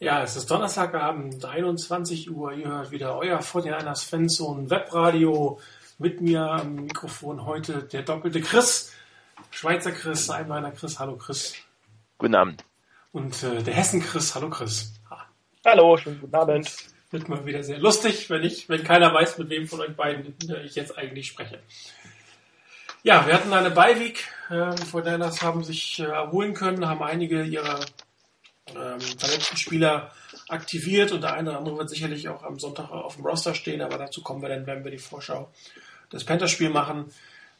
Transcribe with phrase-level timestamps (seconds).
[0.00, 2.52] Ja, es ist Donnerstagabend, 21 Uhr.
[2.52, 5.58] Ihr hört wieder euer 49ers Fanzone Webradio.
[5.98, 8.92] Mit mir am Mikrofon heute der doppelte Chris.
[9.50, 10.98] Schweizer Chris, Einbeiner Chris.
[10.98, 11.54] Hallo Chris.
[12.18, 12.64] Guten Abend.
[13.12, 14.34] Und äh, der Hessen Chris.
[14.34, 14.92] Hallo Chris.
[15.64, 16.70] Hallo, schönen guten Abend.
[17.10, 20.34] Wird mal wieder sehr lustig, wenn ich, wenn keiner weiß, mit wem von euch beiden
[20.64, 21.60] ich jetzt eigentlich spreche.
[23.06, 24.24] Ja, wir hatten eine Beiweek.
[24.48, 27.80] Äh, die 49ers haben sich äh, erholen können, haben einige ihrer
[28.74, 30.10] ähm, verletzten Spieler
[30.48, 33.82] aktiviert und der eine oder andere wird sicherlich auch am Sonntag auf dem Roster stehen,
[33.82, 35.52] aber dazu kommen wir dann, wenn wir die Vorschau
[36.10, 37.12] des Panthers-Spiel machen.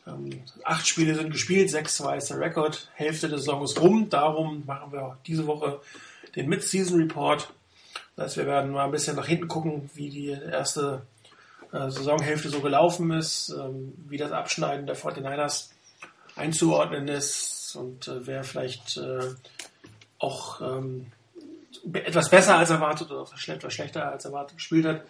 [0.06, 0.30] Ähm,
[0.64, 4.08] acht Spiele sind gespielt, sechs war der Rekord, Hälfte des Saisons rum.
[4.08, 5.78] Darum machen wir diese Woche
[6.36, 7.52] den Mid-Season Report.
[8.16, 11.02] Das heißt, wir werden mal ein bisschen nach hinten gucken, wie die erste
[11.90, 15.70] Saisonhälfte so gelaufen ist, ähm, wie das Abschneiden der 49ers
[16.36, 19.34] einzuordnen ist und äh, wer vielleicht äh,
[20.18, 21.06] auch ähm,
[21.92, 23.40] etwas besser als erwartet oder etwas
[23.72, 25.02] schlechter als erwartet gespielt hat.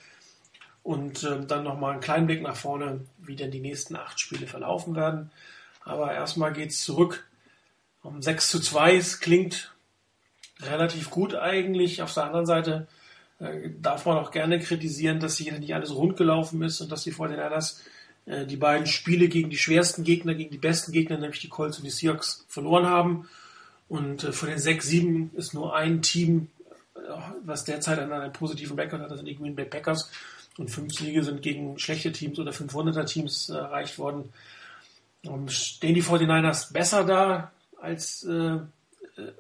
[0.83, 4.47] Und ähm, dann nochmal einen kleinen Blick nach vorne, wie denn die nächsten acht Spiele
[4.47, 5.31] verlaufen werden.
[5.83, 7.27] Aber erstmal geht es zurück
[8.03, 8.97] um 6 zu 2.
[8.97, 9.75] Es klingt
[10.61, 12.03] relativ gut eigentlich.
[12.03, 12.87] Auf der anderen Seite
[13.45, 17.03] äh, darf man auch gerne kritisieren, dass hier nicht alles rund gelaufen ist und dass
[17.03, 17.83] die vor den Niners
[18.27, 21.79] äh, die beiden Spiele gegen die schwersten Gegner, gegen die besten Gegner, nämlich die Colts
[21.79, 23.29] und die Seahawks, verloren haben.
[23.89, 26.49] Und äh, von den sechs, sieben ist nur ein Team,
[27.45, 30.11] was derzeit an einem positiven Rekord hat, das sind die Green Bay Packers.
[30.57, 34.33] Und fünf Siege sind gegen schlechte Teams oder 500er Teams erreicht worden.
[35.27, 38.27] Und stehen die 49ers besser da als,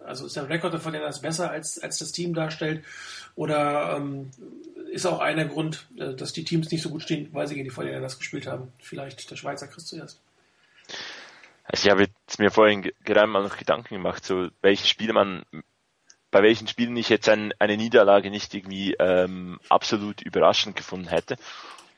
[0.05, 2.85] also ist der Rekord der 49ers besser als, als das Team darstellt?
[3.35, 4.31] Oder ähm,
[4.91, 7.69] ist auch einer Grund, äh, dass die Teams nicht so gut stehen, weil sie gegen
[7.69, 8.73] die 49ers gespielt haben?
[8.81, 10.21] Vielleicht der Schweizer Chris zuerst.
[11.65, 15.45] Also ich habe jetzt mir vorhin gerade mal noch Gedanken gemacht, so welche Spiele man,
[16.31, 21.37] bei welchen Spielen ich jetzt ein, eine Niederlage nicht irgendwie ähm, absolut überraschend gefunden hätte.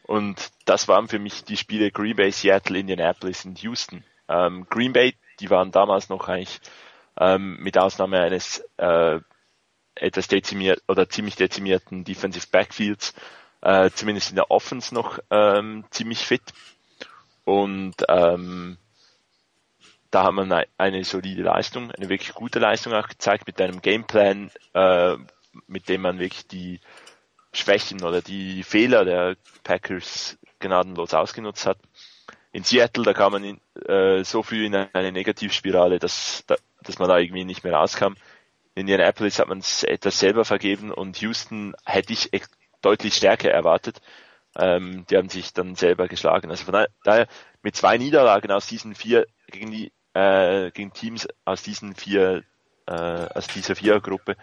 [0.05, 4.05] Und das waren für mich die Spiele Green Bay, Seattle, Indianapolis und Houston.
[4.29, 6.61] Ähm, Green Bay, die waren damals noch eigentlich
[7.19, 9.21] ähm, mit Ausnahme eines äh,
[9.95, 13.15] etwas dezimiert oder ziemlich dezimierten Defensive Backfields,
[13.63, 16.43] äh, zumindest in der Offense noch ähm, ziemlich fit.
[17.45, 18.77] Und ähm,
[20.11, 24.51] da hat man eine solide Leistung, eine wirklich gute Leistung auch gezeigt mit einem Gameplan,
[24.75, 25.17] äh,
[25.67, 26.81] mit dem man wirklich die
[27.53, 31.79] Schwächen oder die Fehler der Packers gnadenlos ausgenutzt hat.
[32.53, 36.45] In Seattle, da kam man in, äh, so früh in eine Negativspirale, dass,
[36.89, 38.15] dass man da irgendwie nicht mehr rauskam.
[38.75, 42.31] In Indianapolis hat man es etwas selber vergeben und Houston hätte ich
[42.83, 44.01] deutlich stärker erwartet.
[44.59, 46.51] Ähm, die haben sich dann selber geschlagen.
[46.51, 47.27] Also von daher
[47.63, 52.43] mit zwei Niederlagen aus diesen vier gegen die äh, gegen Teams aus diesen vier,
[52.87, 54.37] äh, aus dieser Vierergruppe,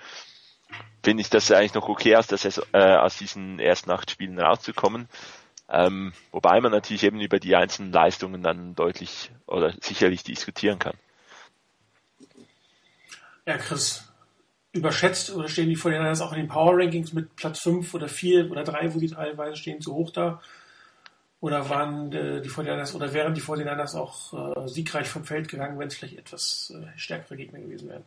[1.04, 4.40] finde ich das eigentlich noch okay, aus, der Saison, äh, aus diesen ersten acht Spielen
[4.40, 5.10] rauszukommen.
[5.70, 10.96] Ähm, wobei man natürlich eben über die einzelnen Leistungen dann deutlich oder sicherlich diskutieren kann.
[13.46, 14.14] Ja, Chris,
[14.72, 18.52] überschätzt oder stehen die Vorhinein auch in den Power Rankings mit Platz 5 oder 4
[18.52, 20.42] oder 3, wo die teilweise stehen, zu hoch da?
[21.40, 25.78] Oder waren äh, die 49 oder wären die 49 auch äh, siegreich vom Feld gegangen,
[25.78, 28.06] wenn es vielleicht etwas äh, stärkere Gegner gewesen wären?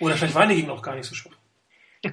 [0.00, 1.36] Oder vielleicht waren die Gegner auch gar nicht so schwach.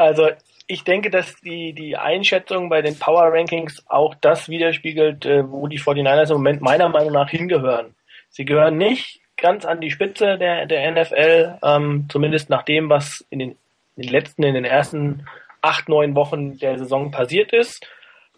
[0.00, 0.30] Also
[0.66, 5.66] ich denke, dass die, die Einschätzung bei den Power Rankings auch das widerspiegelt, äh, wo
[5.66, 7.94] die 49ers im Moment meiner Meinung nach hingehören.
[8.30, 13.24] Sie gehören nicht ganz an die Spitze der, der NFL, ähm, zumindest nach dem, was
[13.30, 13.50] in den,
[13.96, 15.26] in den letzten, in den ersten
[15.60, 17.86] acht, neun Wochen der Saison passiert ist.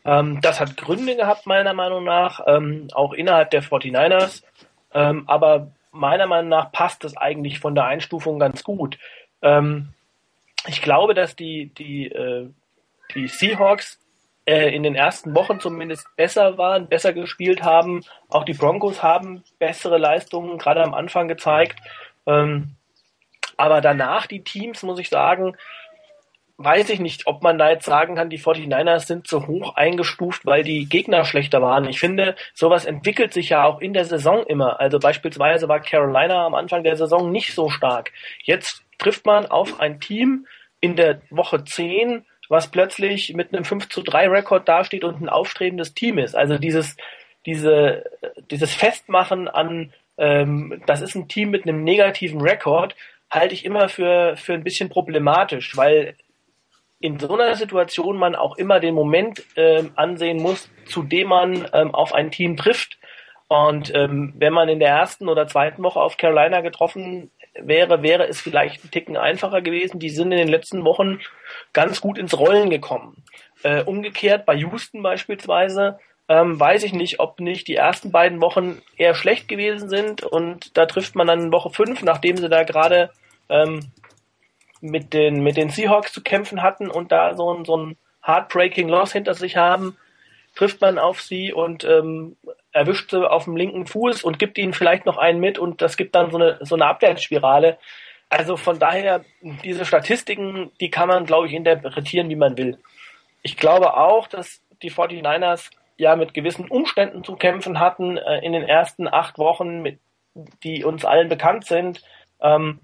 [0.05, 4.43] Ähm, das hat Gründe gehabt, meiner Meinung nach, ähm, auch innerhalb der 49ers.
[4.95, 8.99] Ähm, aber meiner Meinung nach passt es eigentlich von der Einstufung ganz gut.
[9.43, 9.91] Ähm,
[10.67, 12.49] ich glaube, dass die, die, äh,
[13.15, 13.99] die Seahawks
[14.45, 18.05] in den ersten Wochen zumindest besser waren, besser gespielt haben.
[18.29, 21.79] Auch die Broncos haben bessere Leistungen gerade am Anfang gezeigt.
[22.27, 22.77] Ähm,
[23.57, 25.57] aber danach die Teams, muss ich sagen,
[26.57, 30.47] weiß ich nicht, ob man da jetzt sagen kann, die 49ers sind so hoch eingestuft,
[30.47, 31.89] weil die Gegner schlechter waren.
[31.89, 34.81] Ich finde, sowas entwickelt sich ja auch in der Saison immer.
[34.81, 38.13] Also beispielsweise war Carolina am Anfang der Saison nicht so stark.
[38.43, 40.47] Jetzt trifft man auf ein Team
[40.81, 45.31] in der Woche 10, was plötzlich mit einem 5 zu 3 Rekord dasteht und ein
[45.31, 46.37] aufstrebendes Team ist.
[46.37, 46.99] Also dieses,
[47.47, 48.05] diese,
[48.51, 52.95] dieses Festmachen an, ähm, das ist ein Team mit einem negativen Rekord,
[53.31, 56.15] halte ich immer für, für ein bisschen problematisch, weil
[57.01, 61.67] in so einer Situation man auch immer den Moment äh, ansehen muss, zu dem man
[61.73, 62.99] ähm, auf ein Team trifft.
[63.49, 68.27] Und ähm, wenn man in der ersten oder zweiten Woche auf Carolina getroffen wäre, wäre
[68.29, 69.99] es vielleicht ein Ticken einfacher gewesen.
[69.99, 71.21] Die sind in den letzten Wochen
[71.73, 73.23] ganz gut ins Rollen gekommen.
[73.63, 78.81] Äh, umgekehrt bei Houston beispielsweise ähm, weiß ich nicht, ob nicht die ersten beiden Wochen
[78.97, 83.11] eher schlecht gewesen sind und da trifft man dann Woche fünf, nachdem sie da gerade
[83.49, 83.91] ähm,
[84.81, 88.89] mit den mit den Seahawks zu kämpfen hatten und da so ein so ein heartbreaking
[88.89, 89.97] Loss hinter sich haben,
[90.55, 92.37] trifft man auf sie und ähm,
[92.73, 95.97] erwischt sie auf dem linken Fuß und gibt ihnen vielleicht noch einen mit und das
[95.97, 97.79] gibt dann so eine, so eine Abwärtsspirale.
[98.29, 99.25] Also von daher,
[99.63, 102.79] diese Statistiken, die kann man, glaube ich, interpretieren, wie man will.
[103.43, 108.53] Ich glaube auch, dass die 49ers ja mit gewissen Umständen zu kämpfen hatten äh, in
[108.53, 110.01] den ersten acht Wochen, mit,
[110.65, 112.03] die uns allen bekannt sind.
[112.41, 112.81] Ähm,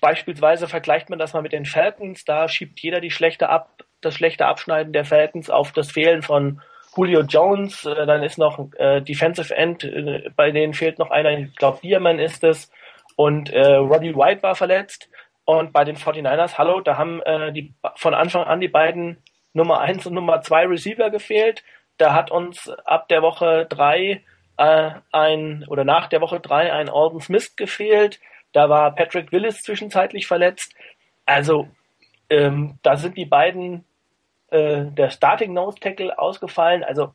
[0.00, 4.14] beispielsweise vergleicht man das mal mit den Falcons, da schiebt jeder die schlechte ab, das
[4.14, 6.60] schlechte Abschneiden der Falcons auf das Fehlen von
[6.96, 11.30] Julio Jones, äh, dann ist noch äh, Defensive End, äh, bei denen fehlt noch einer,
[11.38, 12.70] ich glaube Bierman ist es,
[13.16, 15.08] und äh, Roddy White war verletzt.
[15.44, 19.16] Und bei den 49ers, hallo, da haben äh, die von Anfang an die beiden
[19.54, 21.64] Nummer 1 und Nummer 2 Receiver gefehlt.
[21.96, 24.22] Da hat uns ab der Woche 3
[24.58, 28.20] äh, ein, oder nach der Woche 3 ein Alden Smith gefehlt.
[28.52, 30.74] Da war Patrick Willis zwischenzeitlich verletzt.
[31.26, 31.68] Also
[32.30, 33.84] ähm, da sind die beiden
[34.50, 36.84] äh, der Starting Nose Tackle ausgefallen.
[36.84, 37.14] Also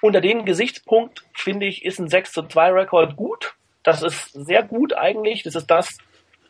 [0.00, 3.54] unter dem Gesichtspunkt finde ich, ist ein 6 zu 2 Rekord gut.
[3.82, 5.42] Das ist sehr gut eigentlich.
[5.42, 5.98] Das ist das,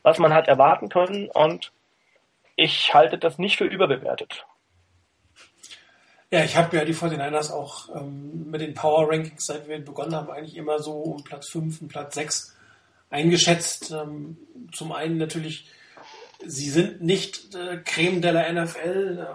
[0.03, 1.73] was man hat erwarten können und
[2.57, 4.45] ich halte das nicht für überbewertet.
[6.31, 10.15] Ja, ich habe ja die 49ers auch ähm, mit den Power Rankings, seit wir begonnen
[10.15, 12.57] haben, eigentlich immer so um Platz 5 und Platz 6
[13.09, 13.93] eingeschätzt.
[13.93, 14.37] Ähm,
[14.73, 15.71] zum einen natürlich,
[16.45, 19.27] sie sind nicht äh, Creme de la NFL.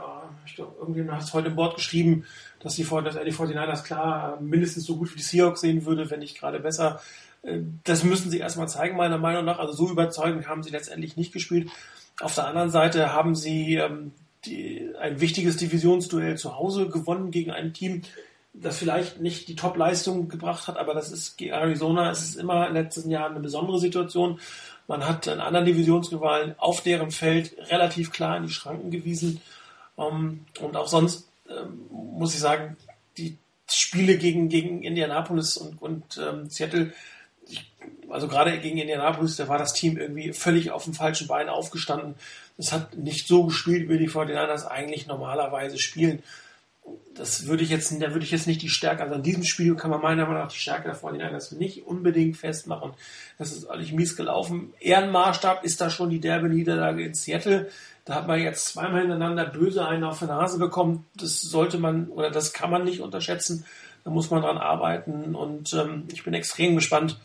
[0.58, 2.26] Irgendjemand hat es heute im Board geschrieben,
[2.60, 6.10] dass, die, dass er die 49ers klar mindestens so gut wie die Seahawks sehen würde,
[6.10, 7.02] wenn nicht gerade besser.
[7.44, 9.60] Äh, das müssen sie erstmal zeigen, meiner Meinung nach.
[9.60, 11.70] Also so überzeugend haben sie letztendlich nicht gespielt.
[12.20, 14.12] Auf der anderen Seite haben sie ähm,
[14.46, 18.04] die, ein wichtiges Divisionsduell zu Hause gewonnen gegen ein Team,
[18.54, 22.76] das vielleicht nicht die Top-Leistung gebracht hat, aber das ist Arizona, es ist immer in
[22.76, 24.40] den letzten Jahren eine besondere Situation.
[24.88, 29.42] Man hat einen anderen Divisionsrivalen auf deren Feld relativ klar in die Schranken gewiesen.
[29.96, 32.78] Um, ähm, und auch sonst ähm, muss ich sagen,
[33.18, 33.38] die
[33.70, 36.94] Spiele gegen, gegen Indianapolis und, und ähm, Seattle,
[38.10, 42.16] also gerade gegen Indianapolis, da war das Team irgendwie völlig auf dem falschen Bein aufgestanden.
[42.58, 46.24] Es hat nicht so gespielt, wie die 49ers eigentlich normalerweise spielen.
[47.16, 49.76] Das würde ich jetzt, da würde ich jetzt nicht die Stärke, also an diesem Spiel
[49.76, 52.94] kann man meiner Meinung nach die Stärke der 49ers nicht unbedingt festmachen.
[53.38, 54.74] Das ist eigentlich mies gelaufen.
[54.80, 57.70] Ehrenmaßstab ist da schon die derbe Niederlage in Seattle.
[58.06, 61.06] Da hat man jetzt zweimal hintereinander böse einen auf die Nase bekommen.
[61.16, 63.66] Das sollte man oder das kann man nicht unterschätzen.
[64.04, 67.20] Da muss man dran arbeiten und ähm, ich bin extrem gespannt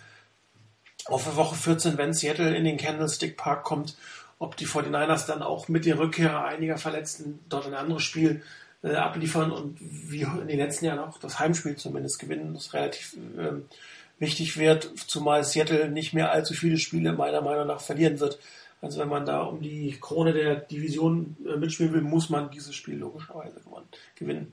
[1.07, 3.97] auf Woche 14, wenn Seattle in den Candlestick Park kommt,
[4.39, 8.43] ob die 49ers dann auch mit der Rückkehr einiger Verletzten dort ein anderes Spiel
[8.83, 13.17] äh, abliefern und wie in den letzten Jahren auch das Heimspiel zumindest gewinnen, das relativ
[13.37, 13.61] äh,
[14.19, 18.39] wichtig wird, zumal Seattle nicht mehr allzu viele Spiele meiner Meinung nach verlieren wird.
[18.81, 22.75] Also wenn man da um die Krone der Division äh, mitspielen will, muss man dieses
[22.75, 23.61] Spiel logischerweise
[24.15, 24.53] gewinnen.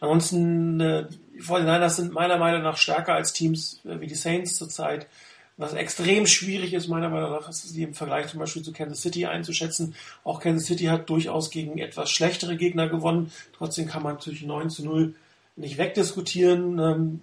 [0.00, 4.56] Ansonsten, äh, die 49ers sind meiner Meinung nach stärker als Teams äh, wie die Saints
[4.56, 5.06] zurzeit.
[5.58, 9.00] Was extrem schwierig ist, meiner Meinung nach, ist sie im Vergleich zum Beispiel zu Kansas
[9.00, 9.94] City einzuschätzen.
[10.22, 13.32] Auch Kansas City hat durchaus gegen etwas schlechtere Gegner gewonnen.
[13.56, 15.14] Trotzdem kann man natürlich 9 zu 0
[15.56, 16.78] nicht wegdiskutieren.
[16.78, 17.22] Ähm,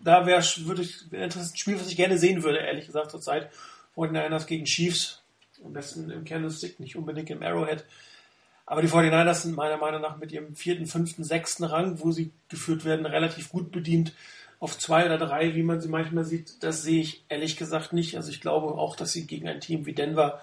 [0.00, 3.50] da wäre würde ich ein Spiel, was ich gerne sehen würde, ehrlich gesagt, zurzeit.
[3.96, 5.22] 49ers gegen Chiefs
[5.64, 7.84] am besten im Candlestick, nicht unbedingt im Arrowhead.
[8.66, 12.32] Aber die 49ers sind meiner Meinung nach mit ihrem vierten, fünften, sechsten Rang, wo sie
[12.48, 14.12] geführt werden, relativ gut bedient.
[14.64, 18.16] Auf zwei oder drei, wie man sie manchmal sieht, das sehe ich ehrlich gesagt nicht.
[18.16, 20.40] Also ich glaube auch, dass sie gegen ein Team wie Denver,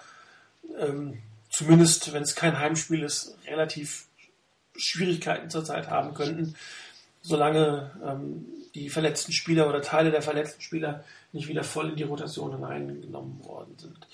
[0.78, 1.18] ähm,
[1.50, 4.06] zumindest wenn es kein Heimspiel ist, relativ
[4.76, 6.54] Schwierigkeiten zurzeit haben könnten,
[7.20, 11.02] solange ähm, die verletzten Spieler oder Teile der verletzten Spieler
[11.32, 14.06] nicht wieder voll in die Rotation hineingenommen worden sind.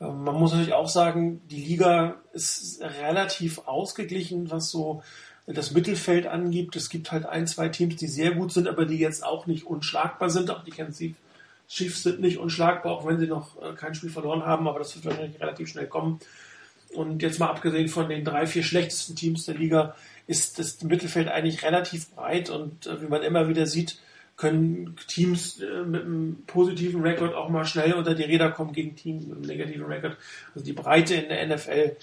[0.00, 5.04] Ähm, man muss natürlich auch sagen, die Liga ist relativ ausgeglichen, was so
[5.46, 6.76] das Mittelfeld angibt.
[6.76, 9.66] Es gibt halt ein, zwei Teams, die sehr gut sind, aber die jetzt auch nicht
[9.66, 10.50] unschlagbar sind.
[10.50, 11.16] Auch die Kansas City
[11.68, 14.94] Chiefs sind nicht unschlagbar, auch wenn sie noch äh, kein Spiel verloren haben, aber das
[14.94, 16.20] wird wahrscheinlich relativ schnell kommen.
[16.92, 19.96] Und jetzt mal abgesehen von den drei, vier schlechtesten Teams der Liga,
[20.26, 23.98] ist das Mittelfeld eigentlich relativ breit und äh, wie man immer wieder sieht,
[24.36, 28.96] können Teams äh, mit einem positiven Rekord auch mal schnell unter die Räder kommen gegen
[28.96, 30.16] Teams mit einem negativen Rekord.
[30.54, 31.96] Also die Breite in der NFL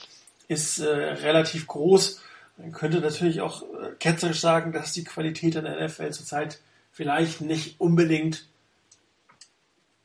[0.47, 2.21] ist äh, relativ groß.
[2.61, 6.59] Man könnte natürlich auch äh, ketzerisch sagen, dass die Qualität in der NFL zurzeit
[6.91, 8.47] vielleicht nicht unbedingt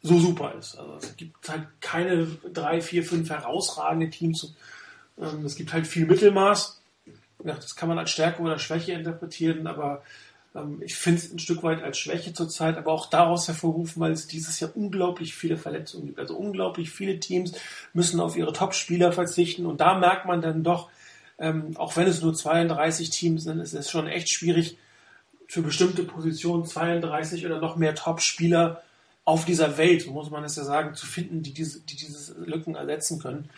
[0.03, 0.77] so super ist.
[0.77, 4.55] Also es gibt halt keine drei, vier, fünf herausragende Teams.
[5.19, 6.81] Ähm, es gibt halt viel Mittelmaß.
[7.41, 10.03] Das kann man als Stärke oder Schwäche interpretieren, aber
[10.55, 14.13] ähm, ich finde es ein Stück weit als Schwäche zurzeit, aber auch daraus hervorrufen, weil
[14.13, 16.19] es dieses Jahr unglaublich viele Verletzungen gibt.
[16.19, 17.53] Also unglaublich viele Teams
[17.93, 20.89] müssen auf ihre Top-Spieler verzichten und da merkt man dann doch,
[21.39, 24.79] ähm, auch wenn es nur 32 Teams sind, ist es schon echt schwierig,
[25.49, 28.83] für bestimmte Positionen 32 oder noch mehr Top-Spieler
[29.25, 32.75] auf dieser Welt, muss man es ja sagen, zu finden, die diese, die diese Lücken
[32.75, 33.49] ersetzen können.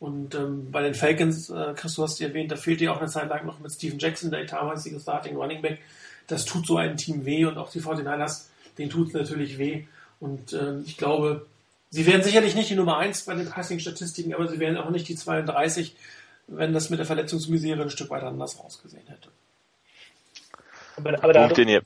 [0.00, 3.00] Und ähm, bei den Falcons, äh, Chris, du hast die erwähnt, da fehlt ja auch
[3.00, 5.80] eine Zeit lang noch mit Steven Jackson, der damalige Starting Running Back.
[6.26, 9.84] Das tut so einem Team weh und auch die 49ers, denen tut es natürlich weh.
[10.20, 11.46] Und ähm, ich glaube,
[11.90, 15.08] sie werden sicherlich nicht die Nummer 1 bei den Passing-Statistiken, aber sie werden auch nicht
[15.08, 15.94] die 32,
[16.46, 19.30] wenn das mit der Verletzungsmisere ein Stück weit anders ausgesehen hätte.
[20.96, 21.82] Aber, aber da, du,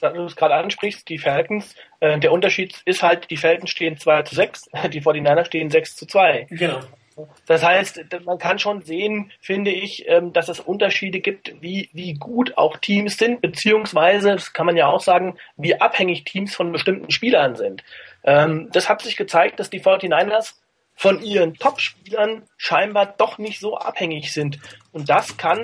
[0.00, 3.96] da du es gerade ansprichst, die Falcons, äh, der Unterschied ist halt, die Falcons stehen
[3.96, 6.46] 2 zu 6, die 49ers stehen 6 zu 2.
[6.50, 6.80] Genau.
[7.46, 12.14] Das heißt, man kann schon sehen, finde ich, ähm, dass es Unterschiede gibt, wie, wie
[12.14, 16.72] gut auch Teams sind, beziehungsweise, das kann man ja auch sagen, wie abhängig Teams von
[16.72, 17.84] bestimmten Spielern sind.
[18.24, 20.54] Ähm, das hat sich gezeigt, dass die 49ers
[20.94, 24.58] von ihren Top-Spielern scheinbar doch nicht so abhängig sind.
[24.92, 25.62] Und das kann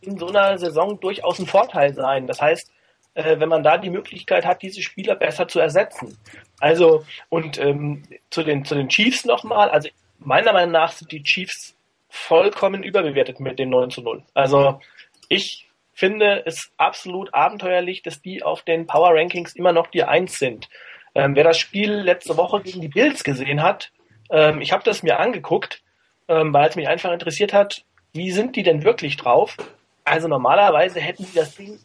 [0.00, 2.26] in so einer Saison durchaus ein Vorteil sein.
[2.26, 2.72] Das heißt,
[3.14, 6.16] äh, wenn man da die Möglichkeit hat, diese Spieler besser zu ersetzen.
[6.60, 9.88] Also, und ähm, zu, den, zu den Chiefs nochmal, also
[10.18, 11.76] meiner Meinung nach sind die Chiefs
[12.08, 14.22] vollkommen überbewertet mit dem 9 zu 0.
[14.34, 14.80] Also
[15.28, 20.38] ich finde es absolut abenteuerlich, dass die auf den Power Rankings immer noch die 1
[20.38, 20.68] sind.
[21.14, 23.90] Ähm, wer das Spiel letzte Woche gegen die Bills gesehen hat,
[24.30, 25.82] ähm, ich habe das mir angeguckt,
[26.28, 29.56] ähm, weil es mich einfach interessiert hat, wie sind die denn wirklich drauf?
[30.04, 31.78] Also normalerweise hätten die das Ding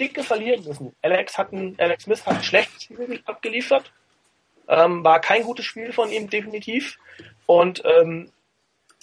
[0.00, 0.94] dicke verlieren müssen.
[1.02, 3.92] Alex, hat ein, Alex Smith hat ein schlechtes Spiel abgeliefert.
[4.68, 6.98] Ähm, war kein gutes Spiel von ihm, definitiv.
[7.46, 8.30] Und ähm,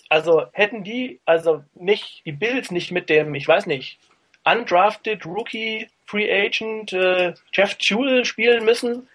[0.10, 3.98] also hätten die, also nicht, die Bills nicht mit dem, ich weiß nicht,
[4.44, 9.08] undrafted Rookie Free Agent äh, Jeff Jewell spielen müssen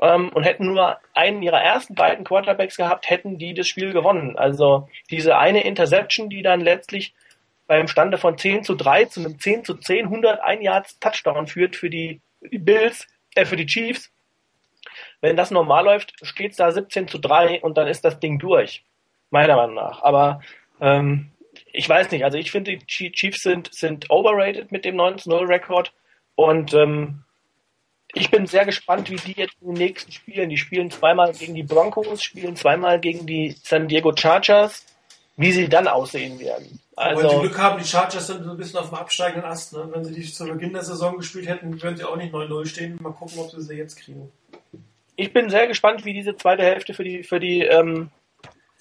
[0.00, 4.36] ähm, und hätten nur einen ihrer ersten beiden Quarterbacks gehabt, hätten die das Spiel gewonnen.
[4.36, 7.14] Also diese eine Interception, die dann letztlich
[7.66, 11.76] beim Stande von 10 zu 3 zu einem 10 zu 10 101 Yards Touchdown führt
[11.76, 14.10] für die, Bills, äh, für die Chiefs.
[15.20, 18.38] Wenn das normal läuft, steht es da 17 zu 3 und dann ist das Ding
[18.38, 18.84] durch.
[19.30, 20.02] Meiner Meinung nach.
[20.02, 20.42] Aber
[20.80, 21.32] ähm,
[21.72, 25.92] ich weiß nicht, also ich finde, die Chiefs sind, sind overrated mit dem 19-0-Rekord
[26.34, 27.23] und ähm,
[28.14, 31.54] ich bin sehr gespannt, wie die jetzt in den nächsten Spielen, die spielen zweimal gegen
[31.54, 34.84] die Broncos, spielen zweimal gegen die San Diego Chargers,
[35.36, 36.80] wie sie dann aussehen werden.
[36.96, 39.72] Also, Wenn sie Glück haben, die Chargers sind so ein bisschen auf dem absteigenden Ast.
[39.72, 39.88] Ne?
[39.92, 42.98] Wenn sie die zu Beginn der Saison gespielt hätten, würden sie auch nicht 9-0 stehen.
[43.00, 44.30] Mal gucken, ob sie sie jetzt kriegen.
[45.16, 48.10] Ich bin sehr gespannt, wie diese zweite Hälfte für die, für die, ähm,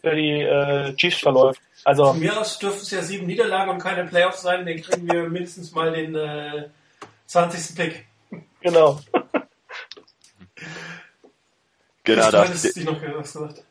[0.02, 1.60] für die äh, Chiefs verläuft.
[1.84, 4.66] Also, Von mir aus dürften es ja sieben Niederlagen und keine Playoffs sein.
[4.66, 6.70] Dann kriegen wir mindestens mal den äh,
[7.26, 7.76] 20.
[7.76, 8.06] Pick.
[8.62, 9.00] Genau.
[12.04, 13.64] Genau, das ist noch gesagt.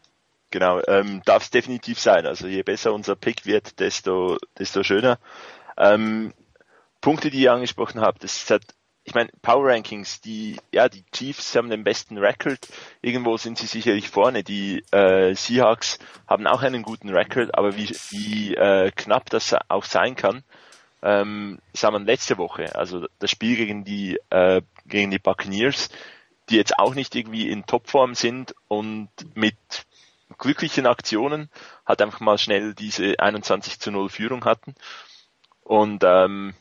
[0.52, 2.26] Genau, ähm, darf es definitiv sein.
[2.26, 5.18] Also je besser unser Pick wird, desto, desto schöner.
[5.78, 6.34] Ähm,
[7.00, 8.62] Punkte, die ihr angesprochen habt, das hat,
[9.02, 12.68] ich meine, Power Rankings, die, ja, die Chiefs haben den besten Record.
[13.00, 14.44] Irgendwo sind sie sicherlich vorne.
[14.44, 15.98] Die äh, Seahawks
[16.28, 20.44] haben auch einen guten Record, aber wie, wie äh, knapp das auch sein kann,
[21.02, 22.76] ähm, sah man letzte Woche.
[22.76, 25.88] Also das Spiel gegen die, äh, gegen die Buccaneers,
[26.49, 29.56] die jetzt auch nicht irgendwie in Topform sind und mit
[30.38, 31.50] glücklichen Aktionen
[31.87, 34.75] halt einfach mal schnell diese 21 zu 0 Führung hatten.
[35.62, 36.54] Und ähm,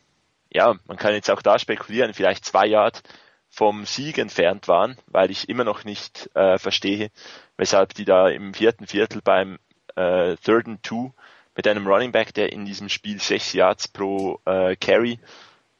[0.51, 3.01] ja, man kann jetzt auch da spekulieren, vielleicht zwei Yard
[3.49, 7.09] vom Sieg entfernt waren, weil ich immer noch nicht äh, verstehe,
[7.57, 9.59] weshalb die da im vierten Viertel beim
[9.95, 11.11] äh, Third and Two
[11.55, 15.19] mit einem Running Back, der in diesem Spiel sechs Yards pro äh, Carry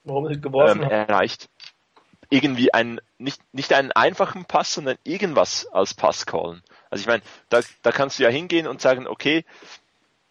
[0.05, 1.49] ähm, erreicht,
[2.31, 6.63] irgendwie ein nicht nicht einen einfachen Pass, sondern irgendwas als Pass callen.
[6.89, 9.45] Also ich meine, da, da kannst du ja hingehen und sagen, okay,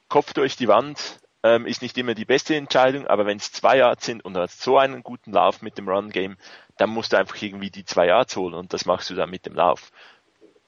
[0.08, 3.76] Kopf durch die Wand ähm, ist nicht immer die beste Entscheidung, aber wenn es zwei
[3.76, 6.36] Yards sind und du hast so einen guten Lauf mit dem Run-Game,
[6.78, 9.46] dann musst du einfach irgendwie die zwei Yards holen und das machst du dann mit
[9.46, 9.92] dem Lauf.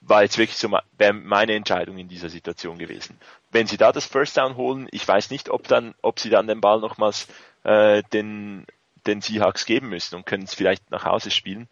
[0.00, 3.18] War jetzt wirklich so meine Entscheidung in dieser Situation gewesen.
[3.50, 6.46] Wenn sie da das First Down holen, ich weiß nicht, ob dann, ob sie dann
[6.46, 7.28] den Ball nochmals
[7.64, 8.66] äh, den,
[9.06, 11.68] den Seahawks geben müssen und können es vielleicht nach Hause spielen.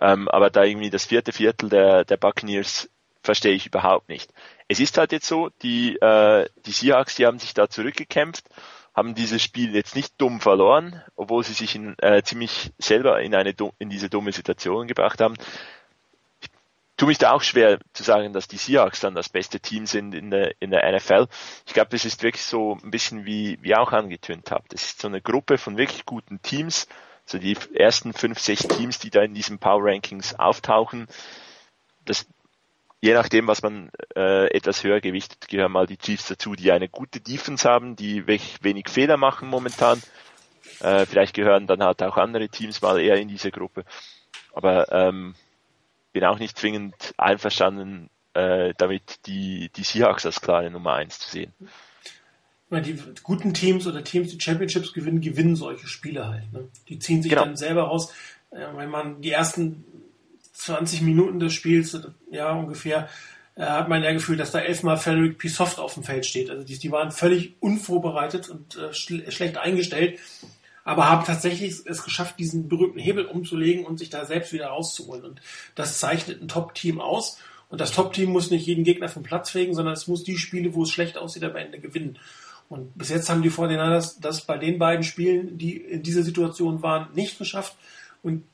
[0.00, 2.90] Ähm, aber da irgendwie das vierte Viertel der, der Buccaneers
[3.22, 4.32] verstehe ich überhaupt nicht.
[4.68, 8.48] Es ist halt jetzt so, die, äh, die Seahawks, die haben sich da zurückgekämpft,
[8.94, 13.34] haben dieses Spiel jetzt nicht dumm verloren, obwohl sie sich in, äh, ziemlich selber in
[13.34, 15.34] eine in diese dumme Situation gebracht haben.
[16.96, 20.14] Tue mich da auch schwer zu sagen, dass die Seahawks dann das beste Team sind
[20.14, 21.26] in der, in der NFL.
[21.66, 24.72] Ich glaube, das ist wirklich so ein bisschen wie, wie auch angetönt habt.
[24.72, 26.88] Das ist so eine Gruppe von wirklich guten Teams.
[27.26, 31.06] So die ersten fünf, sechs Teams, die da in diesen Power Rankings auftauchen.
[32.04, 32.26] Das,
[33.00, 36.88] je nachdem, was man äh, etwas höher gewichtet, gehören mal die Chiefs dazu, die eine
[36.88, 40.00] gute Defense haben, die wenig Fehler machen momentan.
[40.80, 43.84] Äh, vielleicht gehören dann halt auch andere Teams mal eher in diese Gruppe.
[44.54, 45.34] Aber ähm,
[46.16, 51.28] bin auch nicht zwingend einverstanden äh, damit, die, die Seahawks als klare Nummer eins zu
[51.28, 51.52] sehen.
[52.70, 56.50] Die guten Teams oder Teams, die Championships gewinnen, gewinnen solche Spiele halt.
[56.54, 56.68] Ne?
[56.88, 57.44] Die ziehen sich genau.
[57.44, 58.14] dann selber raus.
[58.50, 59.84] Äh, wenn man die ersten
[60.54, 63.10] 20 Minuten des Spiels, ja ungefähr,
[63.54, 65.48] äh, hat man ja Gefühl, dass da elfmal Frederick P.
[65.48, 66.48] Soft auf dem Feld steht.
[66.48, 70.18] Also die, die waren völlig unvorbereitet und äh, schlecht eingestellt
[70.86, 75.24] aber haben tatsächlich es geschafft, diesen berühmten Hebel umzulegen und sich da selbst wieder rauszuholen.
[75.24, 75.40] Und
[75.74, 77.38] das zeichnet ein Top-Team aus.
[77.68, 80.74] Und das Top-Team muss nicht jeden Gegner vom Platz fegen, sondern es muss die Spiele,
[80.74, 82.20] wo es schlecht aussieht, am Ende gewinnen.
[82.68, 86.82] Und bis jetzt haben die 49ers das bei den beiden Spielen, die in dieser Situation
[86.82, 87.74] waren, nicht geschafft.
[88.22, 88.44] Und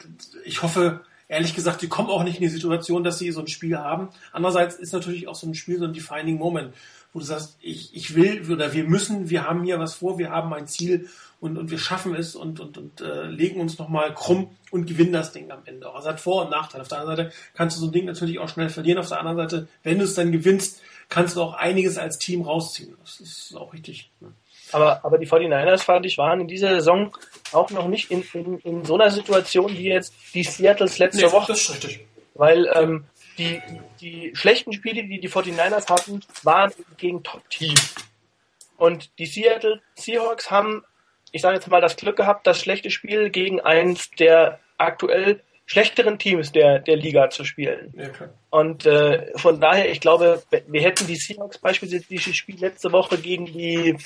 [0.47, 3.49] ich hoffe, ehrlich gesagt, die kommen auch nicht in die Situation, dass sie so ein
[3.49, 4.09] Spiel haben.
[4.33, 6.73] Andererseits ist natürlich auch so ein Spiel so ein defining Moment,
[7.13, 10.31] wo du sagst, ich, ich will oder wir müssen, wir haben hier was vor, wir
[10.31, 11.09] haben ein Ziel
[11.41, 15.13] und, und wir schaffen es und, und, und äh, legen uns nochmal krumm und gewinnen
[15.13, 15.93] das Ding am Ende.
[15.93, 16.83] Also hat Vor- und Nachteile.
[16.83, 19.19] Auf der einen Seite kannst du so ein Ding natürlich auch schnell verlieren, auf der
[19.19, 22.97] anderen Seite, wenn du es dann gewinnst, kannst du auch einiges als Team rausziehen.
[23.03, 24.11] Das ist auch richtig.
[24.21, 24.33] Ne?
[24.73, 27.15] Aber, aber die 49ers, fand ich, waren in dieser Saison
[27.53, 31.33] auch noch nicht in, in, in so einer Situation wie jetzt die Seattles letzte nee,
[31.33, 31.53] Woche.
[31.53, 32.07] Das ist richtig.
[32.35, 33.05] Weil ähm,
[33.39, 33.63] die,
[34.01, 37.95] die schlechten Spiele, die die 49ers hatten, waren gegen Top-Teams.
[38.77, 40.85] Und die Seattle Seahawks haben
[41.33, 46.19] ich sage jetzt mal, das Glück gehabt, das schlechte Spiel gegen eins der aktuell schlechteren
[46.19, 47.95] Teams der, der Liga zu spielen.
[47.97, 48.11] Ja,
[48.51, 53.17] und äh, von daher, ich glaube, wir hätten die Seahawks beispielsweise dieses Spiel letzte Woche
[53.17, 53.97] gegen die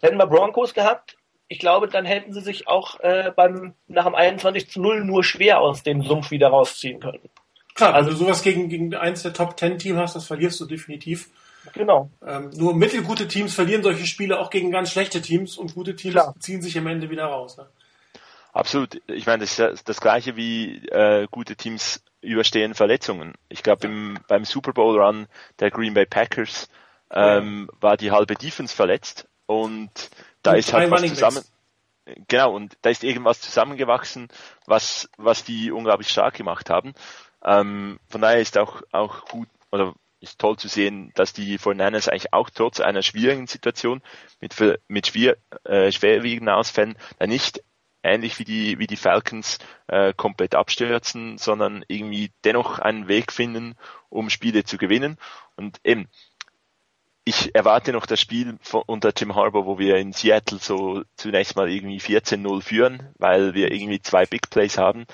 [0.00, 1.16] hätten wir Broncos gehabt.
[1.48, 5.24] Ich glaube, dann hätten sie sich auch äh, beim nach dem 21 zu 0 nur
[5.24, 7.28] schwer aus dem Sumpf wieder rausziehen können.
[7.76, 10.58] Klar, also, wenn du sowas gegen, gegen eins der Top 10 Teams hast, das verlierst
[10.60, 11.28] du definitiv.
[11.74, 12.10] Genau.
[12.26, 16.14] Ähm, nur mittelgute Teams verlieren solche Spiele auch gegen ganz schlechte Teams und gute Teams
[16.14, 16.34] Klar.
[16.38, 17.56] ziehen sich am Ende wieder raus.
[17.58, 17.66] Ne?
[18.52, 19.00] Absolut.
[19.08, 23.34] Ich meine, das ist das gleiche wie äh, gute Teams überstehen Verletzungen.
[23.48, 25.26] Ich glaube, beim Super Bowl Run
[25.60, 26.68] der Green Bay Packers
[27.10, 27.82] ähm, ja.
[27.82, 29.90] war die halbe Defense verletzt und
[30.42, 31.42] da und ist halt was zusammen.
[32.28, 34.28] Genau, und da ist irgendwas zusammengewachsen,
[34.64, 36.94] was, was die unglaublich stark gemacht haben.
[37.46, 42.08] Ähm, von daher ist auch, auch gut, oder ist toll zu sehen, dass die 49ers
[42.08, 44.02] eigentlich auch trotz einer schwierigen Situation
[44.40, 44.54] mit,
[44.88, 47.62] mit schwer, äh, schwerwiegenden Ausfällen da nicht
[48.02, 53.74] ähnlich wie die, wie die Falcons äh, komplett abstürzen, sondern irgendwie dennoch einen Weg finden,
[54.08, 55.16] um Spiele zu gewinnen.
[55.56, 56.08] Und eben,
[57.24, 61.56] ich erwarte noch das Spiel von, unter Jim Harbour, wo wir in Seattle so zunächst
[61.56, 65.06] mal irgendwie 14-0 führen, weil wir irgendwie zwei Big Plays haben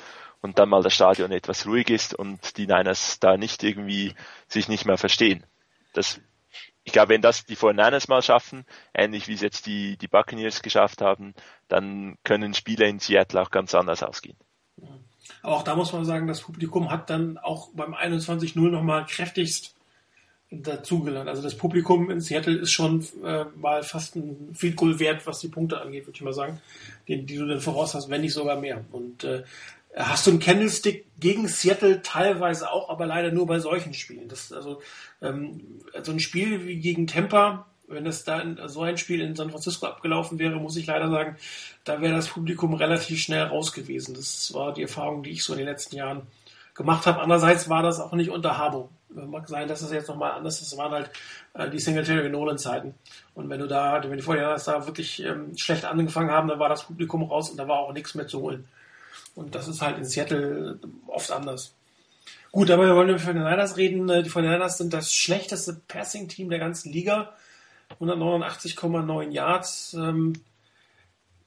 [0.42, 4.14] und dann mal das Stadion etwas ruhig ist und die Niners da nicht irgendwie
[4.48, 5.44] sich nicht mehr verstehen.
[5.94, 6.20] Das,
[6.84, 10.62] ich glaube, wenn das die 49ers mal schaffen, ähnlich wie es jetzt die, die Buccaneers
[10.62, 11.34] geschafft haben,
[11.68, 14.36] dann können Spiele in Seattle auch ganz anders ausgehen.
[15.42, 19.74] Aber auch da muss man sagen, das Publikum hat dann auch beim 21-0 nochmal kräftigst
[20.52, 21.28] dazugelernt.
[21.28, 25.40] Also das Publikum in Seattle ist schon äh, mal fast ein Field Goal wert, was
[25.40, 26.60] die Punkte angeht, würde ich mal sagen,
[27.08, 28.84] die, die du dann voraus hast, wenn nicht sogar mehr.
[28.92, 29.44] Und äh,
[29.96, 34.28] hast du einen Candlestick gegen Seattle teilweise auch, aber leider nur bei solchen Spielen.
[34.28, 34.80] Das also
[35.20, 39.36] ähm, so ein Spiel wie gegen Tampa, wenn es da in, so ein Spiel in
[39.36, 41.36] San Francisco abgelaufen wäre, muss ich leider sagen,
[41.84, 44.14] da wäre das Publikum relativ schnell raus gewesen.
[44.14, 46.22] Das war die Erfahrung, die ich so in den letzten Jahren
[46.74, 47.20] gemacht habe.
[47.20, 48.88] Andererseits war das auch nicht unter Harbour.
[49.10, 50.72] Mag sein, dass es jetzt nochmal anders ist.
[50.72, 51.10] Das waren halt
[51.52, 52.94] äh, die Singletary Nolan Zeiten.
[53.34, 56.70] Und wenn du da, wenn die vorher da wirklich ähm, schlecht angefangen haben, dann war
[56.70, 58.66] das Publikum raus und da war auch nichts mehr zu holen.
[59.34, 61.74] Und das ist halt in Seattle oft anders.
[62.50, 64.06] Gut, aber wir wollen über die Niners reden.
[64.06, 67.32] Die 49ers sind das schlechteste Passing-Team der ganzen Liga.
[67.98, 69.94] 189,9 Yards.
[69.94, 70.34] Ähm,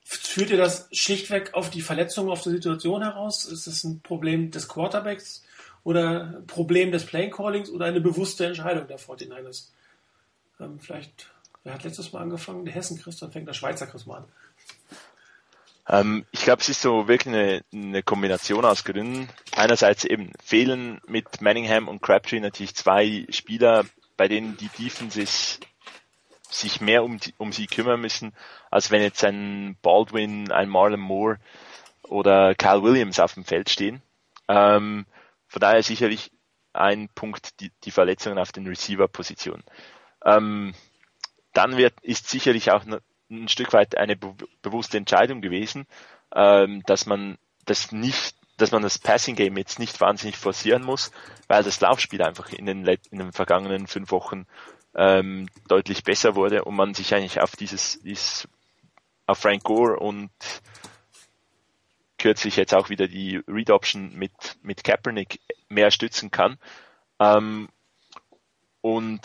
[0.03, 3.45] führt ihr das schlichtweg auf die Verletzung, auf die Situation heraus?
[3.45, 5.43] Ist das ein Problem des Quarterbacks
[5.83, 9.69] oder ein Problem des Playing Callings oder eine bewusste Entscheidung der 49ers?
[10.59, 11.31] Ähm, vielleicht,
[11.63, 12.65] wer hat letztes Mal angefangen?
[12.65, 14.25] Der Hessen Chris, dann fängt der Schweizer Chris mal an.
[15.87, 19.29] Ähm, ich glaube, es ist so wirklich eine, eine Kombination aus Gründen.
[19.55, 23.85] Einerseits eben fehlen mit Manningham und Crabtree natürlich zwei Spieler,
[24.17, 25.59] bei denen die Defenses
[26.49, 28.33] sich mehr um, die, um sie kümmern müssen,
[28.71, 31.37] als wenn jetzt ein Baldwin, ein Marlon Moore
[32.03, 34.01] oder Kyle Williams auf dem Feld stehen.
[34.47, 35.05] Ähm,
[35.47, 36.31] von daher sicherlich
[36.73, 39.63] ein Punkt die, die Verletzungen auf den Receiver-Positionen.
[40.23, 40.73] Ähm,
[41.53, 42.83] dann wird, ist sicherlich auch
[43.29, 45.87] ein Stück weit eine be bewusste Entscheidung gewesen,
[46.33, 51.11] ähm, dass man das nicht, dass man das Passing Game jetzt nicht wahnsinnig forcieren muss,
[51.47, 54.45] weil das Laufspiel einfach in den, in den vergangenen fünf Wochen
[54.95, 58.47] ähm, deutlich besser wurde und man sich eigentlich auf dieses, dieses
[59.27, 60.31] auf Frank Gore und
[62.17, 66.57] kürzlich jetzt auch wieder die Read Option mit, mit Kaepernick mehr stützen kann.
[67.19, 67.69] Ähm,
[68.81, 69.19] und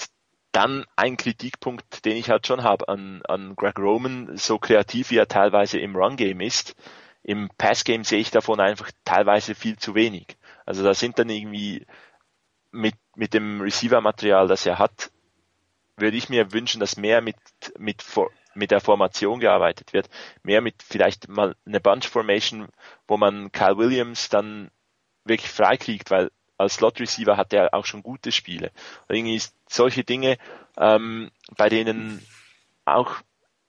[0.52, 5.16] dann ein Kritikpunkt, den ich halt schon habe an, an Greg Roman, so kreativ wie
[5.16, 6.74] er teilweise im Run-Game ist,
[7.22, 10.36] im Pass-Game sehe ich davon einfach teilweise viel zu wenig.
[10.66, 11.86] Also da sind dann irgendwie
[12.72, 15.10] mit, mit dem Receiver-Material, das er hat,
[15.96, 17.36] würde ich mir wünschen, dass mehr mit,
[17.78, 18.04] mit,
[18.54, 20.08] mit der Formation gearbeitet wird.
[20.42, 22.68] Mehr mit vielleicht mal eine Bunch Formation,
[23.06, 24.70] wo man Kyle Williams dann
[25.24, 28.70] wirklich freikriegt, weil als Slot Receiver hat er auch schon gute Spiele.
[29.08, 30.38] Irgendwie solche Dinge,
[30.76, 32.24] ähm, bei denen
[32.84, 33.16] auch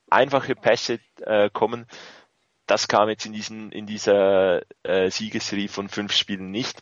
[0.10, 1.88] einfache Pässe äh, kommen,
[2.68, 6.82] das kam jetzt in diesen in dieser äh, Siegesserie von fünf Spielen nicht.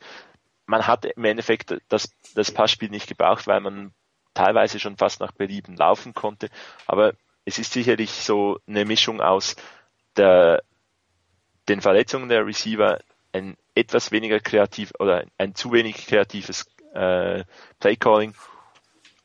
[0.65, 3.93] Man hat im Endeffekt das, das Passspiel nicht gebraucht, weil man
[4.33, 6.49] teilweise schon fast nach Belieben laufen konnte.
[6.85, 7.13] Aber
[7.45, 9.55] es ist sicherlich so eine Mischung aus
[10.15, 10.61] der,
[11.67, 12.99] den Verletzungen der Receiver,
[13.31, 17.43] ein etwas weniger kreativ oder ein zu wenig kreatives äh,
[17.79, 18.33] Playcalling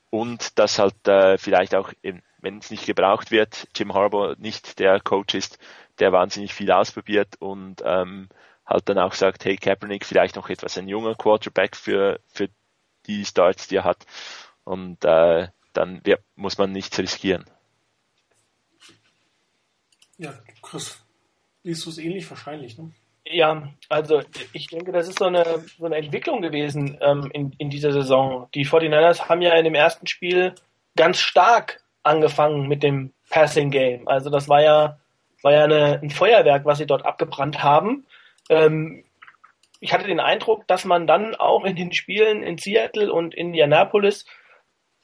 [0.09, 4.99] und dass halt äh, vielleicht auch, wenn es nicht gebraucht wird, Jim Harbour nicht der
[4.99, 5.57] Coach ist,
[5.99, 8.29] der wahnsinnig viel ausprobiert und ähm,
[8.65, 12.49] halt dann auch sagt, hey Kaepernick, vielleicht noch etwas ein junger Quarterback für, für
[13.07, 14.05] die Starts, die er hat
[14.63, 17.45] und äh, dann ja, muss man nichts riskieren.
[20.17, 21.03] Ja, Chris,
[21.63, 22.91] liest du es ähnlich wahrscheinlich, ne?
[23.27, 24.21] Ja, also
[24.53, 25.43] ich denke, das ist so eine,
[25.77, 28.47] so eine Entwicklung gewesen ähm, in, in dieser Saison.
[28.53, 30.53] Die 49ers haben ja in dem ersten Spiel
[30.95, 34.07] ganz stark angefangen mit dem Passing Game.
[34.07, 34.99] Also das war ja,
[35.41, 38.05] war ja eine, ein Feuerwerk, was sie dort abgebrannt haben.
[38.49, 39.03] Ähm,
[39.79, 44.25] ich hatte den Eindruck, dass man dann auch in den Spielen in Seattle und Indianapolis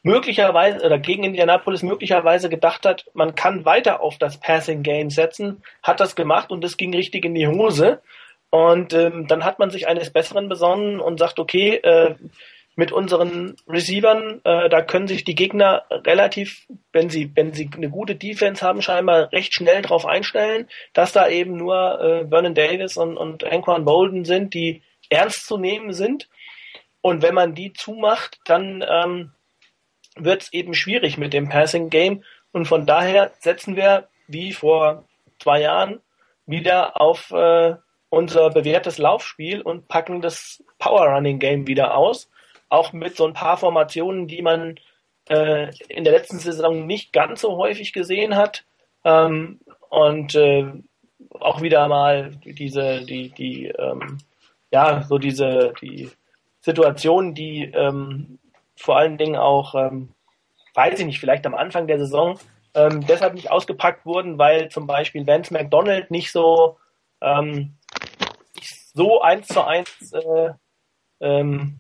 [0.04, 5.64] möglicherweise oder gegen Indianapolis möglicherweise gedacht hat, man kann weiter auf das Passing Game setzen,
[5.84, 8.02] hat das gemacht und es ging richtig in die Hose.
[8.50, 12.16] Und ähm, dann hat man sich eines Besseren besonnen und sagt, okay, äh,
[12.76, 17.90] mit unseren Receivern, äh, da können sich die Gegner relativ, wenn sie, wenn sie eine
[17.90, 22.98] gute Defense haben, scheinbar recht schnell drauf einstellen, dass da eben nur äh, Vernon Davis
[22.98, 26.30] und, und Anquan Bolden sind, die ernst zu nehmen sind.
[27.02, 29.32] Und wenn man die zumacht, dann ähm,
[30.16, 32.24] wird es eben schwierig mit dem Passing Game.
[32.52, 35.06] Und von daher setzen wir, wie vor
[35.40, 36.02] zwei Jahren,
[36.46, 37.76] wieder auf äh,
[38.10, 42.30] unser bewährtes Laufspiel und packen das Power Running Game wieder aus.
[42.70, 44.76] Auch mit so ein paar Formationen, die man
[45.30, 48.66] äh, in der letzten Saison nicht ganz so häufig gesehen hat.
[49.04, 50.66] Ähm, und äh,
[51.40, 54.18] auch wieder mal diese, die, die, ähm,
[54.72, 56.10] ja, so diese, die
[56.60, 58.40] Situation, die ähm,
[58.82, 60.10] vor allen Dingen auch, ähm,
[60.74, 62.40] weiß ich nicht, vielleicht am Anfang der Saison
[62.74, 66.78] ähm, deshalb nicht ausgepackt wurden, weil zum Beispiel Vance McDonald nicht so
[67.22, 67.76] ähm,
[68.94, 70.52] so eins zu eins äh,
[71.20, 71.80] ähm,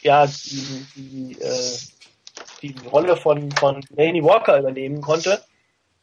[0.00, 1.78] ja die, die, äh,
[2.62, 5.42] die Rolle von von Laney Walker übernehmen konnte.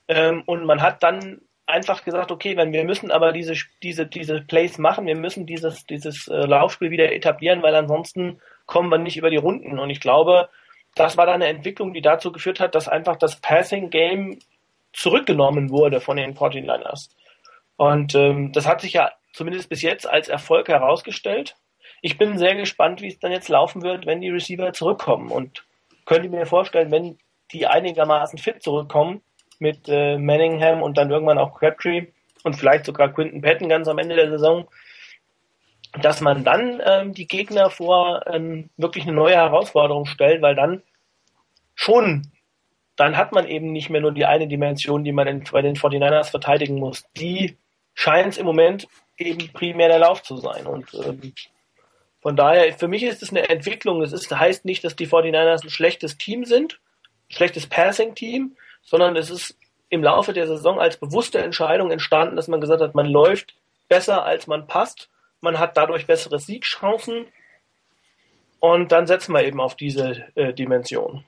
[0.07, 4.41] Ähm, und man hat dann einfach gesagt, okay, wenn wir müssen aber diese diese diese
[4.41, 9.17] Plays machen, wir müssen dieses dieses äh, Laufspiel wieder etablieren, weil ansonsten kommen wir nicht
[9.17, 9.80] über die Runden.
[9.80, 10.49] Und ich glaube,
[10.95, 14.39] das war dann eine Entwicklung, die dazu geführt hat, dass einfach das Passing Game
[14.93, 17.10] zurückgenommen wurde von den 49ers.
[17.78, 21.56] Und ähm, das hat sich ja zumindest bis jetzt als Erfolg herausgestellt.
[22.01, 25.30] Ich bin sehr gespannt, wie es dann jetzt laufen wird, wenn die Receiver zurückkommen.
[25.32, 25.65] Und
[26.06, 27.17] könnte mir vorstellen, wenn
[27.51, 29.21] die einigermaßen fit zurückkommen
[29.60, 32.08] mit äh, Manningham und dann irgendwann auch Crabtree
[32.43, 34.67] und vielleicht sogar Quinton Patton ganz am Ende der Saison,
[36.01, 40.81] dass man dann ähm, die Gegner vor ähm, wirklich eine neue Herausforderung stellt, weil dann
[41.73, 42.31] schon,
[42.95, 45.75] dann hat man eben nicht mehr nur die eine Dimension, die man in, bei den
[45.75, 47.05] 49ers verteidigen muss.
[47.17, 47.58] Die
[47.93, 50.65] scheint es im Moment eben primär der Lauf zu sein.
[50.65, 51.34] Und ähm,
[52.21, 54.01] von daher, für mich ist es eine Entwicklung.
[54.01, 56.79] Es ist, heißt nicht, dass die 49ers ein schlechtes Team sind,
[57.29, 59.58] ein schlechtes Passing-Team, sondern es ist
[59.89, 63.55] im Laufe der Saison als bewusste Entscheidung entstanden, dass man gesagt hat, man läuft
[63.88, 65.10] besser als man passt
[65.45, 67.27] man hat dadurch bessere Siegchancen
[68.60, 71.23] und dann setzen wir eben auf diese äh, Dimension.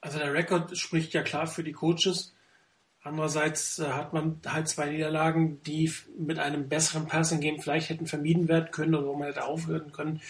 [0.00, 2.34] Also der Rekord spricht ja klar für die Coaches.
[3.02, 8.06] Andererseits äh, hat man halt zwei Niederlagen, die mit einem besseren Passing Game vielleicht hätten
[8.06, 10.20] vermieden werden können oder wo man hätte aufhören können.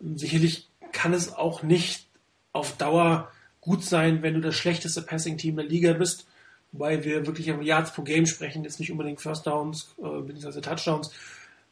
[0.00, 2.08] Sicherlich kann es auch nicht
[2.52, 6.26] auf Dauer gut sein, wenn du das schlechteste Passing-Team der Liga bist.
[6.72, 10.60] Wobei wir wirklich am Yards pro Game sprechen, jetzt nicht unbedingt First Downs äh, bzw.
[10.60, 11.12] Touchdowns.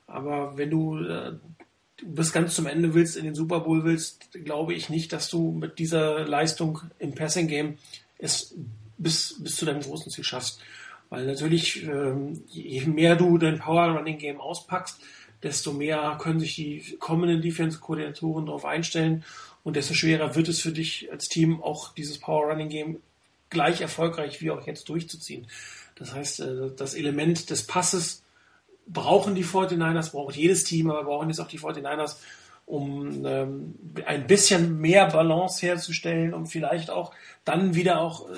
[0.08, 1.34] Aber wenn du äh,
[2.02, 5.52] bis ganz zum Ende willst, in den Super Bowl willst, glaube ich nicht, dass du
[5.52, 7.78] mit dieser Leistung im Passing Game
[8.18, 8.54] es
[8.96, 10.60] bis, bis zu deinem großen Ziel schaffst.
[11.10, 15.00] Weil natürlich, ähm, je mehr du dein Power Running Game auspackst,
[15.42, 19.24] desto mehr können sich die kommenden Defense-Koordinatoren darauf einstellen
[19.62, 23.02] und desto schwerer wird es für dich als Team auch dieses Power Running Game
[23.50, 25.46] gleich erfolgreich wie auch jetzt durchzuziehen.
[25.94, 28.22] Das heißt, äh, das Element des Passes
[28.88, 32.16] brauchen die 49ers, braucht jedes Team, aber brauchen jetzt auch die 49ers,
[32.66, 33.74] um ähm,
[34.04, 37.12] ein bisschen mehr Balance herzustellen, um vielleicht auch
[37.44, 38.34] dann wieder auch äh,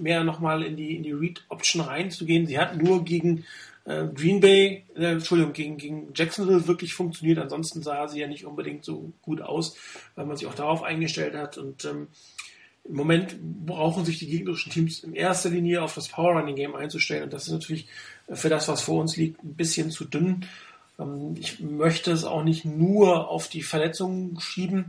[0.00, 2.46] mehr nochmal in die, in die Read-Option reinzugehen.
[2.46, 3.44] Sie hat nur gegen
[3.84, 7.38] äh, Green Bay, äh, Entschuldigung, gegen, gegen Jacksonville wirklich funktioniert.
[7.38, 9.76] Ansonsten sah sie ja nicht unbedingt so gut aus,
[10.14, 11.58] weil man sich auch darauf eingestellt hat.
[11.58, 12.06] Und ähm,
[12.84, 16.74] im Moment brauchen sich die gegnerischen Teams in erster Linie auf das Power Running Game
[16.74, 17.24] einzustellen.
[17.24, 17.88] Und das ist natürlich
[18.34, 20.46] für das, was vor uns liegt, ein bisschen zu dünn.
[20.98, 24.86] Ähm, ich möchte es auch nicht nur auf die Verletzungen schieben.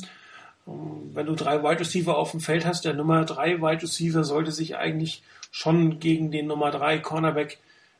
[0.67, 4.23] Ähm, wenn du drei Wide Receiver auf dem Feld hast, der Nummer drei Wide Receiver
[4.23, 7.59] sollte sich eigentlich schon gegen den Nummer drei Cornerback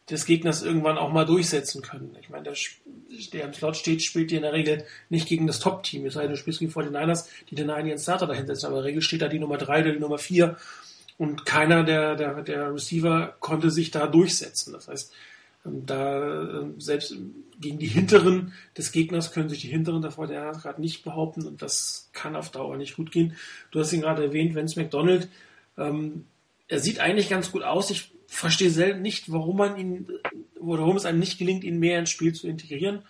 [0.09, 2.17] des Gegners irgendwann auch mal durchsetzen können.
[2.19, 2.55] Ich meine, der,
[3.31, 6.05] der im Slot steht, spielt dir in der Regel nicht gegen das Top-Team.
[6.05, 8.67] Es sei denn, du spielst gegen 49ers, die den einen Starter dahinter setzen.
[8.67, 10.57] Aber in der Regel steht da die Nummer 3 oder die Nummer 4
[11.17, 14.73] und keiner der, der, der Receiver konnte sich da durchsetzen.
[14.73, 15.13] Das heißt,
[15.63, 17.15] da ähm, selbst
[17.59, 22.09] gegen die Hinteren des Gegners können sich die Hinteren der gerade nicht behaupten und das
[22.11, 23.35] kann auf Dauer nicht gut gehen.
[23.71, 25.29] Du hast ihn gerade erwähnt, Vince McDonald.
[25.77, 26.25] Ähm,
[26.67, 27.89] er sieht eigentlich ganz gut aus.
[27.91, 30.07] Ich verstehe selten nicht, warum man ihn,
[30.59, 33.03] warum es einem nicht gelingt, ihn mehr ins Spiel zu integrieren.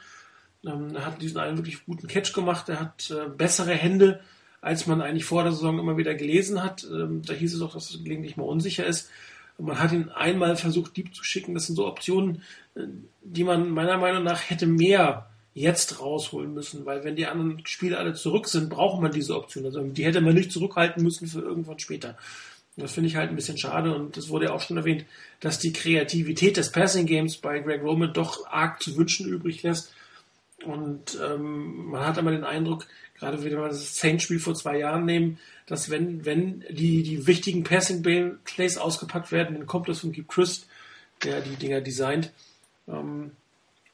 [0.65, 4.21] Ähm, er hat diesen einen wirklich guten Catch gemacht, er hat äh, bessere Hände,
[4.61, 6.83] als man eigentlich vor der Saison immer wieder gelesen hat.
[6.83, 9.09] Ähm, da hieß es auch, dass es gelegentlich mal unsicher ist.
[9.57, 11.53] Man hat ihn einmal versucht, Dieb zu schicken.
[11.53, 12.41] Das sind so Optionen,
[12.75, 12.81] äh,
[13.21, 17.97] die man meiner Meinung nach hätte mehr jetzt rausholen müssen, weil wenn die anderen Spiele
[17.97, 19.65] alle zurück sind, braucht man diese Option.
[19.65, 22.17] Also die hätte man nicht zurückhalten müssen für irgendwann später.
[22.75, 25.05] Das finde ich halt ein bisschen schade und das wurde ja auch schon erwähnt,
[25.39, 29.93] dass die Kreativität des Passing Games bei Greg Roman doch arg zu wünschen übrig lässt.
[30.65, 32.87] Und ähm, man hat immer den Eindruck,
[33.23, 37.63] gerade wenn wir das Saints-Spiel vor zwei Jahren nehmen, dass wenn, wenn die, die wichtigen
[37.63, 40.67] Passing-Plays ausgepackt werden, dann kommt das von Keep Christ,
[41.23, 42.33] der die Dinger designt.
[42.87, 43.31] Ähm,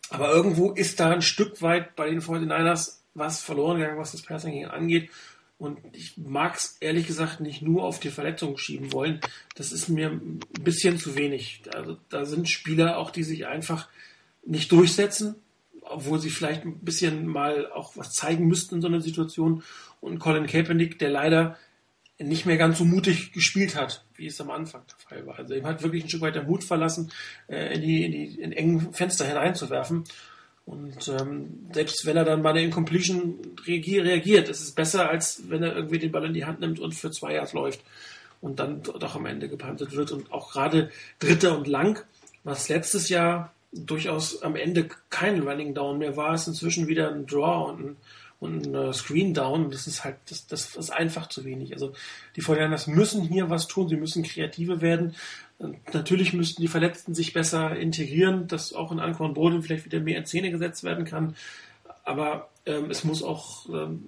[0.10, 4.24] aber irgendwo ist da ein Stück weit bei den 49ers was verloren gegangen, was das
[4.24, 5.12] Passing angeht.
[5.60, 9.20] Und ich mag es ehrlich gesagt nicht nur auf die Verletzungen schieben wollen.
[9.56, 11.62] Das ist mir ein bisschen zu wenig.
[11.76, 13.90] Also da sind Spieler auch, die sich einfach
[14.44, 15.36] nicht durchsetzen,
[15.82, 19.64] obwohl sie vielleicht ein bisschen mal auch was zeigen müssten in so einer Situation.
[20.02, 21.58] Und Colin Kaepernick, der leider
[22.20, 25.40] nicht mehr ganz so mutig gespielt hat, wie es am Anfang der Fall war.
[25.40, 27.12] Also ihm hat wirklich ein Stück weit der Mut verlassen,
[27.48, 30.04] äh, in die, in die in engen Fenster hineinzuwerfen.
[30.66, 35.64] Und ähm, selbst wenn er dann bei der Incompletion reagiert, ist es besser, als wenn
[35.64, 37.82] er irgendwie den Ball in die Hand nimmt und für zwei Jahre läuft
[38.42, 40.12] und dann doch am Ende gepantet wird.
[40.12, 42.06] Und auch gerade Dritter und Lang,
[42.44, 47.26] was letztes Jahr durchaus am Ende kein Running Down mehr war, ist inzwischen wieder ein
[47.26, 47.98] Draw und ein,
[48.40, 49.70] und ein äh, Screen Down.
[49.70, 51.74] Das ist halt, das, das ist einfach zu wenig.
[51.74, 51.94] Also
[52.36, 55.16] die 49 müssen hier was tun, sie müssen kreativer werden.
[55.94, 60.18] Natürlich müssten die Verletzten sich besser integrieren, dass auch in Ankorn Boden vielleicht wieder mehr
[60.18, 61.36] in Szene gesetzt werden kann.
[62.06, 64.08] Aber ähm, es muss auch ähm,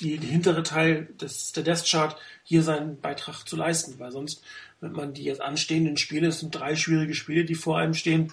[0.00, 4.42] die, die, hintere Teil des, der Death Chart hier seinen Beitrag zu leisten, weil sonst,
[4.80, 8.32] wenn man die jetzt anstehenden Spiele, es sind drei schwierige Spiele, die vor einem stehen,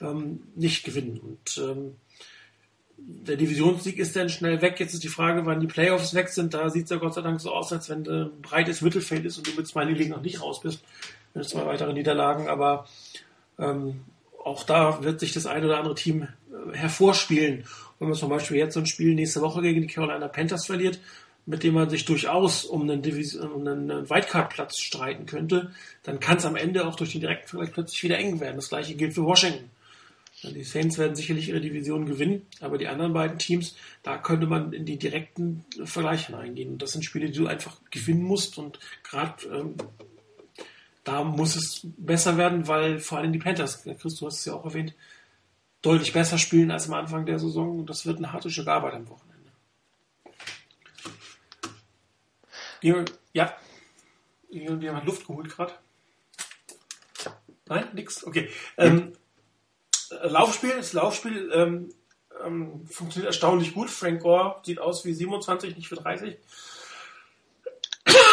[0.00, 1.18] ähm, nicht gewinnen.
[1.18, 1.96] Und ähm,
[2.96, 4.80] der Divisionssieg ist dann schnell weg.
[4.80, 6.54] Jetzt ist die Frage, wann die Playoffs weg sind.
[6.54, 9.38] Da sieht es ja Gott sei Dank so aus, als wenn ein breites Mittelfeld ist
[9.38, 10.82] und du mit zwei Ligen noch nicht raus bist
[11.34, 12.86] mit zwei weiteren Niederlagen, aber
[13.58, 14.00] ähm,
[14.44, 17.64] auch da wird sich das eine oder andere Team äh, hervorspielen.
[17.98, 21.00] Wenn man zum Beispiel jetzt so ein Spiel nächste Woche gegen die Carolina Panthers verliert,
[21.46, 26.36] mit dem man sich durchaus um einen, Division, um einen Wildcard-Platz streiten könnte, dann kann
[26.36, 28.56] es am Ende auch durch den direkten Vergleich plötzlich wieder eng werden.
[28.56, 29.70] Das gleiche gilt für Washington.
[30.42, 34.72] Die Saints werden sicherlich ihre Division gewinnen, aber die anderen beiden Teams, da könnte man
[34.72, 36.70] in die direkten Vergleiche hineingehen.
[36.70, 38.56] Und das sind Spiele, die du einfach gewinnen musst.
[38.56, 39.74] Und gerade ähm,
[41.02, 44.54] da muss es besser werden, weil vor allem die Panthers, Chris, du hast es ja
[44.54, 44.94] auch erwähnt,
[45.82, 48.94] deutlich besser spielen als am Anfang der Saison und das wird eine harte Stück Arbeit
[48.94, 49.52] am Wochenende.
[53.32, 53.56] Ja,
[54.50, 55.72] jemand Luft geholt gerade?
[57.66, 58.24] Nein, nix.
[58.24, 58.48] Okay.
[58.76, 59.12] Ähm,
[60.10, 61.94] Laufspiel, das Laufspiel ähm,
[62.44, 63.90] ähm, funktioniert erstaunlich gut.
[63.90, 66.36] Frank Gore sieht aus wie 27, nicht wie 30.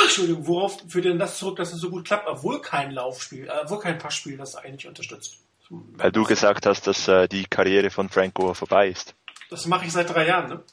[0.03, 3.63] Entschuldigung, worauf führt denn das zurück, dass es so gut klappt, obwohl kein Laufspiel, äh,
[3.63, 5.39] obwohl kein Passspiel das eigentlich unterstützt?
[5.69, 9.15] Weil du gesagt hast, dass äh, die Karriere von Frank Gore vorbei ist.
[9.49, 10.63] Das mache ich seit drei Jahren, ne?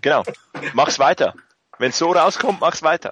[0.00, 0.24] Genau.
[0.74, 1.34] Mach's weiter.
[1.80, 3.10] Wenn es so rauskommt, mach's weiter.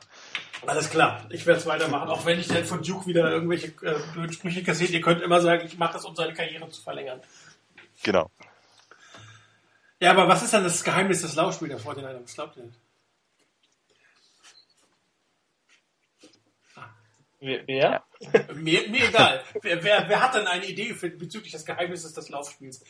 [0.66, 3.98] Alles klar, ich werde es weitermachen, auch wenn ich dann von Duke wieder irgendwelche äh,
[4.12, 4.90] blöden Sprüche kassiert.
[4.90, 7.22] Ihr könnt immer sagen, ich mache das, um seine Karriere zu verlängern.
[8.02, 8.30] Genau.
[10.00, 12.74] Ja, aber was ist dann das Geheimnis des Laufspiels der 49 Was glaubt ihr denn?
[17.40, 17.66] Wer?
[17.66, 18.04] wer?
[18.54, 19.44] mir, mir egal.
[19.62, 22.84] wer, wer, wer hat denn eine Idee für, bezüglich des Geheimnisses des Laufspiels?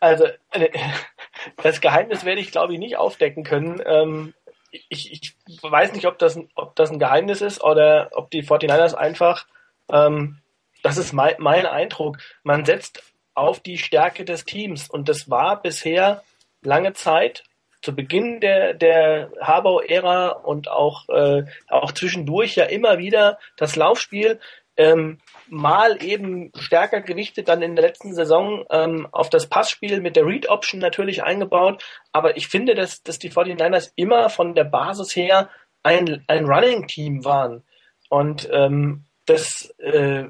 [0.00, 0.70] Also, äh,
[1.62, 3.82] das Geheimnis werde ich, glaube ich, nicht aufdecken können.
[3.84, 4.34] Ähm,
[4.70, 8.94] ich, ich weiß nicht, ob das, ob das ein Geheimnis ist oder ob die 49ers
[8.94, 9.46] einfach,
[9.90, 10.38] ähm,
[10.82, 13.02] das ist mein, mein Eindruck, man setzt
[13.34, 16.22] auf die Stärke des Teams und das war bisher
[16.62, 17.44] lange Zeit
[17.82, 24.40] zu Beginn der, der Habau-Ära und auch, äh, auch zwischendurch ja immer wieder das Laufspiel.
[24.76, 30.16] Ähm, mal eben stärker gewichtet, dann in der letzten Saison ähm, auf das Passspiel mit
[30.16, 31.84] der Read-Option natürlich eingebaut.
[32.12, 35.48] Aber ich finde, dass, dass die 49ers immer von der Basis her
[35.82, 37.64] ein, ein Running-Team waren.
[38.08, 40.24] Und ähm, das äh,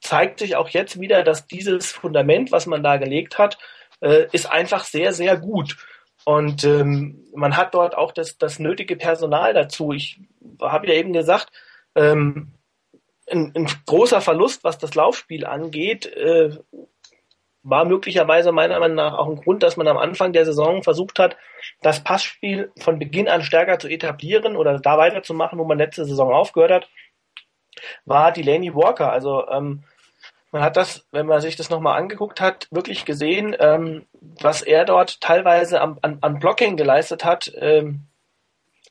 [0.00, 3.58] zeigt sich auch jetzt wieder, dass dieses Fundament, was man da gelegt hat,
[4.00, 5.76] äh, ist einfach sehr, sehr gut.
[6.24, 9.92] Und ähm, man hat dort auch das, das nötige Personal dazu.
[9.92, 10.20] Ich
[10.60, 11.50] habe ja eben gesagt,
[11.94, 12.52] ähm,
[13.30, 16.56] ein, ein großer Verlust, was das Laufspiel angeht, äh,
[17.62, 21.18] war möglicherweise meiner Meinung nach auch ein Grund, dass man am Anfang der Saison versucht
[21.18, 21.36] hat,
[21.82, 26.32] das Passspiel von Beginn an stärker zu etablieren oder da weiterzumachen, wo man letzte Saison
[26.32, 26.88] aufgehört hat,
[28.06, 29.12] war Delaney Walker.
[29.12, 29.84] Also ähm,
[30.52, 34.84] man hat das, wenn man sich das nochmal angeguckt hat, wirklich gesehen, ähm, was er
[34.84, 37.52] dort teilweise am, an, an Blocking geleistet hat.
[37.56, 38.06] Ähm,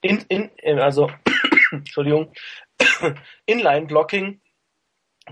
[0.02, 1.12] in, in, also,
[1.72, 2.32] Entschuldigung,
[3.46, 4.42] Inline-Blocking,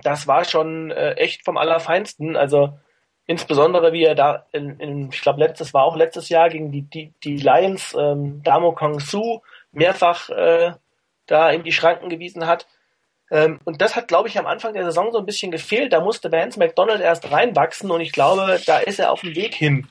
[0.02, 2.36] das war schon äh, echt vom Allerfeinsten.
[2.36, 2.78] Also
[3.26, 6.84] insbesondere wie er da, in, in, ich glaube, letztes war auch letztes Jahr gegen die,
[6.84, 10.74] die, die Lions, ähm, Damo Kong Su mehrfach äh,
[11.26, 12.68] da in die Schranken gewiesen hat.
[13.30, 15.92] Ähm, und das hat, glaube ich, am Anfang der Saison so ein bisschen gefehlt.
[15.92, 19.54] Da musste Vance McDonald erst reinwachsen und ich glaube, da ist er auf dem Weg
[19.54, 19.88] hin.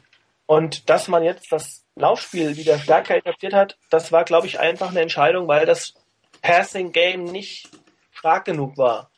[0.46, 4.90] Und dass man jetzt das Laufspiel wieder stärker etabliert hat, das war, glaube ich, einfach
[4.90, 5.94] eine Entscheidung, weil das
[6.42, 7.68] Passing Game nicht
[8.12, 9.10] stark genug war.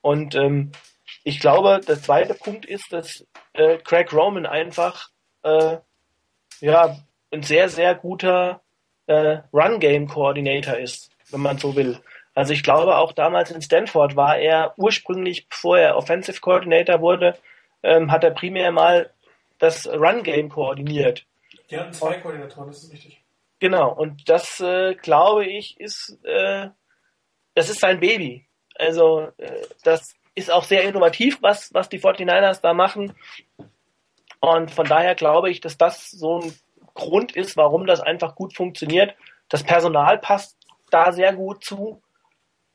[0.00, 0.72] Und ähm,
[1.24, 5.08] ich glaube, der zweite Punkt ist, dass äh, Craig Roman einfach
[5.42, 5.78] äh,
[6.60, 6.96] ja
[7.32, 8.60] ein sehr, sehr guter
[9.06, 12.00] äh, Run-Game-Coordinator ist, wenn man so will.
[12.34, 17.36] Also ich glaube, auch damals in Stanford war er ursprünglich, bevor er Offensive Coordinator wurde,
[17.82, 19.10] ähm, hat er primär mal
[19.58, 21.26] das Run-Game koordiniert.
[21.70, 23.19] Die hatten zwei Koordinatoren, das ist richtig.
[23.60, 26.70] Genau, und das äh, glaube ich ist, äh,
[27.54, 28.46] das ist sein Baby.
[28.74, 33.12] Also äh, das ist auch sehr innovativ, was, was die 49ers da machen.
[34.40, 36.54] Und von daher glaube ich, dass das so ein
[36.94, 39.14] Grund ist, warum das einfach gut funktioniert.
[39.50, 40.56] Das Personal passt
[40.90, 42.02] da sehr gut zu.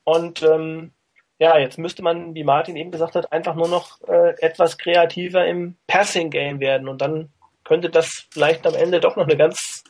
[0.04, 0.94] Und ähm,
[1.40, 5.48] ja, jetzt müsste man, wie Martin eben gesagt hat, einfach nur noch äh, etwas kreativer
[5.48, 6.88] im Passing-Game werden.
[6.88, 9.84] Und dann könnte das vielleicht am Ende doch noch eine ganz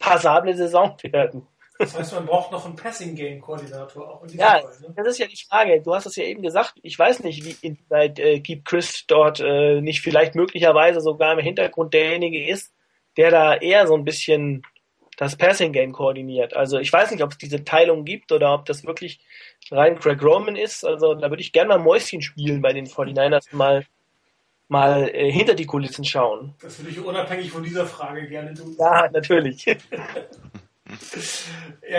[0.00, 1.46] passable Saison werden.
[1.78, 4.94] Das heißt, man braucht noch einen Passing-Game-Koordinator auch in Ja, Fall, ne?
[4.96, 5.80] das ist ja die Frage.
[5.80, 6.74] Du hast es ja eben gesagt.
[6.82, 11.38] Ich weiß nicht, wie inwieweit äh, gibt Chris dort äh, nicht vielleicht möglicherweise sogar im
[11.38, 12.74] Hintergrund derjenige ist,
[13.16, 14.62] der da eher so ein bisschen
[15.16, 16.54] das Passing-Game koordiniert.
[16.54, 19.20] Also ich weiß nicht, ob es diese Teilung gibt oder ob das wirklich
[19.70, 20.84] rein Craig Roman ist.
[20.84, 23.86] Also da würde ich gerne mal Mäuschen spielen bei den 49ers mal
[24.70, 26.54] mal äh, hinter die Kulissen schauen.
[26.62, 28.76] Das würde ich unabhängig von dieser Frage gerne tun.
[28.78, 29.64] Ja, natürlich.
[29.66, 29.76] ja,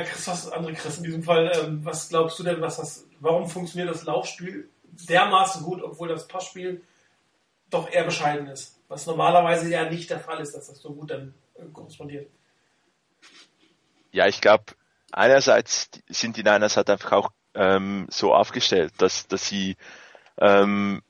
[0.03, 3.49] Chris, was andere Chris in diesem Fall, ähm, was glaubst du denn, was das, warum
[3.49, 4.69] funktioniert das Laufspiel
[5.09, 6.81] dermaßen gut, obwohl das Passspiel
[7.69, 8.79] doch eher bescheiden ist?
[8.87, 12.29] Was normalerweise ja nicht der Fall ist, dass das so gut dann äh, korrespondiert.
[14.13, 14.63] Ja, ich glaube,
[15.11, 19.75] einerseits sind die Niners halt einfach auch ähm, so aufgestellt, dass, dass sie
[20.37, 21.01] ähm,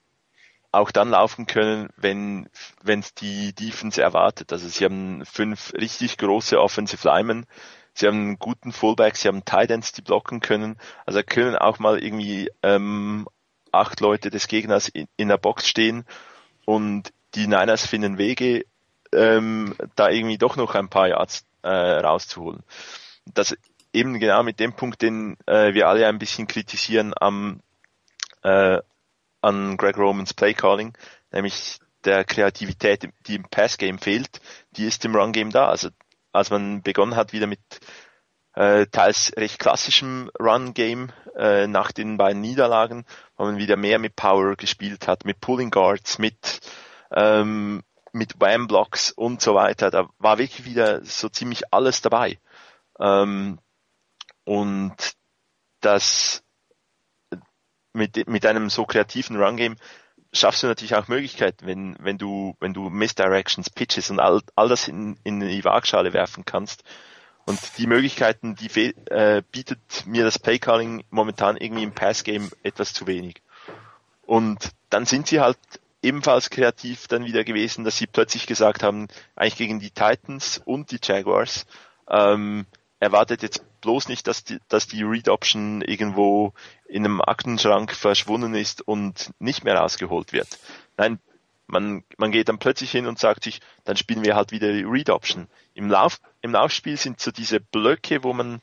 [0.71, 2.49] auch dann laufen können, wenn
[2.85, 4.51] es die Defense erwartet.
[4.53, 7.45] Also sie haben fünf richtig große Offensive Linemen,
[7.93, 10.77] sie haben einen guten Fullback, sie haben Tight Ends, die blocken können.
[11.05, 13.27] Also können auch mal irgendwie ähm,
[13.71, 16.05] acht Leute des Gegners in, in der Box stehen
[16.65, 18.65] und die Niners finden Wege,
[19.13, 22.63] ähm, da irgendwie doch noch ein paar Yards äh, rauszuholen.
[23.25, 23.55] Das
[23.93, 27.61] eben genau mit dem Punkt, den äh, wir alle ein bisschen kritisieren am
[28.43, 28.79] äh,
[29.41, 30.93] an Greg Romans Play Calling,
[31.31, 35.67] nämlich der Kreativität, die im Pass-Game fehlt, die ist im Run-Game da.
[35.67, 35.89] Also
[36.31, 37.59] als man begonnen hat wieder mit
[38.53, 43.05] äh, teils recht klassischem Run-Game äh, nach den beiden Niederlagen,
[43.37, 46.59] wo man wieder mehr mit Power gespielt hat, mit Pulling Guards, mit
[47.11, 47.83] ähm,
[48.13, 49.89] mit Wham-Blocks und so weiter.
[49.89, 52.39] Da war wirklich wieder so ziemlich alles dabei.
[52.99, 53.59] Ähm,
[54.43, 54.95] und
[55.79, 56.43] das
[57.93, 59.75] mit, mit einem so kreativen Run-Game
[60.33, 64.69] schaffst du natürlich auch Möglichkeiten, wenn, wenn du, wenn du Misdirections, Pitches und all, all
[64.69, 66.83] das in, in die Waagschale werfen kannst.
[67.45, 73.07] Und die Möglichkeiten, die äh, bietet mir das Playcalling momentan irgendwie im Passgame etwas zu
[73.07, 73.41] wenig.
[74.25, 75.57] Und dann sind sie halt
[76.01, 80.91] ebenfalls kreativ dann wieder gewesen, dass sie plötzlich gesagt haben, eigentlich gegen die Titans und
[80.91, 81.65] die Jaguars,
[82.09, 82.65] ähm,
[83.01, 86.53] erwartet jetzt bloß nicht, dass die, dass die Read Option irgendwo
[86.87, 90.47] in einem Aktenschrank verschwunden ist und nicht mehr rausgeholt wird.
[90.97, 91.19] Nein,
[91.65, 94.83] man, man geht dann plötzlich hin und sagt sich, dann spielen wir halt wieder die
[94.83, 95.47] Read Option.
[95.73, 98.61] Im Lauf, im Laufspiel sind so diese Blöcke, wo man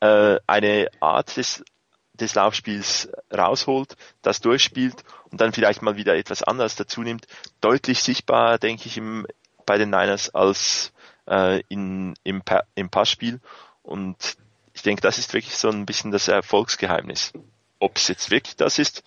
[0.00, 1.64] äh, eine Art des,
[2.12, 7.26] des Laufspiels rausholt, das durchspielt und dann vielleicht mal wieder etwas anderes dazu nimmt,
[7.62, 9.26] deutlich sichtbar, denke ich, im,
[9.64, 10.92] bei den Niners als
[11.28, 13.40] äh, in, im, pa im Passspiel.
[13.82, 14.36] Und
[14.74, 17.32] ich denke, das ist wirklich so ein bisschen das Erfolgsgeheimnis.
[17.78, 19.02] Ob es jetzt wirklich das ist,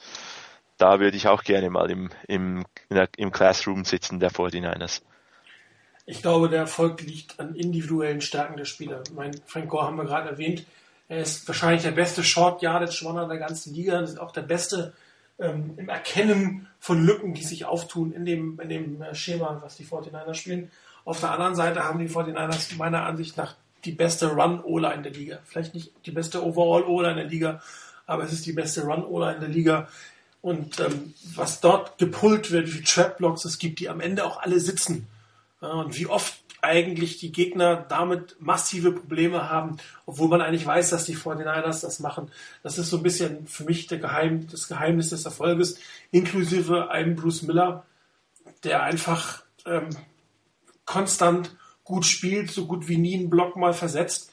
[0.77, 5.01] da würde ich auch gerne mal im, im, der, im Classroom sitzen der 49ers.
[6.05, 9.03] Ich glaube, der Erfolg liegt an individuellen Stärken der Spieler.
[9.15, 10.65] Mein Frank Gore haben wir gerade erwähnt.
[11.07, 14.01] Er ist wahrscheinlich der beste Short Yardage Runner der ganzen Liga.
[14.01, 14.93] Das ist auch der beste
[15.39, 19.77] ähm, im Erkennen von Lücken, die sich auftun in dem, in dem äh, Schema, was
[19.77, 20.71] die 49ers spielen.
[21.05, 25.13] Auf der anderen Seite haben die 49ers meiner Ansicht nach die beste Run-Ola in der
[25.13, 25.39] Liga.
[25.45, 27.61] Vielleicht nicht die beste Overall-Ola in der Liga,
[28.07, 29.87] aber es ist die beste Run-Ola in der Liga.
[30.41, 34.59] Und ähm, was dort gepullt wird, wie Trap-Blocks es gibt, die am Ende auch alle
[34.59, 35.07] sitzen.
[35.61, 40.89] Ja, und wie oft eigentlich die Gegner damit massive Probleme haben, obwohl man eigentlich weiß,
[40.89, 42.31] dass die 49ers das machen.
[42.63, 45.77] Das ist so ein bisschen für mich Geheim, das Geheimnis des Erfolges,
[46.11, 47.85] inklusive einem Bruce Miller,
[48.63, 49.89] der einfach ähm,
[50.85, 54.31] konstant gut spielt, so gut wie nie einen Block mal versetzt.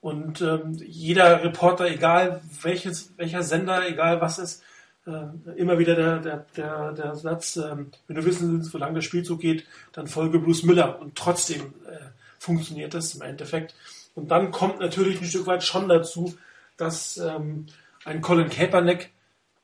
[0.00, 4.62] Und ähm, jeder Reporter, egal welches, welcher Sender, egal was ist,
[5.06, 7.76] äh, immer wieder der, der, der, der Satz, äh,
[8.06, 11.00] wenn du wissen willst, wo lange der Spielzug geht, dann folge Bruce Miller.
[11.00, 11.98] Und trotzdem äh,
[12.38, 13.74] funktioniert das im Endeffekt.
[14.14, 16.36] Und dann kommt natürlich ein Stück weit schon dazu,
[16.76, 17.66] dass ähm,
[18.04, 19.10] ein Colin Kaepernick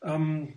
[0.03, 0.55] ähm,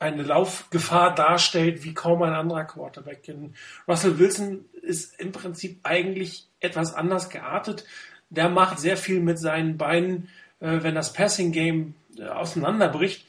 [0.00, 3.28] eine Laufgefahr darstellt wie kaum ein anderer Quarterback.
[3.28, 3.54] In
[3.86, 7.84] Russell Wilson ist im Prinzip eigentlich etwas anders geartet.
[8.30, 10.28] Der macht sehr viel mit seinen Beinen,
[10.60, 13.26] äh, wenn das Passing Game äh, auseinanderbricht.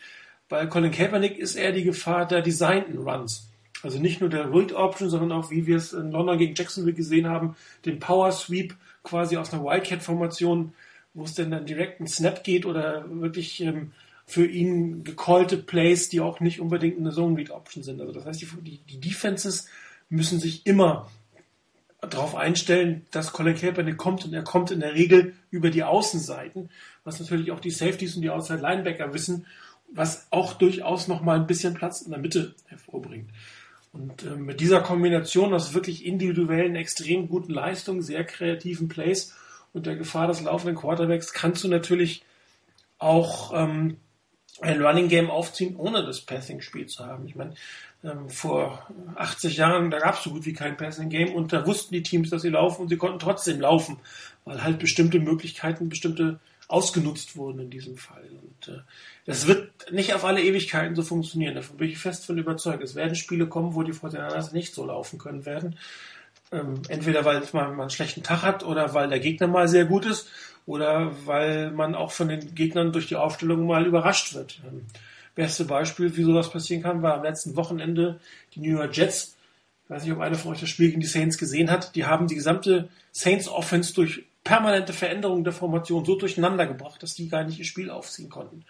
[0.48, 3.50] Bei Colin Kaepernick ist eher die Gefahr der designten Runs.
[3.84, 6.96] Also nicht nur der Read Option, sondern auch, wie wir es in London gegen Jacksonville
[6.96, 10.74] gesehen haben, den Power Sweep quasi aus einer Wildcat-Formation,
[11.14, 13.92] wo es denn dann direkt einen Snap geht oder wirklich ähm,
[14.32, 18.00] für ihn gecallte Plays, die auch nicht unbedingt eine Zone Read Option sind.
[18.00, 19.68] Also das heißt, die, die Defenses
[20.08, 21.12] müssen sich immer
[22.00, 26.70] darauf einstellen, dass Colin Kaepernick kommt und er kommt in der Regel über die Außenseiten,
[27.04, 29.46] was natürlich auch die Safeties und die Outside Linebacker wissen,
[29.92, 33.30] was auch durchaus noch mal ein bisschen Platz in der Mitte hervorbringt.
[33.92, 39.36] Und äh, mit dieser Kombination aus wirklich individuellen, extrem guten Leistungen, sehr kreativen Plays
[39.74, 42.24] und der Gefahr des laufenden Quarterbacks kannst du natürlich
[42.98, 43.98] auch ähm,
[44.60, 47.26] ein Running Game aufziehen, ohne das Passing-Spiel zu haben.
[47.28, 47.54] Ich meine,
[48.04, 51.66] ähm, vor 80 Jahren, da gab es so gut wie kein Passing Game und da
[51.66, 53.98] wussten die Teams, dass sie laufen und sie konnten trotzdem laufen,
[54.46, 58.24] weil halt bestimmte Möglichkeiten, bestimmte ausgenutzt wurden in diesem Fall.
[58.42, 58.80] Und äh,
[59.26, 61.56] das wird nicht auf alle Ewigkeiten so funktionieren.
[61.56, 62.82] Davon bin ich fest von überzeugt.
[62.82, 65.78] Es werden Spiele kommen, wo die Fortinanders nicht so laufen können werden.
[66.52, 69.86] Ähm, entweder weil man mal einen schlechten Tag hat oder weil der Gegner mal sehr
[69.86, 70.30] gut ist
[70.66, 74.62] oder weil man auch von den Gegnern durch die Aufstellung mal überrascht wird.
[74.68, 74.86] Ähm,
[75.36, 78.20] beste Beispiel, wie sowas passieren kann, war am letzten Wochenende
[78.54, 79.36] die New York Jets.
[79.84, 81.96] Ich weiß nicht, ob einer von euch das Spiel gegen die Saints gesehen hat.
[81.96, 87.14] Die haben die gesamte Saints Offense durch permanente Veränderungen der Formation so durcheinander gebracht, dass
[87.14, 88.66] die gar nicht ihr Spiel aufziehen konnten.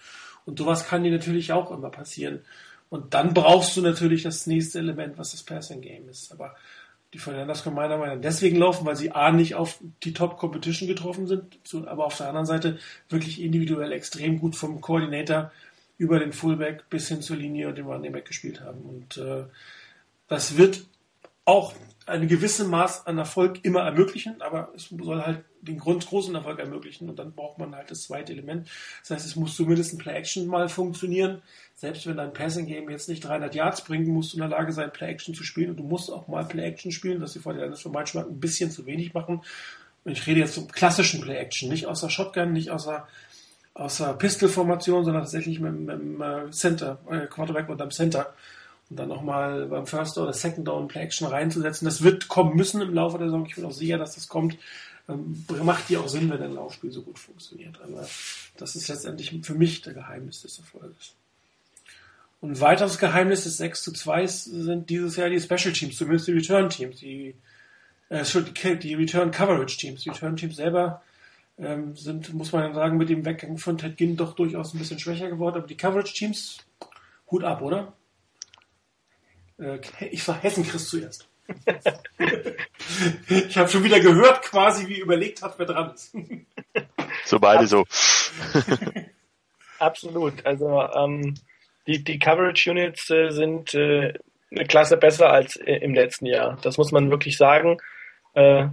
[0.45, 2.41] Und sowas kann dir natürlich auch immer passieren.
[2.89, 6.31] Und dann brauchst du natürlich das nächste Element, was das Passing Game ist.
[6.31, 6.55] Aber
[7.13, 10.37] die Fernandes können meiner Meinung nach deswegen laufen, weil sie A nicht auf die Top
[10.37, 15.51] Competition getroffen sind, aber auf der anderen Seite wirklich individuell extrem gut vom Koordinator
[15.97, 18.81] über den Fullback bis hin zur Linie und den Running Back gespielt haben.
[18.81, 19.43] Und äh,
[20.27, 20.85] das wird
[21.45, 21.73] auch
[22.05, 26.59] eine gewisse Maß an Erfolg immer ermöglichen, aber es soll halt den Grund großen Erfolg
[26.59, 28.67] ermöglichen und dann braucht man halt das zweite Element.
[29.01, 31.41] Das heißt, es muss zumindest ein Play-Action mal funktionieren.
[31.75, 34.91] Selbst wenn dein Passing-Game jetzt nicht 300 Yards bringt, musst du in der Lage sein,
[34.91, 38.27] Play-Action zu spielen und du musst auch mal Play-Action spielen, dass die Fortinanders für Geschmack
[38.27, 39.43] ein bisschen zu wenig machen.
[40.03, 45.05] Und ich rede jetzt vom klassischen Play-Action, nicht aus der Shotgun, nicht aus der Pistol-Formation,
[45.05, 48.33] sondern tatsächlich mit, dem Center, äh, Quarterback und am Center
[48.91, 51.85] und dann nochmal beim First oder Second Down Play Action reinzusetzen.
[51.85, 53.45] Das wird kommen müssen im Laufe der Saison.
[53.45, 54.57] Ich bin auch sicher, dass das kommt.
[55.07, 57.79] Ähm, macht die auch Sinn, wenn ein Laufspiel so gut funktioniert.
[57.81, 58.05] Aber
[58.57, 61.15] das ist letztendlich für mich der Geheimnis des Erfolges.
[62.41, 66.27] Und ein weiteres Geheimnis des 6 zu 2 sind dieses Jahr die Special Teams, zumindest
[66.27, 67.35] die Return Teams, die,
[68.09, 68.25] äh,
[68.75, 70.03] die Return Coverage Teams.
[70.03, 71.01] Die Return Teams selber
[71.57, 74.99] ähm, sind, muss man sagen, mit dem Weggang von Ted Ginn doch durchaus ein bisschen
[74.99, 75.59] schwächer geworden.
[75.59, 76.57] Aber die Coverage Teams,
[77.29, 77.93] Hut ab, oder?
[79.59, 79.79] Äh,
[80.09, 81.27] ich sag Hessen Chris zuerst.
[83.27, 86.15] ich habe schon wieder gehört, quasi wie überlegt hat, wer dran ist.
[87.25, 87.85] so beide so.
[89.79, 90.45] Absolut.
[90.45, 91.35] Also ähm,
[91.87, 94.13] die, die Coverage Units äh, sind äh,
[94.51, 96.57] eine Klasse besser als äh, im letzten Jahr.
[96.61, 97.77] Das muss man wirklich sagen.
[98.33, 98.67] Äh,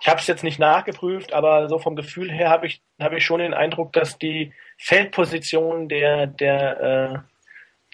[0.00, 3.24] ich habe es jetzt nicht nachgeprüft, aber so vom Gefühl her habe ich, hab ich
[3.24, 7.18] schon den Eindruck, dass die Feldposition der, der äh,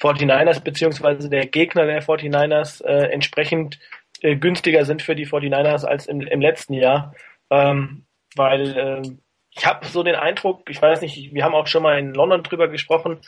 [0.02, 3.78] 49ers beziehungsweise der Gegner der 49ers äh, entsprechend
[4.20, 7.14] äh, günstiger sind für die 49ers als im, im letzten Jahr.
[7.50, 9.02] Ähm, weil äh,
[9.50, 12.42] ich habe so den Eindruck, ich weiß nicht, wir haben auch schon mal in London
[12.42, 13.20] drüber gesprochen,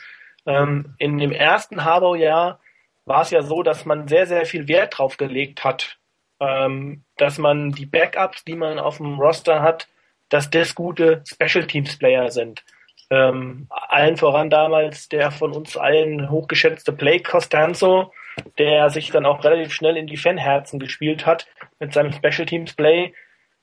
[0.45, 2.59] ähm, in dem ersten Harbour-Jahr
[3.05, 5.97] war es ja so, dass man sehr, sehr viel Wert drauf gelegt hat,
[6.39, 9.87] ähm, dass man die Backups, die man auf dem Roster hat,
[10.29, 12.63] dass das gute Special Teams Player sind.
[13.09, 18.11] Ähm, allen voran damals der von uns allen hochgeschätzte Play Costanzo,
[18.57, 21.47] der sich dann auch relativ schnell in die Fanherzen gespielt hat
[21.79, 23.13] mit seinem Special Teams Play.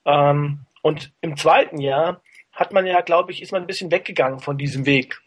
[0.04, 2.20] Ähm, und im zweiten Jahr
[2.52, 5.20] hat man ja, glaube ich, ist man ein bisschen weggegangen von diesem Weg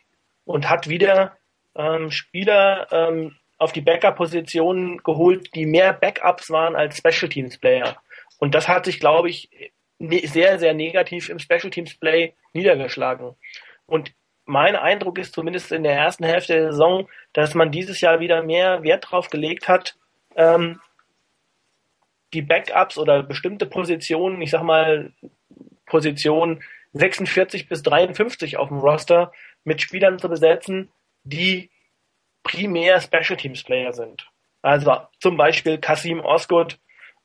[0.46, 1.36] und hat wieder
[1.76, 7.98] ähm, Spieler ähm, auf die Backup-Positionen geholt, die mehr Backups waren als Special Teams Player.
[8.38, 9.50] Und das hat sich, glaube ich,
[9.98, 13.36] ne sehr, sehr negativ im Special Teams Play niedergeschlagen.
[13.88, 14.14] Und
[14.46, 18.44] mein Eindruck ist zumindest in der ersten Hälfte der Saison, dass man dieses Jahr wieder
[18.44, 19.98] mehr Wert drauf gelegt hat,
[20.36, 20.80] ähm,
[22.34, 25.14] die Backups oder bestimmte Positionen, ich sag mal
[25.86, 26.64] Position
[26.94, 29.32] 46 bis 53 auf dem Roster
[29.64, 30.92] mit Spielern zu besetzen,
[31.24, 31.70] die
[32.44, 34.30] primär Special Teams Player sind.
[34.62, 36.80] Also zum Beispiel Kasim Osgood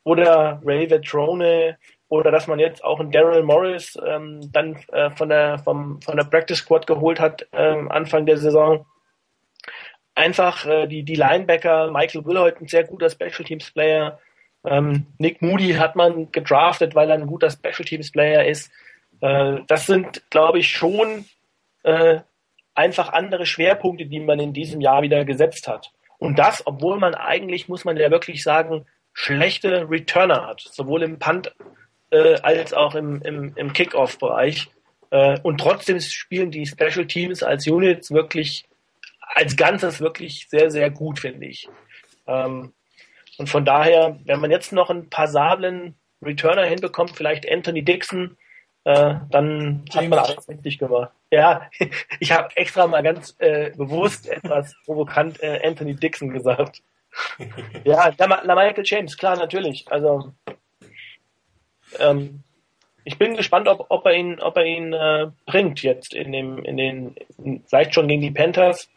[0.05, 1.79] oder Ray Vetrone
[2.11, 6.17] oder dass man jetzt auch einen Daryl Morris ähm, dann äh, von der vom, von
[6.17, 8.85] der Practice Squad geholt hat ähm, Anfang der Saison.
[10.17, 14.19] Einfach äh, die die Linebacker Michael Willhoit ein sehr guter Special Teams Player.
[14.65, 18.73] Ähm, Nick Moody hat man gedraftet, weil er ein guter Special Teams Player ist.
[19.21, 21.27] Äh, das sind, glaube ich, schon
[21.85, 22.19] äh,
[22.75, 25.93] einfach andere Schwerpunkte, die man in diesem Jahr wieder gesetzt hat.
[26.19, 31.21] Und das, obwohl man eigentlich, muss man ja wirklich sagen, schlechte Returner hat, sowohl im
[31.21, 31.55] Punt
[32.11, 34.71] äh, als auch im, im, im Kickoff-Bereich.
[35.11, 38.65] Äh, und trotzdem spielen die Special Teams als Units wirklich,
[39.21, 41.69] als Ganzes wirklich sehr, sehr gut, finde ich.
[42.27, 42.73] Ähm,
[43.39, 48.37] und von daher, wenn man jetzt noch einen passablen Returner hinbekommt, vielleicht Anthony Dixon,
[48.85, 51.11] äh, dann hat man alles richtig gemacht.
[51.31, 51.71] Ja,
[52.21, 56.83] ich habe extra mal ganz äh, bewusst etwas provokant äh, Anthony Dixon gesagt.
[57.85, 59.91] ja, La Michael James, klar, natürlich.
[59.91, 60.33] Also
[61.99, 62.43] ähm,
[63.05, 66.63] ich bin gespannt, ob, ob er ihn, ob er ihn äh, bringt jetzt in dem,
[66.65, 67.17] in den,
[67.67, 68.89] vielleicht schon gegen die Panthers,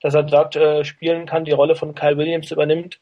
[0.00, 3.00] dass er dort äh, spielen kann, die Rolle von Kyle Williams übernimmt.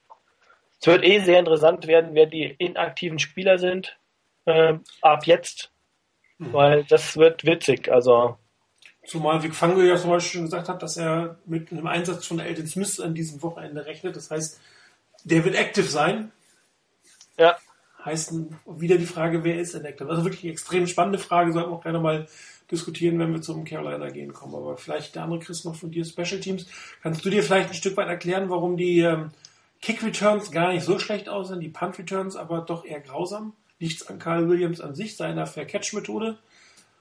[0.80, 3.98] Es wird eh sehr interessant werden, wer die inaktiven Spieler sind
[4.46, 5.70] äh, ab jetzt,
[6.38, 6.52] mhm.
[6.52, 7.90] weil das wird witzig.
[7.90, 8.36] Also
[9.06, 12.40] Zumal Vic Fangio ja zum Beispiel schon gesagt hat, dass er mit einem Einsatz von
[12.40, 14.16] Elton Smith an diesem Wochenende rechnet.
[14.16, 14.60] Das heißt,
[15.22, 16.32] der wird aktiv sein.
[17.38, 17.56] Ja
[18.06, 18.32] heißt
[18.66, 20.08] wieder die Frage, wer ist Elective?
[20.08, 22.26] Also wirklich eine extrem spannende Frage, sollten wir auch gerne mal
[22.70, 24.54] diskutieren, wenn wir zum Carolina gehen kommen.
[24.54, 26.66] Aber vielleicht der andere Chris noch von dir, Special Teams.
[27.02, 29.30] Kannst du dir vielleicht ein Stück weit erklären, warum die ähm,
[29.82, 33.52] Kick Returns gar nicht so schlecht aussehen, die Punt Returns aber doch eher grausam?
[33.78, 36.38] Nichts an Carl Williams an sich, seiner Fair Catch Methode?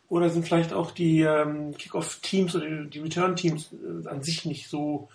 [0.08, 4.22] Oder sind vielleicht auch die ähm, Kickoff Teams oder die, die Return Teams äh, an
[4.22, 5.10] sich nicht so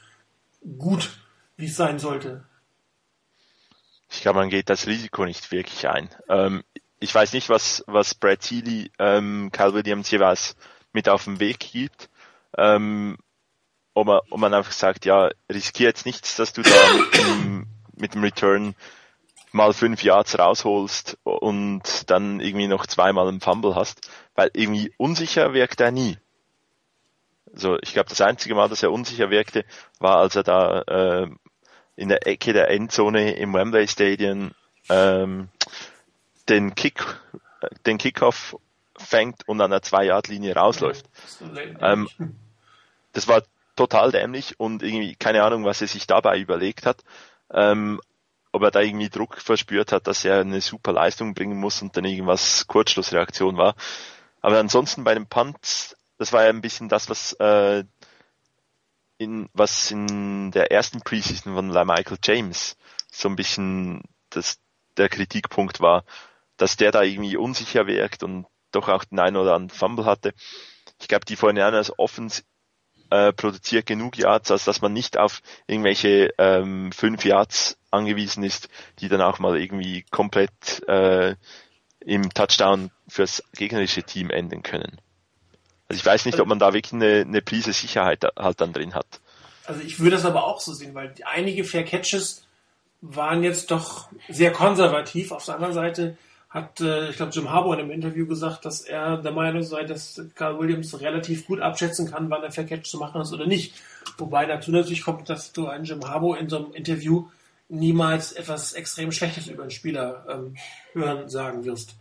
[0.79, 1.11] gut,
[1.57, 2.45] wie es sein sollte?
[4.11, 6.11] Ich glaube, man geht das Risiko nicht wirklich ein.
[6.29, 6.65] Ähm,
[6.99, 10.57] ich weiß nicht, was, was Brad Healy ähm, Cal Williams jeweils
[10.93, 12.11] mit auf den Weg gibt.
[12.59, 13.17] Ähm,
[13.95, 17.67] ob, man, ob man einfach sagt, ja, riskier jetzt nichts, dass du da mit dem,
[17.97, 18.75] mit dem Return
[19.53, 25.53] mal fünf Yards rausholst und dann irgendwie noch zweimal einen Fumble hast, weil irgendwie unsicher
[25.55, 26.19] wirkt er nie.
[27.53, 29.65] Also ich glaube, das einzige Mal, dass er unsicher wirkte,
[29.99, 31.31] war, als er da äh,
[31.97, 34.53] in der Ecke der Endzone im Wembley Stadium
[34.89, 35.49] ähm,
[36.49, 37.05] den Kick,
[37.87, 38.57] den Kickoff
[38.97, 41.07] fängt und an der Zwei-Yard-Linie rausläuft.
[41.81, 42.09] Ähm,
[43.13, 43.43] das war
[43.77, 47.03] total dämlich und irgendwie keine Ahnung, was er sich dabei überlegt hat.
[47.53, 48.01] Ähm,
[48.53, 51.97] ob er da irgendwie Druck verspürt hat, dass er eine super Leistung bringen muss und
[51.97, 53.75] dann irgendwas Kurzschlussreaktion war.
[54.41, 57.85] Aber ansonsten bei dem Punt, das war ja ein bisschen das, was äh,
[59.21, 62.77] in was in der ersten Preseason von Michael James
[63.13, 64.59] so ein bisschen das
[64.97, 66.05] der Kritikpunkt war,
[66.57, 70.33] dass der da irgendwie unsicher wirkt und doch auch den einen oder anderen Fumble hatte.
[71.01, 72.45] Ich glaube, die 49ers Offens
[73.11, 78.71] äh, produziert genug Yards, als dass man nicht auf irgendwelche ähm, fünf Yards angewiesen ist,
[79.01, 81.37] die dann auch mal irgendwie komplett äh,
[82.01, 84.99] im Touchdown fürs gegnerische Team enden können.
[85.91, 88.95] Also ich weiß nicht, ob man da wirklich eine, eine Prise Sicherheit halt dann drin
[88.95, 89.07] hat.
[89.65, 92.45] Also ich würde das aber auch so sehen, weil einige Fair Catches
[93.01, 95.33] waren jetzt doch sehr konservativ.
[95.33, 96.17] Auf der anderen Seite
[96.49, 99.83] hat, äh, ich glaube, Jim Harbour in einem Interview gesagt, dass er der Meinung sei,
[99.83, 103.49] dass Carl Williams relativ gut abschätzen kann, wann er Fair Catch zu machen ist oder
[103.49, 103.75] nicht.
[104.17, 107.27] Wobei dazu natürlich kommt, dass du einen Jim Harbour in so einem Interview
[107.69, 110.57] niemals etwas extrem Schlechtes über einen Spieler ähm,
[110.93, 111.97] hören sagen wirst.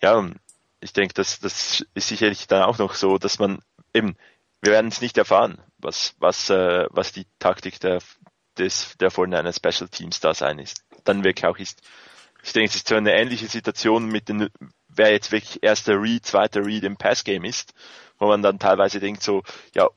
[0.00, 0.30] Ja,
[0.80, 3.60] ich denke, das, das ist sicherlich dann auch noch so, dass man
[3.94, 4.16] eben,
[4.62, 8.00] wir werden es nicht erfahren, was, was, äh, was die Taktik der,
[8.58, 10.84] des, der vorne Special Teams da sein ist.
[11.04, 11.82] Dann wirklich auch ist.
[12.42, 14.48] Ich denke, es ist so eine ähnliche Situation mit den,
[14.88, 17.74] wer jetzt wirklich erster Read, zweiter Read im Passgame ist,
[18.18, 19.42] wo man dann teilweise denkt so,
[19.74, 19.88] ja,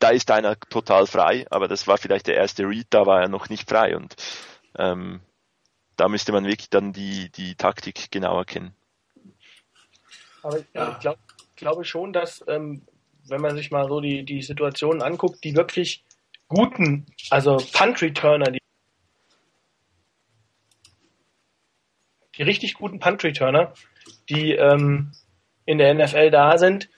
[0.00, 3.28] da ist einer total frei, aber das war vielleicht der erste Read, da war er
[3.28, 4.14] noch nicht frei und
[4.76, 5.20] ähm,
[5.96, 8.74] da müsste man wirklich dann die, die Taktik genauer kennen.
[10.48, 10.92] Aber ich, ja.
[10.92, 11.18] ich glaub,
[11.56, 12.80] glaube schon, dass ähm,
[13.28, 16.04] wenn man sich mal so die, die Situationen anguckt, die wirklich
[16.48, 18.62] guten, also Punt-Returner, die,
[22.38, 23.74] die richtig guten Punt-Returner,
[24.30, 25.12] die ähm,
[25.66, 26.88] in der NFL da sind,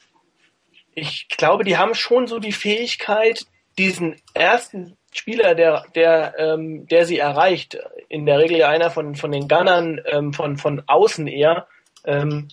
[0.94, 3.46] ich glaube, die haben schon so die Fähigkeit,
[3.78, 7.76] diesen ersten Spieler, der, der, ähm, der sie erreicht,
[8.08, 11.66] in der Regel einer von, von den Gunnern ähm, von, von außen eher,
[12.04, 12.46] ähm,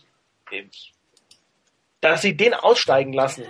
[2.02, 3.46] dass sie den aussteigen lassen.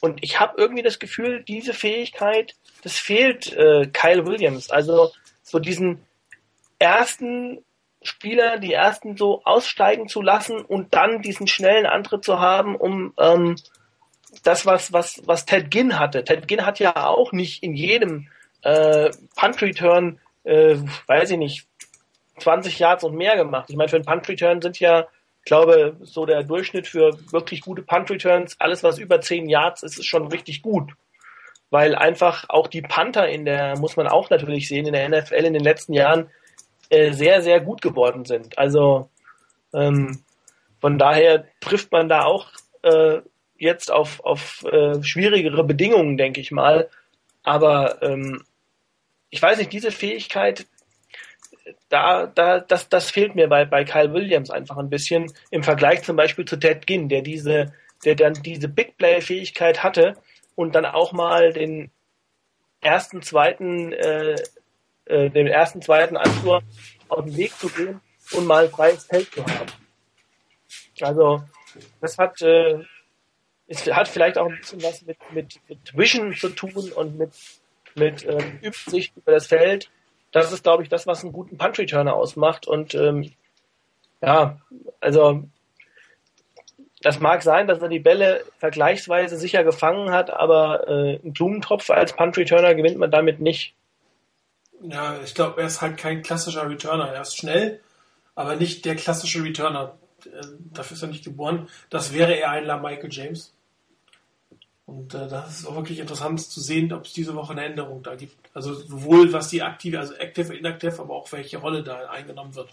[0.00, 4.70] Und ich habe irgendwie das Gefühl, diese Fähigkeit, das fehlt äh, Kyle Williams.
[4.70, 5.12] Also
[5.42, 6.04] so diesen
[6.78, 7.64] ersten
[8.02, 13.12] Spieler, die ersten so aussteigen zu lassen und dann diesen schnellen Antritt zu haben, um
[13.18, 13.56] ähm,
[14.44, 16.22] das, was, was, was Ted Ginn hatte.
[16.22, 18.28] Ted Ginn hat ja auch nicht in jedem
[18.62, 20.76] äh, Punt-Return, äh,
[21.06, 21.66] weiß ich nicht,
[22.38, 23.68] 20 Yards und mehr gemacht.
[23.68, 25.08] Ich meine, für einen Punt-Return sind ja,
[25.40, 29.98] ich glaube, so der Durchschnitt für wirklich gute Punt-Returns, alles was über 10 Yards ist,
[29.98, 30.92] ist schon richtig gut.
[31.70, 35.44] Weil einfach auch die Panther in der, muss man auch natürlich sehen, in der NFL
[35.44, 36.30] in den letzten Jahren
[36.90, 38.58] äh, sehr, sehr gut geworden sind.
[38.58, 39.08] Also
[39.74, 40.22] ähm,
[40.80, 42.48] von daher trifft man da auch
[42.82, 43.20] äh,
[43.56, 46.88] jetzt auf, auf äh, schwierigere Bedingungen, denke ich mal.
[47.42, 48.42] Aber ähm,
[49.30, 50.66] ich weiß nicht, diese Fähigkeit,
[51.88, 56.02] da, da, das, das fehlt mir bei, bei Kyle Williams einfach ein bisschen im Vergleich
[56.02, 57.72] zum Beispiel zu Ted Ginn, der diese,
[58.04, 60.14] der dann diese Big Play-Fähigkeit hatte
[60.54, 61.90] und dann auch mal den
[62.80, 64.36] ersten, zweiten, äh,
[65.06, 66.62] äh, den ersten, zweiten Anflur
[67.08, 68.00] auf den Weg zu gehen
[68.32, 69.72] und mal freies Feld zu haben.
[71.00, 71.42] Also
[72.00, 72.84] das hat äh,
[73.68, 77.32] es hat vielleicht auch ein bisschen was mit, mit, mit Vision zu tun und mit,
[77.94, 79.90] mit ähm, Übersicht über das Feld.
[80.32, 82.66] Das ist, glaube ich, das, was einen guten Punch-Returner ausmacht.
[82.66, 83.32] Und ähm,
[84.20, 84.58] ja,
[85.00, 85.44] also
[87.02, 91.90] das mag sein, dass er die Bälle vergleichsweise sicher gefangen hat, aber äh, einen Blumentopf
[91.90, 93.74] als Punch-Returner gewinnt man damit nicht.
[94.82, 97.08] Ja, ich glaube, er ist halt kein klassischer Returner.
[97.08, 97.80] Er ist schnell,
[98.34, 99.96] aber nicht der klassische Returner.
[100.24, 101.68] Äh, dafür ist er nicht geboren.
[101.90, 103.52] Das wäre eher ein La Michael James.
[104.88, 108.02] Und äh, das ist auch wirklich interessant zu sehen, ob es diese Woche eine Änderung
[108.02, 108.34] da gibt.
[108.54, 112.70] Also sowohl was die aktive, also active, inactive, aber auch welche Rolle da eingenommen wird.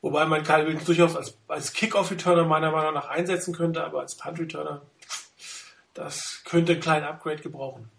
[0.00, 4.14] Wobei man Kyle Williams durchaus als, als Kick-Off-Returner meiner Meinung nach einsetzen könnte, aber als
[4.14, 4.80] Punt-Returner,
[5.92, 7.90] das könnte einen kleinen Upgrade gebrauchen.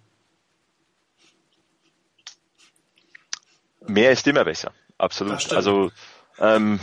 [3.85, 5.53] Mehr ist immer besser, absolut.
[5.53, 5.91] Also
[6.39, 6.79] ähm,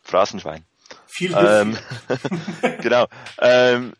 [0.00, 0.64] Phrasenschwein.
[1.06, 1.76] Viel ähm,
[2.80, 3.08] Genau.
[3.42, 3.92] Ähm,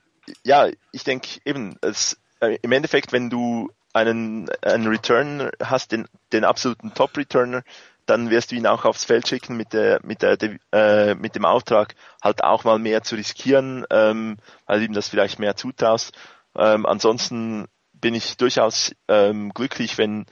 [0.44, 6.06] ja, ich denke eben, es, äh, im Endeffekt, wenn du einen, einen Returner hast, den,
[6.32, 7.62] den absoluten Top-Returner,
[8.06, 10.36] dann wirst du ihn auch aufs Feld schicken mit der, mit der,
[10.72, 15.38] äh, mit dem Auftrag, halt auch mal mehr zu riskieren, ähm, weil ihm das vielleicht
[15.38, 16.12] mehr zutraust.
[16.56, 20.26] Ähm, ansonsten bin ich durchaus ähm, glücklich, wenn,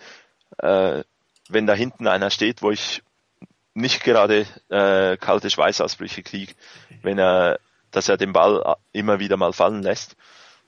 [0.58, 1.04] äh,
[1.48, 3.02] wenn da hinten einer steht, wo ich
[3.74, 6.54] nicht gerade äh, kalte Schweißausbrüche kriege,
[7.02, 10.16] wenn er, dass er den Ball immer wieder mal fallen lässt.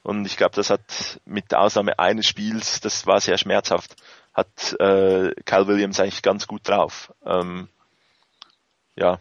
[0.02, 3.96] Und ich glaube, das hat mit Ausnahme eines Spiels, das war sehr schmerzhaft,
[4.32, 7.12] hat äh, Kyle Williams eigentlich ganz gut drauf.
[7.24, 7.68] Ähm,
[8.96, 9.20] ja.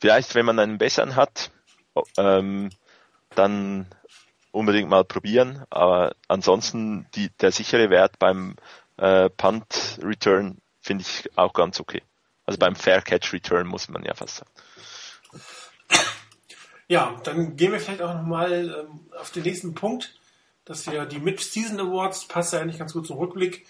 [0.00, 1.50] Vielleicht, wenn man einen besseren hat,
[2.18, 2.70] ähm,
[3.34, 3.86] dann
[4.52, 5.64] unbedingt mal probieren.
[5.70, 8.56] Aber ansonsten die, der sichere Wert beim
[8.96, 12.02] äh, Punt Return finde ich auch ganz okay.
[12.46, 14.50] Also beim Fair Catch Return muss man ja fast sagen.
[16.88, 20.18] Ja, dann gehen wir vielleicht auch nochmal ähm, auf den nächsten Punkt,
[20.64, 23.66] dass wir die Mid-Season Awards, passt ja eigentlich ganz gut zum Rückblick.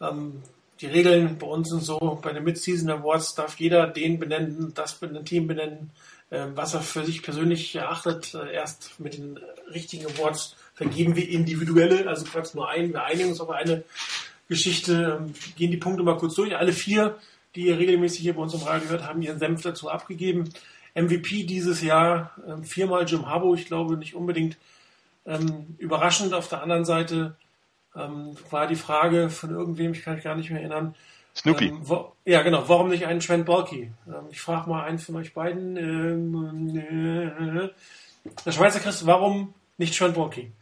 [0.00, 0.42] Ähm,
[0.80, 4.98] die Regeln bei uns sind so, bei den Mid-Season Awards darf jeder den benennen, das
[5.24, 5.90] Team benennen,
[6.30, 8.34] äh, was er für sich persönlich erachtet.
[8.34, 9.38] Äh, erst mit den
[9.72, 13.84] richtigen Awards vergeben wir individuelle, also quasi nur einen, wir einigen uns auf eine
[14.48, 16.56] Geschichte, ähm, gehen die Punkte mal kurz durch.
[16.56, 17.18] Alle vier,
[17.54, 20.52] die ihr regelmäßig hier bei uns im Radio gehört, haben ihren Senf dazu abgegeben.
[20.94, 24.56] MVP dieses Jahr, ähm, viermal Jim Harbaugh, ich glaube nicht unbedingt
[25.26, 26.34] ähm, überraschend.
[26.34, 27.36] Auf der anderen Seite
[27.96, 30.94] ähm, war die Frage von irgendwem, ich kann mich gar nicht mehr erinnern.
[31.34, 31.68] Snoopy.
[31.68, 32.68] Ähm, wo, ja, genau.
[32.68, 33.90] Warum nicht einen Trent Balky?
[34.06, 35.76] Ähm, ich frage mal einen von euch beiden.
[36.76, 37.70] Äh,
[38.44, 40.52] der Schweizer Christ, warum nicht Trent Balky?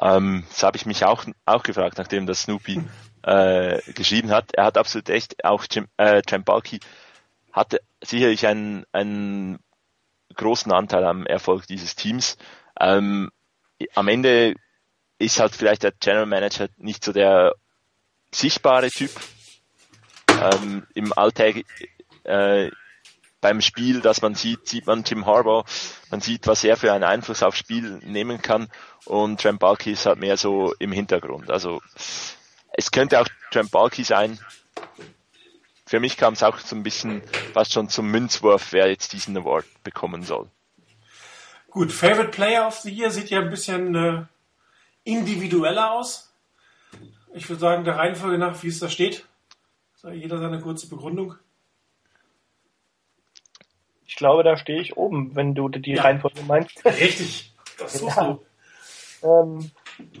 [0.00, 2.82] Ähm, das habe ich mich auch, auch gefragt, nachdem das Snoopy
[3.22, 4.54] äh, geschrieben hat.
[4.54, 6.80] Er hat absolut echt, auch Jim, äh, Trent Balky
[7.52, 9.58] hatte sicherlich einen, einen
[10.34, 12.36] großen Anteil am Erfolg dieses Teams.
[12.80, 13.30] Ähm,
[13.94, 14.54] am Ende
[15.18, 17.54] ist halt vielleicht der General Manager nicht so der
[18.34, 19.10] sichtbare Typ.
[20.28, 21.64] Ähm, Im Alltag
[22.24, 22.70] äh,
[23.40, 25.64] beim Spiel, das man sieht, sieht man Jim Harbaugh,
[26.10, 28.68] man sieht, was er für einen Einfluss aufs Spiel nehmen kann
[29.04, 31.50] und Trent Balky ist halt mehr so im Hintergrund.
[31.50, 31.82] Also
[32.72, 34.38] es könnte auch Trent Balky sein,
[35.92, 37.20] für mich kam es auch so ein bisschen
[37.52, 40.48] fast schon zum Münzwurf, wer jetzt diesen Award bekommen soll.
[41.68, 44.22] Gut, Favorite Player of the Year sieht ja ein bisschen äh,
[45.04, 46.32] individueller aus.
[47.34, 49.26] Ich würde sagen, der Reihenfolge nach, wie es da steht.
[49.94, 51.34] Soll jeder seine kurze Begründung?
[54.06, 56.04] Ich glaube, da stehe ich oben, wenn du die ja.
[56.04, 56.82] Reihenfolge meinst.
[56.86, 58.38] Richtig, das suchst ja.
[59.20, 59.28] du.
[59.28, 59.70] Ähm,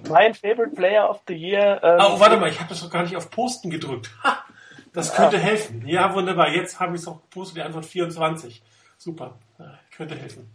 [0.06, 1.80] mein Favorite Player of the Year.
[1.82, 4.10] Ähm, oh, warte mal, ich habe das doch gar nicht auf Posten gedrückt.
[4.22, 4.44] Ha!
[4.92, 5.42] Das könnte ja.
[5.42, 5.86] helfen.
[5.86, 6.48] Ja, wunderbar.
[6.48, 8.62] Jetzt habe ich es auch gepostet, die Antwort 24.
[8.98, 9.38] Super.
[9.58, 10.54] Ja, könnte helfen.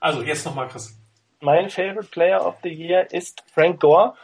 [0.00, 0.98] Also, jetzt nochmal, Chris.
[1.40, 4.14] Mein Favorite Player of the Year ist Frank Gore.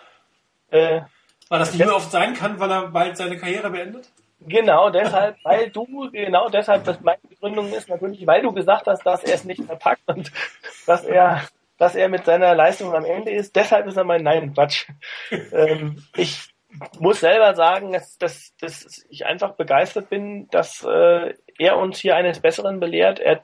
[0.70, 1.03] Äh,
[1.49, 4.09] weil das nicht mehr oft sein kann, weil er bald seine Karriere beendet?
[4.41, 9.05] Genau, deshalb, weil du, genau deshalb, dass meine Begründung ist natürlich, weil du gesagt hast,
[9.05, 10.33] dass er es nicht verpackt und
[10.87, 11.43] dass er,
[11.79, 13.55] dass er mit seiner Leistung am Ende ist.
[13.55, 14.89] Deshalb ist er mein Nein, Quatsch.
[15.53, 16.54] ähm, ich
[16.99, 22.16] muss selber sagen, dass, dass, dass ich einfach begeistert bin, dass äh, er uns hier
[22.16, 23.20] eines Besseren belehrt.
[23.20, 23.43] Er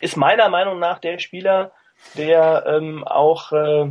[0.00, 1.72] ist meiner Meinung nach der Spieler,
[2.16, 3.90] der ähm, auch äh,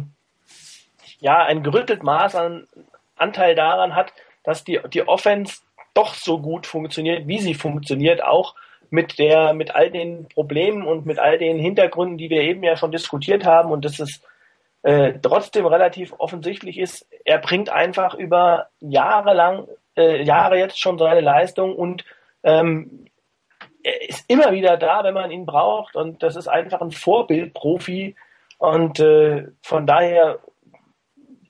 [1.20, 2.68] ja ein gerüttelt Maß an
[3.16, 4.14] Anteil daran hat,
[4.44, 5.62] dass die, die Offense
[5.94, 8.56] doch so gut funktioniert, wie sie funktioniert, auch
[8.90, 12.78] mit der, mit all den Problemen und mit all den Hintergründen, die wir eben ja
[12.78, 13.72] schon diskutiert haben.
[13.72, 14.24] Und das ist
[14.86, 19.68] äh, trotzdem relativ offensichtlich ist, er bringt einfach über Jahre lang,
[19.98, 22.06] äh, Jahre jetzt schon seine Leistung und
[22.44, 23.08] ähm,
[23.82, 28.16] er ist immer wieder da, wenn man ihn braucht und das ist einfach ein Vorbildprofi
[28.60, 30.38] und äh, von daher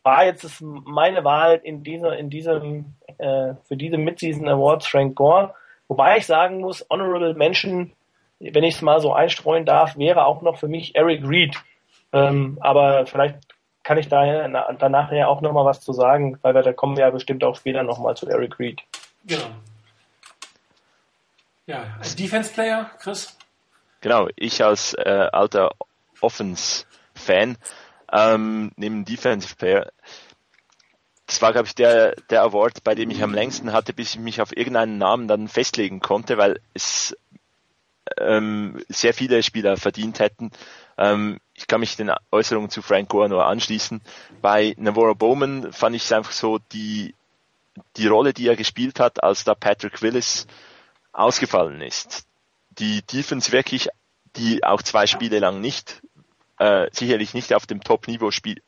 [0.01, 5.53] war jetzt meine Wahl in dieser, in diesem, äh, für diese Midseason Awards Frank Gore.
[5.89, 7.91] Wobei ich sagen muss, Honorable Mention,
[8.39, 11.57] wenn ich es mal so einstreuen darf, wäre auch noch für mich Eric Reed.
[12.16, 13.39] Ähm, aber vielleicht
[13.84, 14.47] kann ich daher
[14.80, 17.57] danach ja auch nochmal was zu sagen, weil wir, da kommen wir ja bestimmt auch
[17.57, 18.82] später nochmal zu Eric Reed.
[19.26, 19.43] Genau.
[21.68, 23.38] Ja, als Defense Player, Chris?
[23.99, 25.72] Genau, ich als äh, alter
[26.22, 27.57] Offense-Fan
[28.13, 29.91] ähm, neben Defensive Player.
[31.28, 34.20] Das war, glaube ich, der, der Award, bei dem ich am längsten hatte, bis ich
[34.20, 37.18] mich auf irgendeinen Namen dann festlegen konnte, weil es
[38.20, 40.51] ähm, sehr viele Spieler verdient hätten.
[40.97, 44.01] Ähm, ich kann mich den Äußerungen zu Frank Gore nur anschließen.
[44.41, 47.16] Bei Navarro Bowman fand ich es einfach so, die,
[47.95, 50.47] die Rolle, die er gespielt hat, als da Patrick Willis
[51.14, 52.28] ausgefallen ist.
[52.78, 53.88] Die Defense wirklich,
[54.36, 56.01] die auch zwei Spiele lang nicht
[56.60, 58.64] äh, sicherlich nicht auf dem Top-Niveau spielt,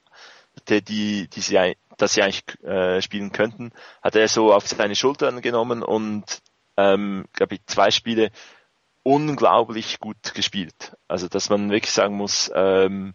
[0.70, 3.72] die, die, die sie, dass sie eigentlich äh, spielen könnten,
[4.02, 6.24] hat er so auf seine Schultern genommen und
[6.78, 8.32] ähm, glaube ich zwei Spiele
[9.08, 10.97] unglaublich gut gespielt.
[11.08, 13.14] Also dass man wirklich sagen muss, ähm,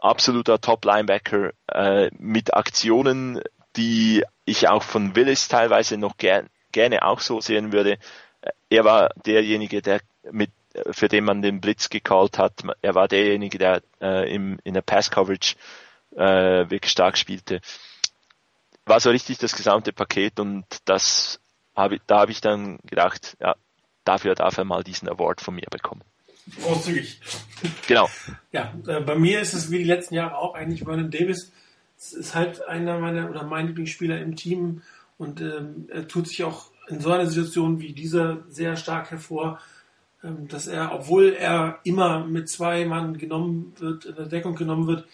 [0.00, 3.42] absoluter Top-Linebacker äh, mit Aktionen,
[3.74, 7.98] die ich auch von Willis teilweise noch gern, gerne auch so sehen würde.
[8.70, 10.52] Er war derjenige, der mit
[10.92, 12.62] für den man den Blitz gecallt hat.
[12.82, 15.56] Er war derjenige, der äh, im, in der Pass-Coverage
[16.14, 17.60] äh, wirklich stark spielte.
[18.84, 21.40] War so richtig das gesamte Paket und das
[21.74, 23.56] habe da habe ich dann gedacht, ja,
[24.08, 26.02] dafür darf er mal diesen Award von mir bekommen.
[26.62, 27.20] Großzügig.
[27.86, 28.08] Genau.
[28.52, 31.52] Ja, äh, bei mir ist es wie die letzten Jahre auch eigentlich Vernon Davis.
[31.98, 34.82] Es ist halt einer meiner oder mein Lieblingsspieler im Team
[35.18, 39.60] und ähm, er tut sich auch in so einer Situation wie dieser sehr stark hervor,
[40.24, 44.86] ähm, dass er, obwohl er immer mit zwei Mann genommen wird, in der Deckung genommen
[44.86, 45.06] wird,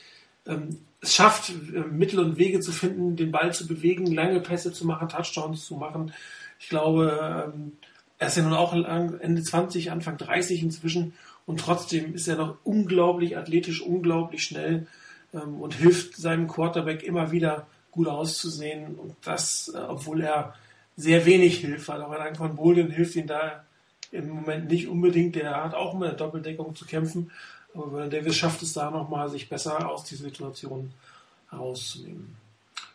[0.46, 4.72] ähm, es schafft, äh, Mittel und Wege zu finden, den Ball zu bewegen, lange Pässe
[4.72, 6.12] zu machen, Touchdowns zu machen.
[6.60, 7.72] Ich glaube, ähm,
[8.18, 11.14] er ist ja nun auch Ende 20, Anfang 30 inzwischen.
[11.46, 14.86] Und trotzdem ist er noch unglaublich athletisch, unglaublich schnell
[15.32, 18.94] ähm, und hilft seinem Quarterback immer wieder gut auszusehen.
[18.94, 20.54] Und das, äh, obwohl er
[20.96, 23.64] sehr wenig hilft, weil auch ein von Bolden hilft ihm da
[24.12, 27.32] im Moment nicht unbedingt, der hat auch mit der Doppeldeckung zu kämpfen,
[27.74, 30.92] aber Davis schafft es da nochmal, sich besser aus dieser Situation
[31.50, 32.36] herauszunehmen.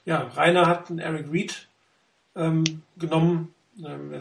[0.05, 1.67] Ja, Rainer hat einen Eric Reed
[2.35, 2.63] ähm,
[2.97, 3.53] genommen,
[3.85, 4.13] ähm,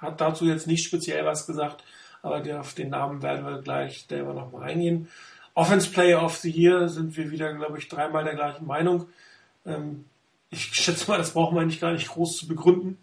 [0.00, 1.84] hat dazu jetzt nicht speziell was gesagt,
[2.22, 5.08] aber auf den Namen werden wir gleich selber nochmal eingehen.
[5.54, 9.08] Offense Player of the Year sind wir wieder, glaube ich, dreimal der gleichen Meinung.
[9.66, 10.04] Ähm,
[10.50, 12.98] ich schätze mal, das brauchen wir eigentlich gar nicht groß zu begründen.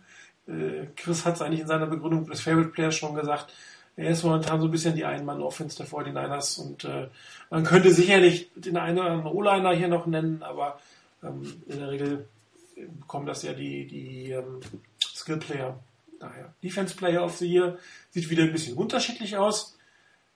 [0.48, 3.54] Äh, Chris hat es eigentlich in seiner Begründung des Favorite Players schon gesagt.
[3.98, 7.08] Er ist momentan so ein bisschen die Ein-Mann-Offense der 49ers und äh,
[7.50, 10.80] man könnte sicherlich den einen oder anderen O-Liner hier noch nennen, aber
[11.24, 12.28] ähm, in der Regel
[12.76, 14.60] bekommen das ja die, die ähm,
[15.02, 15.80] Skill-Player
[16.20, 17.78] Daher, Defense Player of the Year
[18.11, 19.78] sieht wieder ein bisschen unterschiedlich aus.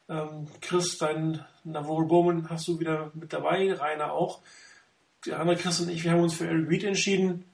[0.07, 4.41] Ähm, Chris, dein Navarro Bowman hast du wieder mit dabei, Rainer auch.
[5.25, 7.45] Der andere Chris und ich, wir haben uns für Eric Reed entschieden.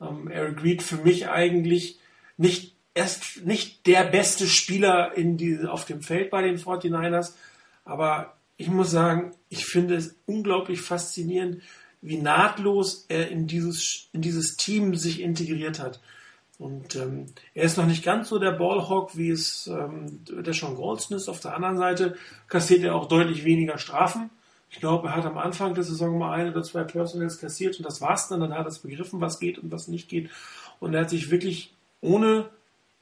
[0.00, 1.98] Ähm, Eric Reed für mich eigentlich
[2.36, 7.34] nicht erst nicht der beste Spieler in die, auf dem Feld bei den 49ers,
[7.84, 11.62] aber ich muss sagen, ich finde es unglaublich faszinierend,
[12.02, 16.00] wie nahtlos er in dieses, in dieses Team sich integriert hat.
[16.60, 20.74] Und ähm, er ist noch nicht ganz so der Ballhawk, wie es ähm, der Sean
[20.74, 21.30] Goldston ist.
[21.30, 22.16] Auf der anderen Seite
[22.48, 24.28] kassiert er auch deutlich weniger Strafen.
[24.68, 27.86] Ich glaube, er hat am Anfang der Saison mal ein oder zwei Personals kassiert und
[27.86, 28.40] das war's dann.
[28.40, 30.28] Dann hat er es begriffen, was geht und was nicht geht.
[30.80, 32.50] Und er hat sich wirklich ohne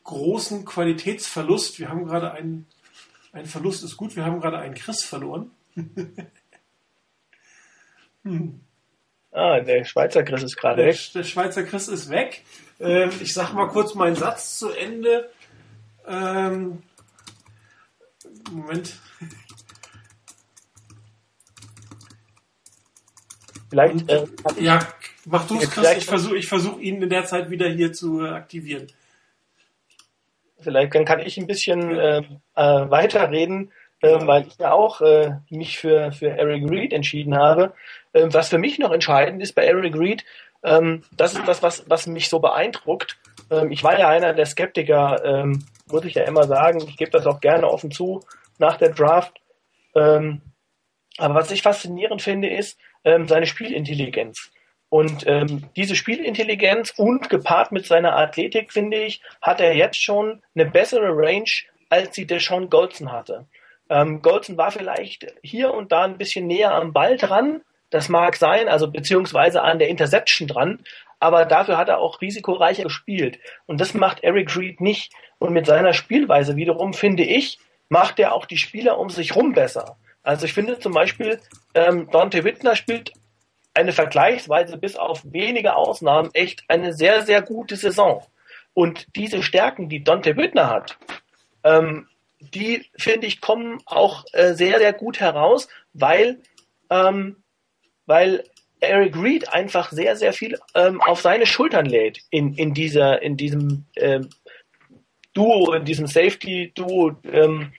[0.04, 2.64] großen Qualitätsverlust, wir haben gerade einen,
[3.32, 5.50] ein Verlust ist gut, wir haben gerade einen Chris verloren.
[8.22, 8.60] hm.
[9.32, 10.98] Ah, der Schweizer Chris ist gerade weg.
[11.14, 12.42] Der Schweizer Chris ist weg.
[12.80, 15.30] Ähm, ich sag mal kurz meinen Satz zu Ende.
[16.06, 16.82] Ähm,
[18.50, 18.94] Moment.
[23.70, 24.10] Vielleicht.
[24.10, 24.26] Äh,
[24.60, 24.86] ja,
[25.26, 25.98] mach du es, Chris.
[25.98, 28.86] Ich versuche ich versuch, ihn in der Zeit wieder hier zu aktivieren.
[30.60, 33.70] Vielleicht kann ich ein bisschen äh, äh, weiterreden,
[34.00, 37.72] äh, weil ich ja auch äh, mich für, für Eric Reed entschieden habe.
[38.14, 40.24] Ähm, was für mich noch entscheidend ist bei Eric Reed,
[40.62, 43.18] ähm, das ist das, was, was mich so beeindruckt.
[43.50, 46.82] Ähm, ich war ja einer der Skeptiker, ähm, muss ich ja immer sagen.
[46.88, 48.20] Ich gebe das auch gerne offen zu
[48.58, 49.40] nach der Draft.
[49.94, 50.42] Ähm,
[51.16, 54.50] aber was ich faszinierend finde, ist ähm, seine Spielintelligenz.
[54.90, 60.42] Und ähm, diese Spielintelligenz und gepaart mit seiner Athletik, finde ich, hat er jetzt schon
[60.54, 61.50] eine bessere Range,
[61.90, 63.46] als sie der Sean Goldson hatte.
[63.88, 68.36] Ähm, Goldson war vielleicht hier und da ein bisschen näher am Ball dran, das mag
[68.36, 70.84] sein, also beziehungsweise an der Interception dran,
[71.20, 73.38] aber dafür hat er auch risikoreicher gespielt.
[73.66, 75.12] Und das macht Eric Reed nicht.
[75.38, 77.58] Und mit seiner Spielweise wiederum, finde ich,
[77.88, 79.96] macht er auch die Spieler um sich rum besser.
[80.22, 81.40] Also ich finde zum Beispiel,
[81.74, 83.12] ähm, Dante Wittner spielt
[83.74, 88.24] eine vergleichsweise bis auf wenige Ausnahmen echt eine sehr, sehr gute Saison.
[88.74, 90.98] Und diese Stärken, die Dante Wittner hat,
[91.64, 92.08] ähm,
[92.40, 96.38] die finde ich kommen auch äh, sehr, sehr gut heraus, weil
[96.90, 97.36] ähm,
[98.06, 98.44] weil
[98.80, 103.36] Eric Reed einfach sehr, sehr viel ähm, auf seine Schultern lädt in, in dieser, in
[103.36, 104.30] diesem ähm,
[105.34, 107.72] Duo, in diesem Safety-Duo ähm,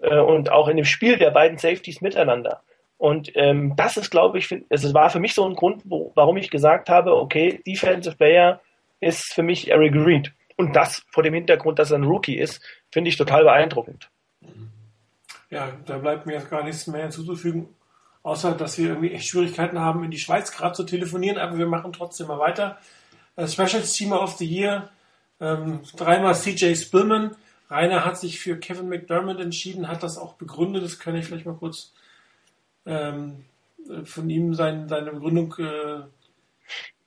[0.00, 2.62] äh, und auch in dem Spiel der beiden Safeties miteinander.
[2.96, 6.36] Und ähm, das ist, glaube ich, es war für mich so ein Grund, wo, warum
[6.36, 8.60] ich gesagt habe, okay, Defensive Player
[9.00, 10.32] ist für mich Eric Reed.
[10.56, 14.10] Und das vor dem Hintergrund, dass er ein Rookie ist, finde ich total beeindruckend.
[15.50, 17.68] Ja, da bleibt mir jetzt gar nichts mehr hinzuzufügen,
[18.22, 21.66] außer dass wir irgendwie echt Schwierigkeiten haben, in die Schweiz gerade zu telefonieren, aber wir
[21.66, 22.78] machen trotzdem mal weiter.
[23.36, 24.90] Äh, Specials Team of the Year,
[25.40, 27.36] ähm, dreimal CJ Spillman.
[27.70, 30.84] Rainer hat sich für Kevin McDermott entschieden, hat das auch begründet.
[30.84, 31.92] Das kann ich vielleicht mal kurz
[32.86, 33.44] ähm,
[34.04, 36.02] von ihm sein, seine Begründung äh,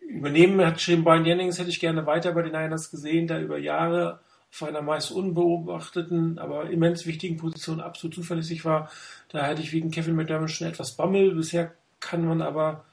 [0.08, 0.60] übernehmen.
[0.60, 3.58] Er hat geschrieben, Brian Jennings hätte ich gerne weiter bei den Niners gesehen, der über
[3.58, 4.20] Jahre
[4.52, 8.90] auf einer meist unbeobachteten, aber immens wichtigen Position absolut zuverlässig war.
[9.30, 11.36] Da hätte ich wegen Kevin McDermott schon etwas Bammel.
[11.36, 12.86] Bisher kann man aber,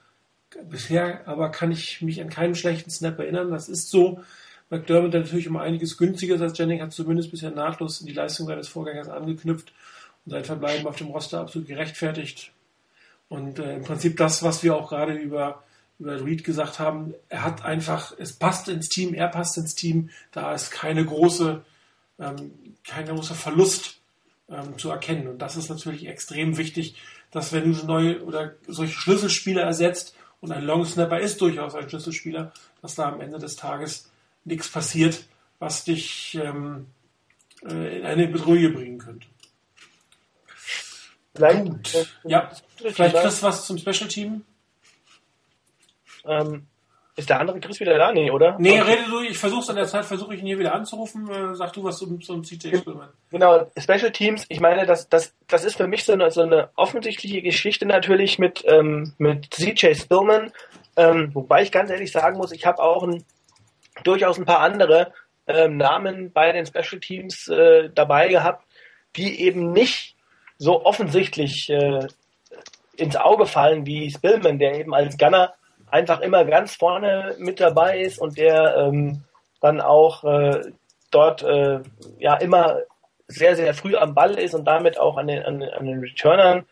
[0.69, 3.51] bisher aber kann ich mich an keinen schlechten Snap erinnern.
[3.51, 4.21] Das ist so.
[4.71, 8.69] McDermott natürlich um einiges günstiger als Jennings, hat zumindest bisher nahtlos in die Leistung seines
[8.69, 9.73] Vorgängers angeknüpft
[10.25, 12.51] und sein Verbleiben auf dem Roster absolut gerechtfertigt.
[13.29, 15.63] Und äh, im Prinzip das, was wir auch gerade über,
[15.99, 20.11] über Reed gesagt haben, er hat einfach, es passt ins Team, er passt ins Team,
[20.33, 21.65] da ist keine große,
[22.19, 22.53] ähm,
[22.85, 24.01] kein großer Verlust
[24.49, 25.29] ähm, zu erkennen.
[25.29, 26.97] Und das ist natürlich extrem wichtig,
[27.31, 30.15] dass wenn du so neue oder solche Schlüsselspieler ersetzt,
[30.45, 34.11] und ein Long Snapper ist durchaus ein Schlüsselspieler, dass da am Ende des Tages
[34.45, 35.25] nichts passiert,
[35.59, 36.89] was dich ähm,
[37.67, 39.27] äh, in eine Bedrohung bringen könnte.
[41.35, 42.09] Vielleicht, Gut.
[42.25, 44.45] Ja, vielleicht Chris was zum Special Team?
[46.27, 46.67] Ähm,
[47.17, 48.13] ist der andere Chris wieder da?
[48.13, 48.57] Nee, oder?
[48.59, 51.31] Nee, rede du, ich versuch's in der Zeit, versuche ich ihn hier wieder anzurufen.
[51.31, 53.09] Äh, sag du was zum, zum CJ Spillman.
[53.31, 56.71] Genau, Special Teams, ich meine, das, das, das ist für mich so eine, so eine
[56.75, 60.53] offensichtliche Geschichte natürlich mit, ähm, mit CJ Spillman.
[60.97, 63.25] Ähm, wobei ich ganz ehrlich sagen muss, ich habe auch ein,
[64.03, 65.13] durchaus ein paar andere
[65.47, 68.67] ähm, Namen bei den Special Teams äh, dabei gehabt,
[69.15, 70.17] die eben nicht
[70.59, 72.09] so offensichtlich äh,
[72.97, 75.55] ins Auge fallen wie Spillman, der eben als Gunner
[75.95, 79.23] einfach immer ganz vorne mit dabei ist und der ähm,
[79.61, 80.73] dann auch äh,
[81.13, 81.79] dort äh,
[82.19, 82.81] ja immer
[83.29, 86.67] sehr, sehr früh am Ball ist und damit auch an den, an, an den Returnern.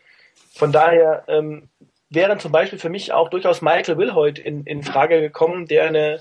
[0.53, 1.69] Von daher ähm,
[2.09, 6.19] wären zum Beispiel für mich auch durchaus Michael Wilhoit in, in Frage gekommen, der eine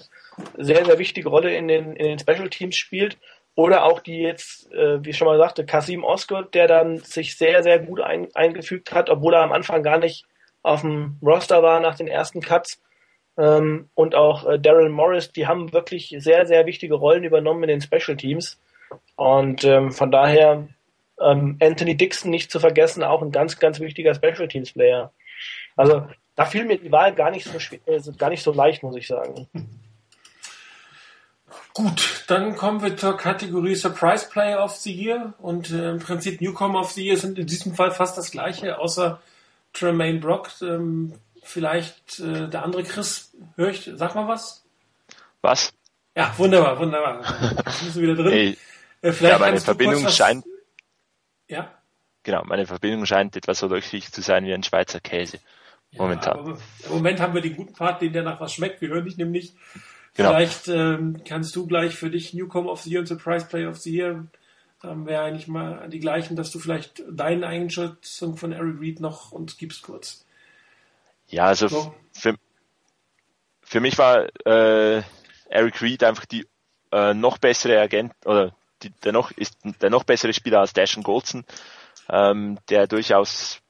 [0.56, 3.18] sehr, sehr wichtige Rolle in den, in den Special Teams spielt
[3.56, 7.36] oder auch die jetzt, äh, wie ich schon mal sagte, Kasim Osgood, der dann sich
[7.36, 10.24] sehr, sehr gut ein, eingefügt hat, obwohl er am Anfang gar nicht
[10.62, 12.80] auf dem Roster war nach den ersten Cuts.
[13.38, 17.68] Ähm, und auch äh, Daryl Morris, die haben wirklich sehr, sehr wichtige Rollen übernommen in
[17.68, 18.58] den Special Teams.
[19.16, 20.68] Und ähm, von daher
[21.20, 25.12] ähm, Anthony Dixon nicht zu vergessen, auch ein ganz, ganz wichtiger Special Teams Player.
[25.76, 28.96] Also da fiel mir die Wahl gar nicht so, äh, gar nicht so leicht, muss
[28.96, 29.48] ich sagen.
[31.74, 36.40] Gut, dann kommen wir zur Kategorie Surprise Player of the Year und äh, im Prinzip
[36.40, 39.20] Newcomer of the Year sind in diesem Fall fast das gleiche, außer
[39.72, 40.50] Tremaine Brock.
[40.60, 44.64] Ähm, vielleicht äh, der andere Chris, hör ich, sag mal was?
[45.40, 45.72] Was?
[46.16, 47.22] Ja, wunderbar, wunderbar.
[47.66, 48.30] Jetzt bist du wieder drin.
[48.30, 48.58] Hey,
[49.00, 50.44] äh, vielleicht ja, meine Verbindung was, scheint,
[51.48, 51.72] Ja,
[52.22, 55.38] genau, meine Verbindung scheint etwas so durchsichtig zu sein wie ein Schweizer Käse.
[55.94, 56.46] Momentan.
[56.46, 58.80] Ja, Im Moment haben wir den guten Part, den der nach was schmeckt.
[58.80, 59.52] Wir hören dich nämlich.
[60.14, 60.30] Genau.
[60.30, 63.78] Vielleicht ähm, kannst du gleich für dich Newcomer of the Year und Surprise Player of
[63.78, 64.26] the Year
[64.82, 69.32] haben wir eigentlich mal die gleichen, dass du vielleicht deine Einschätzung von Eric Reed noch
[69.32, 70.26] uns gibst kurz.
[71.32, 71.94] Ja, also So.
[72.12, 72.36] für,
[73.62, 75.02] für mich war äh,
[75.48, 76.46] Eric Reed einfach die
[76.92, 81.02] äh, noch bessere Agent oder die, der noch ist der noch bessere Spieler als Dashon
[81.02, 81.44] Goldson,
[82.10, 83.60] ähm, der durchaus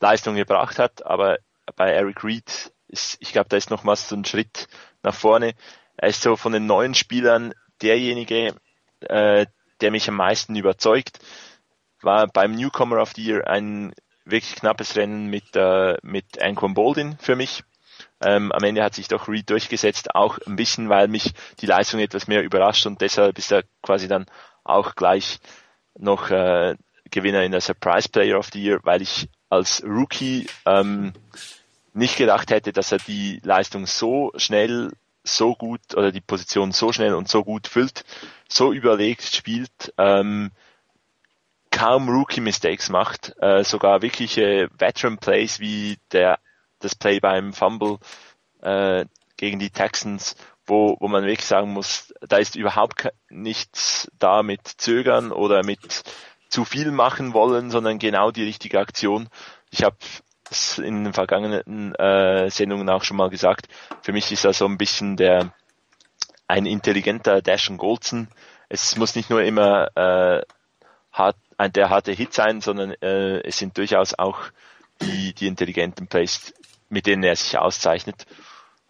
[0.00, 1.38] Leistung gebracht hat, aber
[1.76, 4.68] bei Eric Reed ist, ich glaube, da ist nochmals so ein Schritt
[5.02, 5.54] nach vorne.
[5.96, 8.54] Er ist so von den neuen Spielern derjenige,
[9.00, 9.46] äh,
[9.80, 11.20] der mich am meisten überzeugt.
[12.02, 13.94] War beim Newcomer of the Year ein
[14.30, 17.64] wirklich knappes Rennen mit, äh, mit Anquan Boldin für mich.
[18.20, 22.00] Ähm, am Ende hat sich doch Reed durchgesetzt, auch ein bisschen, weil mich die Leistung
[22.00, 24.26] etwas mehr überrascht und deshalb ist er quasi dann
[24.64, 25.38] auch gleich
[25.96, 26.76] noch äh,
[27.10, 31.12] Gewinner in der Surprise Player of the Year, weil ich als Rookie ähm,
[31.94, 34.92] nicht gedacht hätte, dass er die Leistung so schnell,
[35.24, 38.04] so gut oder die Position so schnell und so gut füllt,
[38.48, 40.50] so überlegt spielt, ähm,
[41.70, 46.38] kaum Rookie-Mistakes macht, äh, sogar wirkliche Veteran-Plays wie der
[46.80, 47.98] das Play beim Fumble
[48.62, 49.04] äh,
[49.36, 54.66] gegen die Texans, wo, wo man wirklich sagen muss, da ist überhaupt nichts da mit
[54.66, 56.02] Zögern oder mit
[56.48, 59.28] zu viel machen wollen, sondern genau die richtige Aktion.
[59.70, 59.96] Ich habe
[60.50, 63.68] es in den vergangenen äh, Sendungen auch schon mal gesagt.
[64.02, 65.52] Für mich ist er so ein bisschen der
[66.46, 68.28] ein intelligenter Dash und Goldson.
[68.70, 70.42] Es muss nicht nur immer äh,
[71.12, 74.38] hart, ein der harte Hit sein, sondern äh, es sind durchaus auch
[75.02, 76.54] die, die intelligenten Plays,
[76.88, 78.26] mit denen er sich auszeichnet.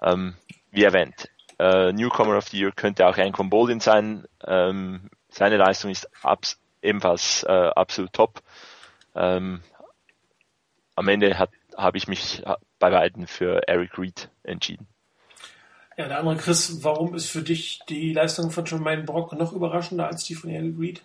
[0.00, 0.36] Ähm,
[0.70, 4.26] wie erwähnt, äh, Newcomer of the Year könnte auch Anquan Boldin sein.
[4.46, 8.40] Ähm, seine Leistung ist abs ebenfalls äh, absolut top.
[9.16, 9.62] ähm,
[10.94, 12.42] am Ende habe ich mich
[12.78, 14.86] bei beiden für Eric Reed entschieden.
[15.96, 20.06] Ja, der andere Chris, warum ist für dich die Leistung von Jermaine Brock noch überraschender
[20.06, 21.02] als die von Eric Reed?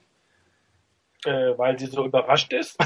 [1.26, 2.78] Äh, weil sie so überrascht ist.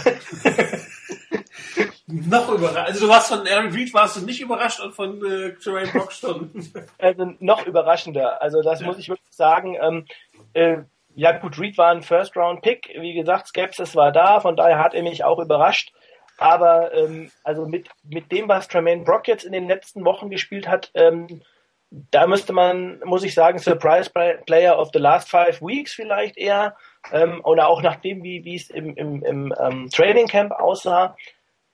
[2.07, 2.87] noch überrascht.
[2.87, 6.11] Also du warst von Eric Reed warst du nicht überrascht und von äh, Jermaine Brock
[6.11, 6.51] schon.
[6.97, 8.41] also noch überraschender.
[8.41, 8.87] Also das ja.
[8.87, 9.77] muss ich wirklich sagen.
[9.81, 10.05] Ähm,
[10.53, 10.77] äh,
[11.15, 12.95] ja gut, Reed war ein First-Round-Pick.
[12.99, 15.91] Wie gesagt, Skepsis war da, von daher hat er mich auch überrascht.
[16.37, 20.67] Aber ähm, also mit, mit dem, was Tremaine Brock jetzt in den letzten Wochen gespielt
[20.67, 21.41] hat, ähm,
[21.89, 24.11] da müsste man, muss ich sagen, Surprise
[24.45, 26.75] Player of the Last Five Weeks vielleicht eher.
[27.11, 31.15] Ähm, oder auch nachdem, wie wie es im, im, im ähm, Training Camp aussah.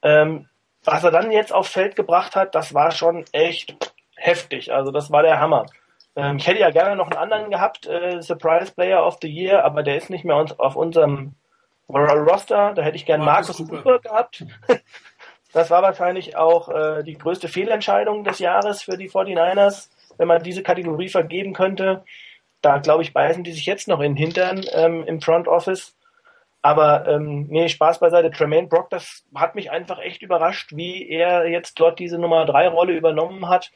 [0.02, 0.48] Ähm,
[0.84, 4.74] was er dann jetzt aufs Feld gebracht hat, das war schon echt heftig.
[4.74, 5.66] Also das war der Hammer.
[6.16, 9.64] Ähm, ich hätte ja gerne noch einen anderen gehabt, äh, Surprise Player of the Year,
[9.64, 11.36] aber der ist nicht mehr uns, auf unserem
[11.90, 12.74] Roster.
[12.74, 14.46] Da hätte ich gern Markus Cooper gehabt.
[15.54, 20.42] Das war wahrscheinlich auch äh, die größte Fehlentscheidung des Jahres für die 49ers, wenn man
[20.42, 22.04] diese Kategorie vergeben könnte.
[22.64, 25.96] Da, glaube ich, beißen die sich jetzt noch in den Hintern ähm, im Front Office.
[26.64, 28.32] Aber ähm, nee, Spaß beiseite.
[28.32, 32.70] Tremaine Brock, das hat mich einfach echt überrascht, wie er jetzt dort diese Nummer 3
[32.70, 33.72] Rolle übernommen hat.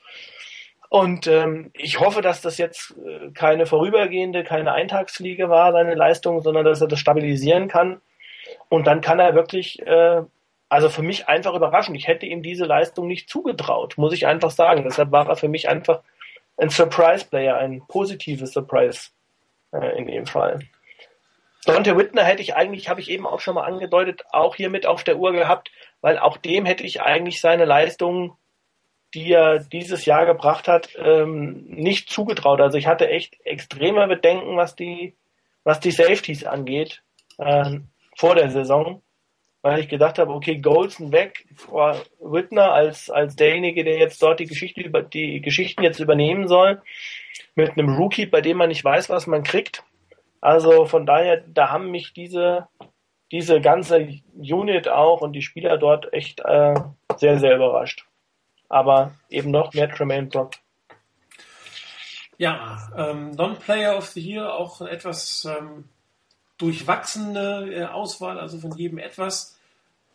[0.90, 6.42] Und ähm, ich hoffe, dass das jetzt äh, keine vorübergehende, keine Eintagsfliege war, seine Leistung,
[6.42, 8.00] sondern dass er das stabilisieren kann.
[8.70, 10.22] Und dann kann er wirklich, äh,
[10.70, 11.94] also für mich einfach überraschen.
[11.94, 14.84] Ich hätte ihm diese Leistung nicht zugetraut, muss ich einfach sagen.
[14.86, 16.04] Deshalb war er für mich einfach
[16.58, 19.10] ein Surprise-Player, ein positives Surprise
[19.72, 20.60] äh, in dem Fall.
[21.66, 24.86] Dante Whitner hätte ich eigentlich, habe ich eben auch schon mal angedeutet, auch hier mit
[24.86, 28.38] auf der Uhr gehabt, weil auch dem hätte ich eigentlich seine Leistung
[29.14, 32.62] die er dieses Jahr gebracht hat, ähm, nicht zugetraut.
[32.62, 35.16] Also ich hatte echt extreme Bedenken, was die,
[35.64, 37.02] was die Safeties angeht,
[37.38, 37.80] äh,
[38.16, 39.02] vor der Saison,
[39.68, 44.40] weil ich gedacht habe, okay, Golson weg, vor Whitner als, als derjenige, der jetzt dort
[44.40, 46.82] die Geschichte über, die Geschichten jetzt übernehmen soll,
[47.56, 49.84] mit einem Rookie, bei dem man nicht weiß, was man kriegt.
[50.42, 52.68] Also von daher, da haben mich diese,
[53.32, 56.76] diese ganze Unit auch und die Spieler dort echt äh,
[57.18, 58.06] sehr, sehr überrascht
[58.70, 60.54] aber eben noch mehr Tremaine Brock.
[62.38, 65.86] Ja, ähm, Non-Player of the Year, auch etwas ähm,
[66.58, 69.57] durchwachsene äh, Auswahl, also von jedem etwas.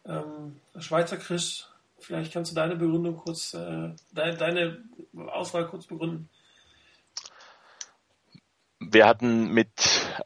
[0.06, 4.84] Ähm, Schweizer Chris, vielleicht kannst du deine Begründung kurz, äh, de deine
[5.32, 6.28] Auswahl kurz begründen.
[8.80, 9.70] Wir hatten mit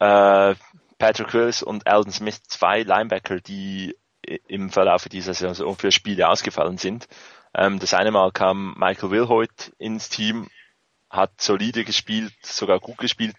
[0.01, 0.55] äh,
[0.99, 3.97] Patrick Wills und Alden Smith zwei Linebacker, die
[4.49, 7.07] im Verlauf dieser Saison für Spiele ausgefallen sind.
[7.55, 10.49] Ähm, das eine Mal kam Michael Wilhoit ins Team,
[11.11, 13.37] hat solide gespielt, sogar gut gespielt.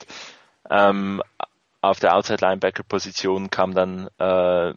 [0.70, 1.22] Ähm,
[1.82, 4.74] auf der Outside Linebacker Position kam dann äh,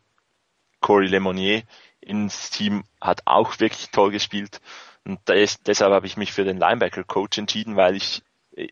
[0.81, 1.63] Corey Lemonnier
[2.01, 4.61] ins Team, hat auch wirklich toll gespielt.
[5.05, 8.23] Und des, deshalb habe ich mich für den Linebacker Coach entschieden, weil ich
[8.57, 8.69] äh,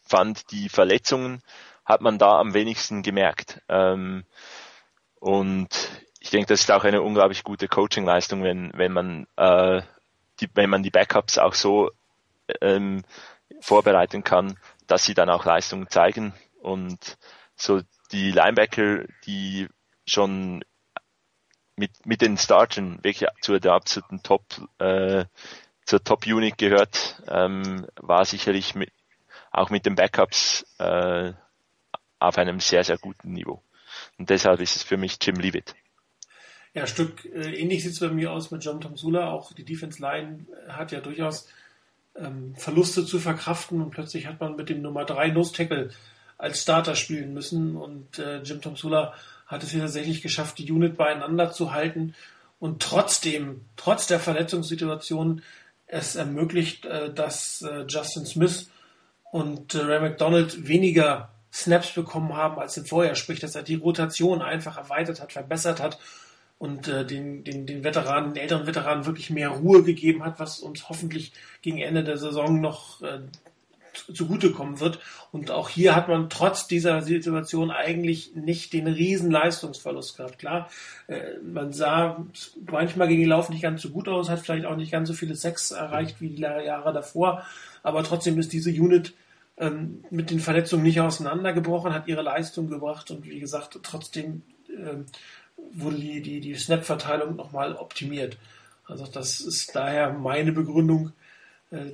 [0.00, 1.42] fand, die Verletzungen
[1.84, 3.60] hat man da am wenigsten gemerkt.
[3.68, 4.24] Ähm,
[5.16, 5.68] und
[6.20, 9.82] ich denke, das ist auch eine unglaublich gute Coaching-Leistung, wenn, wenn man äh,
[10.40, 11.90] die, wenn man die Backups auch so
[12.60, 13.02] ähm,
[13.60, 17.18] vorbereiten kann, dass sie dann auch Leistungen zeigen und
[17.56, 17.80] so
[18.12, 19.68] die Linebacker, die
[20.06, 20.64] schon
[21.80, 24.44] mit, mit den Startern wirklich zu der absoluten Top,
[24.78, 25.24] äh,
[25.86, 28.92] zur Top Unit gehört, ähm, war sicherlich mit,
[29.50, 31.32] auch mit den Backups äh,
[32.18, 33.62] auf einem sehr, sehr guten Niveau.
[34.18, 35.74] Und deshalb ist es für mich Jim Leavitt.
[36.74, 39.30] Ja, Stück äh, ähnlich sieht es bei mir aus mit John Tomsula.
[39.30, 41.48] Auch die Defense Line hat ja durchaus
[42.14, 45.90] ähm, Verluste zu verkraften und plötzlich hat man mit dem Nummer 3 Nose Tackle
[46.38, 49.14] als Starter spielen müssen und äh, Jim Tomsula
[49.50, 52.14] hat es hier tatsächlich geschafft, die Unit beieinander zu halten
[52.60, 55.42] und trotzdem, trotz der Verletzungssituation,
[55.86, 58.70] es ermöglicht, äh, dass äh, Justin Smith
[59.32, 63.16] und äh, Ray McDonald weniger Snaps bekommen haben als im Vorjahr.
[63.16, 65.98] Sprich, dass er die Rotation einfach erweitert hat, verbessert hat
[66.58, 70.60] und äh, den, den, den Veteranen, den älteren Veteranen wirklich mehr Ruhe gegeben hat, was
[70.60, 71.32] uns hoffentlich
[71.62, 73.20] gegen Ende der Saison noch äh,
[74.12, 74.98] zugutekommen wird.
[75.32, 80.38] Und auch hier hat man trotz dieser Situation eigentlich nicht den riesen Leistungsverlust gehabt.
[80.38, 80.70] Klar,
[81.06, 82.24] äh, man sah
[82.70, 85.14] manchmal gegen die Lauf nicht ganz so gut aus, hat vielleicht auch nicht ganz so
[85.14, 87.44] viele Sex erreicht wie die Jahre davor,
[87.82, 89.14] aber trotzdem ist diese Unit
[89.56, 95.06] ähm, mit den Verletzungen nicht auseinandergebrochen, hat ihre Leistung gebracht und wie gesagt, trotzdem ähm,
[95.72, 98.36] wurde die, die, die Snap-Verteilung nochmal optimiert.
[98.86, 101.12] Also das ist daher meine Begründung,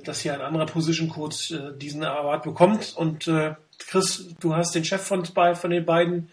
[0.03, 2.93] dass hier ein anderer Position Coach äh, diesen Award bekommt.
[2.95, 6.29] Und äh, Chris, du hast den Chef von, von den beiden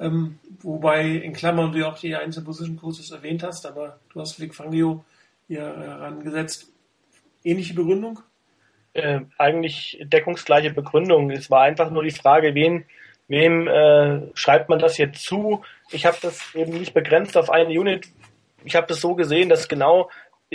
[0.00, 4.40] Ähm, wobei in Klammern du auch die einzelnen Position Coaches erwähnt hast, aber du hast
[4.40, 5.04] Vic Fangio
[5.46, 6.72] hier herangesetzt.
[7.44, 8.20] Ähnliche Begründung?
[8.92, 11.30] Äh, eigentlich deckungsgleiche Begründung.
[11.30, 12.84] Es war einfach nur die Frage, wen,
[13.28, 15.62] wem äh, schreibt man das jetzt zu?
[15.90, 18.08] Ich habe das eben nicht begrenzt auf eine Unit.
[18.64, 20.10] Ich habe das so gesehen, dass genau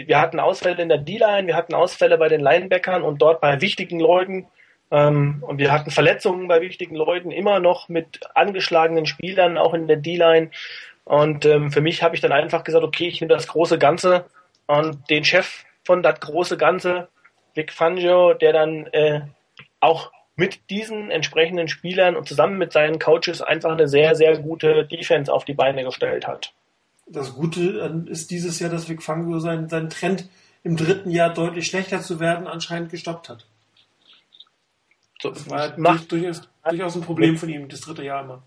[0.07, 3.61] wir hatten Ausfälle in der D-Line, wir hatten Ausfälle bei den Linebackern und dort bei
[3.61, 4.47] wichtigen Leuten.
[4.91, 9.87] Ähm, und wir hatten Verletzungen bei wichtigen Leuten, immer noch mit angeschlagenen Spielern, auch in
[9.87, 10.51] der D-Line.
[11.05, 14.25] Und ähm, für mich habe ich dann einfach gesagt, okay, ich nehme das große Ganze
[14.67, 17.09] und den Chef von das große Ganze,
[17.55, 19.21] Vic Fangio, der dann äh,
[19.79, 24.85] auch mit diesen entsprechenden Spielern und zusammen mit seinen Coaches einfach eine sehr, sehr gute
[24.85, 26.53] Defense auf die Beine gestellt hat.
[27.11, 30.29] Das Gute ist dieses Jahr, dass Vic Fangio seinen, seinen Trend
[30.63, 33.45] im dritten Jahr deutlich schlechter zu werden anscheinend gestoppt hat.
[35.21, 38.43] So, das war macht durchaus, durchaus ein Problem von ihm, das dritte Jahr immer.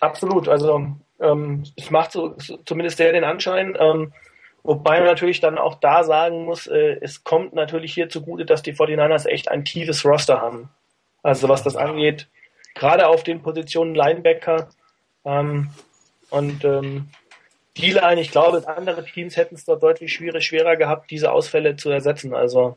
[0.00, 3.76] Absolut, also ähm, es macht so, zumindest der den Anschein.
[3.78, 4.12] Ähm,
[4.62, 8.62] wobei man natürlich dann auch da sagen muss, äh, es kommt natürlich hier zugute, dass
[8.62, 10.70] die 49ers echt ein tiefes Roster haben.
[11.22, 12.28] Also was das angeht,
[12.74, 14.68] gerade auf den Positionen Linebacker
[15.28, 15.70] ähm,
[16.30, 17.08] und ähm,
[17.76, 21.90] D-Line, ich glaube, andere Teams hätten es dort deutlich schwierig, schwerer gehabt, diese Ausfälle zu
[21.90, 22.34] ersetzen.
[22.34, 22.76] Also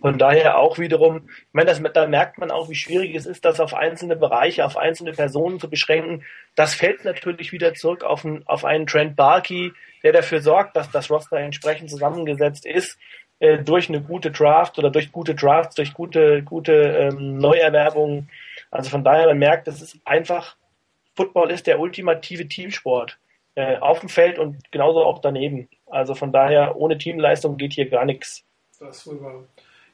[0.00, 3.44] von daher auch wiederum, ich meine, das, da merkt man auch, wie schwierig es ist,
[3.44, 6.24] das auf einzelne Bereiche, auf einzelne Personen zu beschränken.
[6.56, 9.72] Das fällt natürlich wieder zurück auf, einen, auf einen Trent Barkey,
[10.02, 12.98] der dafür sorgt, dass das Roster entsprechend zusammengesetzt ist
[13.40, 18.30] äh, durch eine gute Draft oder durch gute Drafts, durch gute, gute ähm, Neuerwerbungen.
[18.70, 20.56] Also von daher, man merkt, es ist einfach,
[21.20, 23.18] Football ist der ultimative Teamsport.
[23.56, 25.68] Äh, auf dem Feld und genauso auch daneben.
[25.86, 28.44] Also von daher, ohne Teamleistung geht hier gar nichts.
[28.78, 29.44] Das ist wohl wahr.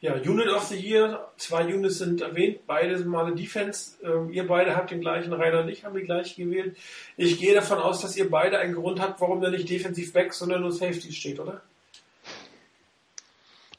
[0.00, 3.96] Ja, Unit of the Year, zwei Units sind erwähnt, beide sind mal Defense.
[4.04, 6.76] Ähm, ihr beide habt den gleichen, Rainer und ich haben die gleichen gewählt.
[7.16, 10.34] Ich gehe davon aus, dass ihr beide einen Grund habt, warum da nicht Defensive Back,
[10.34, 11.62] sondern nur Safety steht, oder?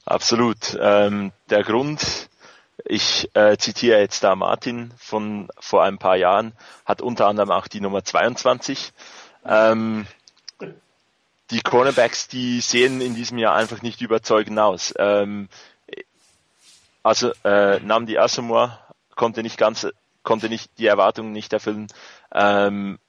[0.05, 0.77] Absolut.
[0.81, 2.26] Ähm, der Grund,
[2.89, 6.53] ich äh, zitiere jetzt da Martin von vor ein paar Jahren,
[6.85, 8.93] hat unter anderem auch die Nummer 22.
[9.45, 10.07] Ähm,
[11.51, 14.93] die Cornerbacks, die sehen in diesem Jahr einfach nicht überzeugend aus.
[14.97, 15.49] Ähm,
[17.03, 18.79] also äh, Namdi Asamoah
[19.15, 19.87] konnte nicht ganz,
[20.23, 21.87] konnte nicht die Erwartungen nicht erfüllen.
[22.33, 22.99] Ähm,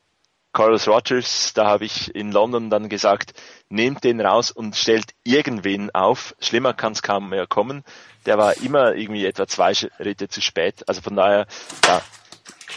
[0.58, 3.32] Carlos Rogers, da habe ich in London dann gesagt,
[3.68, 6.34] nehmt den raus und stellt irgendwen auf.
[6.40, 7.84] Schlimmer kann es kaum mehr kommen.
[8.26, 10.82] Der war immer irgendwie etwa zwei Schritte zu spät.
[10.88, 11.46] Also von daher,
[11.86, 12.02] ja,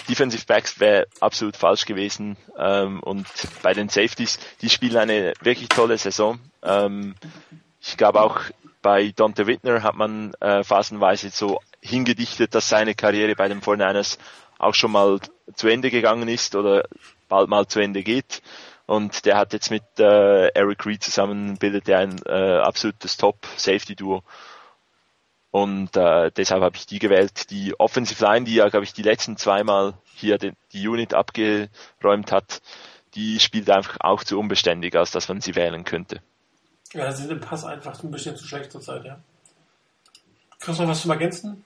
[0.07, 2.37] Defensive Backs wäre absolut falsch gewesen.
[2.55, 3.25] Ähm, und
[3.63, 6.37] bei den Safeties, die spielen eine wirklich tolle Saison.
[6.61, 7.15] Ähm,
[7.81, 8.41] ich glaube auch
[8.83, 14.19] bei Dante Whitner hat man äh, phasenweise so hingedichtet, dass seine Karriere bei den 49ers
[14.59, 15.19] auch schon mal
[15.55, 16.85] zu Ende gegangen ist oder
[17.31, 18.43] bald mal zu Ende geht.
[18.85, 24.21] Und der hat jetzt mit äh, Eric Reed zusammen bildet er ein äh, absolutes Top-Safety-Duo.
[25.49, 27.49] Und äh, deshalb habe ich die gewählt.
[27.51, 32.31] Die Offensive Line, die ja, glaube ich, die letzten zweimal hier den, die Unit abgeräumt
[32.31, 32.61] hat,
[33.15, 36.21] die spielt einfach auch zu unbeständig, als dass man sie wählen könnte.
[36.93, 39.19] Ja, da sind im Pass einfach ein bisschen zu schlecht zur Zeit, ja.
[40.59, 41.65] Kannst du noch was zum Ergänzen?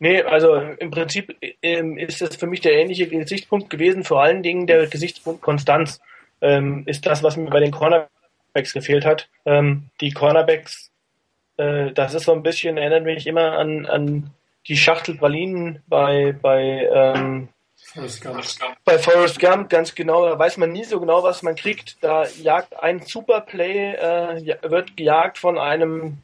[0.00, 4.42] Nee, also im Prinzip ähm, ist das für mich der ähnliche Gesichtspunkt gewesen, vor allen
[4.42, 6.00] Dingen der Gesichtspunkt Konstanz
[6.40, 9.28] ähm, ist das, was mir bei den Cornerbacks gefehlt hat.
[9.44, 10.92] Ähm, die Cornerbacks,
[11.56, 14.30] äh, das ist so ein bisschen, erinnert mich immer an, an
[14.68, 18.44] die Schachtel Pralinen bei, bei ähm, Forrest Gump.
[18.84, 21.96] Bei Forrest Gump, ganz genau, da weiß man nie so genau, was man kriegt.
[22.02, 26.18] Da jagt ein Superplay, äh, wird gejagt von einem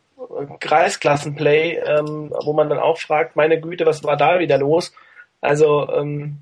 [0.60, 4.92] Kreisklassenplay, ähm, wo man dann auch fragt, meine Güte, was war da wieder los?
[5.40, 6.38] Also ähm,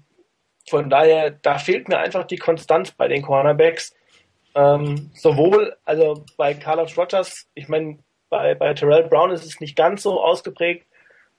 [0.69, 3.95] von daher, da fehlt mir einfach die Konstanz bei den Cornerbacks.
[4.55, 9.77] Ähm, sowohl, also bei Carlos Rogers, ich meine, bei, bei Terrell Brown ist es nicht
[9.77, 10.87] ganz so ausgeprägt,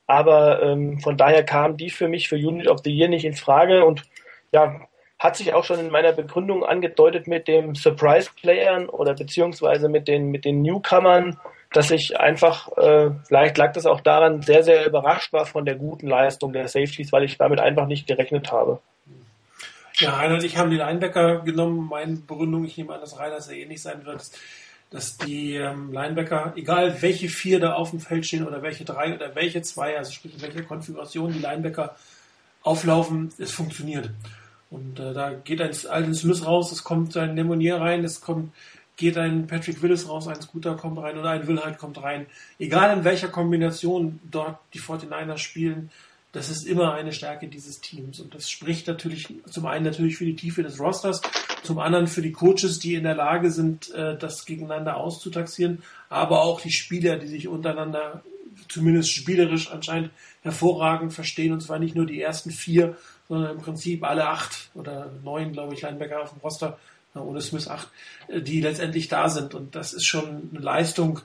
[0.07, 3.35] aber ähm, von daher kam die für mich für Unit of the Year nicht in
[3.35, 4.03] Frage und
[4.51, 4.81] ja,
[5.19, 10.31] hat sich auch schon in meiner Begründung angedeutet mit dem Surprise-Playern oder beziehungsweise mit den,
[10.31, 11.39] mit den Newcomern,
[11.73, 15.75] dass ich einfach, äh, vielleicht lag das auch daran, sehr, sehr überrascht war von der
[15.75, 18.79] guten Leistung der Safeties, weil ich damit einfach nicht gerechnet habe.
[19.97, 21.87] Ja, und ich haben den Linebacker genommen.
[21.87, 24.23] Meine Begründung, ich nehme an, dass Rainer sehr ähnlich sein wird,
[24.89, 29.13] dass die ähm, Linebacker, egal welche vier da auf dem Feld stehen oder welche drei
[29.13, 31.95] oder welche zwei, also sprich in welcher Konfiguration die Linebacker
[32.63, 34.09] auflaufen, es funktioniert.
[34.69, 38.51] Und äh, da geht ein Alden Smith raus, es kommt ein Nemonier rein, es kommt,
[38.95, 42.27] geht ein Patrick Willis raus, ein Scooter kommt rein oder ein Willheit kommt rein.
[42.59, 45.89] Egal in welcher Kombination dort die 49ers spielen,
[46.33, 48.19] Das ist immer eine Stärke dieses Teams.
[48.19, 51.21] Und das spricht natürlich zum einen natürlich für die Tiefe des Rosters,
[51.61, 56.41] zum anderen für die Coaches, die in der Lage sind, äh, das gegeneinander auszutaxieren, aber
[56.41, 58.23] auch die Spieler, die sich untereinander
[58.67, 60.09] zumindest spielerisch anscheinend
[60.41, 61.53] hervorragend verstehen.
[61.53, 62.97] Und zwar nicht nur die ersten vier,
[63.27, 66.79] sondern im Prinzip alle acht oder neun, glaube ich, Linebacker auf dem Roster,
[67.21, 67.89] ohne Smith acht,
[68.27, 69.53] äh, die letztendlich da sind.
[69.53, 71.19] Und das ist schon eine Leistung,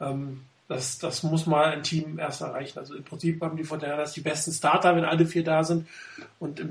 [0.00, 2.78] ähm, das, das muss mal ein Team erst erreichen.
[2.78, 5.86] Also im Prinzip haben die Fortinanders die besten Starter, wenn alle vier da sind.
[6.38, 6.70] Und im,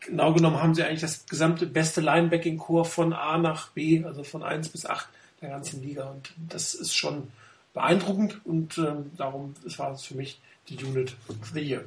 [0.00, 4.42] genau genommen haben sie eigentlich das gesamte beste Linebacking-Core von A nach B, also von
[4.42, 5.08] 1 bis 8
[5.40, 6.04] der ganzen Liga.
[6.04, 7.28] Und das ist schon
[7.74, 11.84] beeindruckend und ähm, darum das war es für mich die Unit of the Year.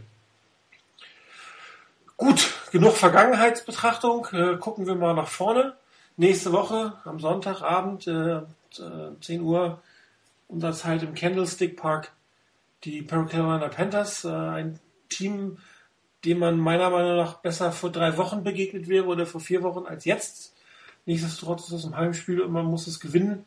[2.17, 4.27] Gut, genug Vergangenheitsbetrachtung.
[4.31, 5.73] Äh, gucken wir mal nach vorne.
[6.21, 8.41] Nächste Woche am Sonntagabend, äh,
[9.21, 9.81] 10 Uhr,
[10.49, 12.11] unserer Zeit im Candlestick Park,
[12.83, 14.79] die Carolina Panthers, äh, ein
[15.09, 15.57] Team,
[16.23, 19.87] dem man meiner Meinung nach besser vor drei Wochen begegnet wäre oder vor vier Wochen
[19.87, 20.53] als jetzt.
[21.07, 23.43] Nichtsdestotrotz ist es ein Heimspiel und man muss es gewinnen.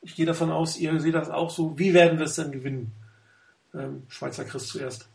[0.00, 1.80] Ich gehe davon aus, ihr seht das auch so.
[1.80, 2.92] Wie werden wir es denn gewinnen?
[3.74, 5.08] Ähm, Schweizer Chris zuerst.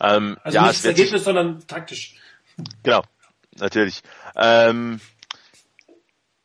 [0.00, 2.16] Ähm, also ja, nicht das Ergebnis, sondern taktisch.
[2.82, 3.04] Genau,
[3.60, 4.02] natürlich.
[4.34, 5.00] Ähm,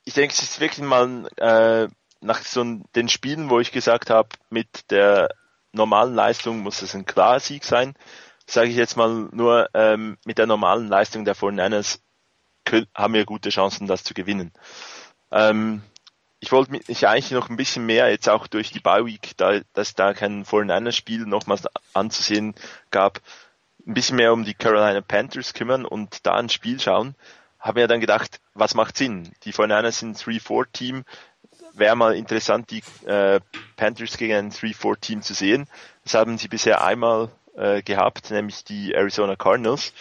[0.05, 1.87] ich denke, es ist wirklich mal äh,
[2.21, 2.63] nach so
[2.95, 5.29] den Spielen, wo ich gesagt habe, mit der
[5.71, 7.95] normalen Leistung muss es ein klarer Sieg sein,
[8.45, 11.99] sage ich jetzt mal nur, ähm, mit der normalen Leistung der 49ers
[12.95, 14.51] haben wir gute Chancen, das zu gewinnen.
[15.31, 15.81] Ähm,
[16.39, 19.61] ich wollte mich eigentlich noch ein bisschen mehr jetzt auch durch die Bye Week, da
[19.73, 21.63] dass da kein 49ers Spiel nochmals
[21.93, 22.53] anzusehen
[22.91, 23.21] gab,
[23.85, 27.15] ein bisschen mehr um die Carolina Panthers kümmern und da ein Spiel schauen,
[27.63, 29.31] habe mir dann gedacht, was macht Sinn?
[29.43, 31.05] Die 49ers sind ein 3-4 Team,
[31.71, 33.39] wäre mal interessant, die äh,
[33.77, 35.67] Panthers gegen ein 3-4 Team zu sehen.
[36.03, 39.93] Das haben sie bisher einmal äh, gehabt, nämlich die Arizona Cardinals.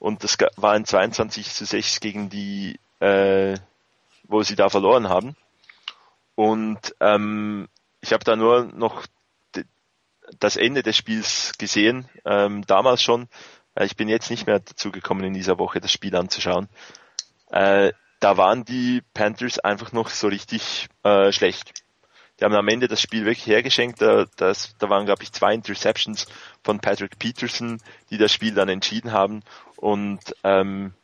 [0.00, 3.56] Und das war ein 22 zu 6 gegen die, äh,
[4.24, 5.36] wo sie da verloren haben.
[6.34, 7.68] Und ähm,
[8.00, 9.06] ich habe da nur noch
[10.40, 13.28] das Ende des Spiels gesehen, ähm, damals schon.
[13.74, 16.68] Äh, ich bin jetzt nicht mehr dazu gekommen, in dieser Woche das Spiel anzuschauen.
[17.50, 21.84] Äh, da waren die Panthers einfach noch so richtig äh, schlecht.
[22.40, 24.00] Die haben am Ende das Spiel wirklich hergeschenkt.
[24.00, 26.26] Da, das, da waren, glaube ich, zwei Interceptions
[26.62, 27.80] von Patrick Peterson,
[28.10, 29.42] die das Spiel dann entschieden haben.
[29.76, 30.94] Und ähm,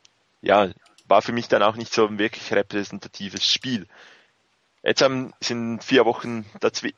[0.41, 0.69] ja,
[1.07, 3.87] war für mich dann auch nicht so ein wirklich repräsentatives Spiel.
[4.83, 6.45] Jetzt haben, sind vier Wochen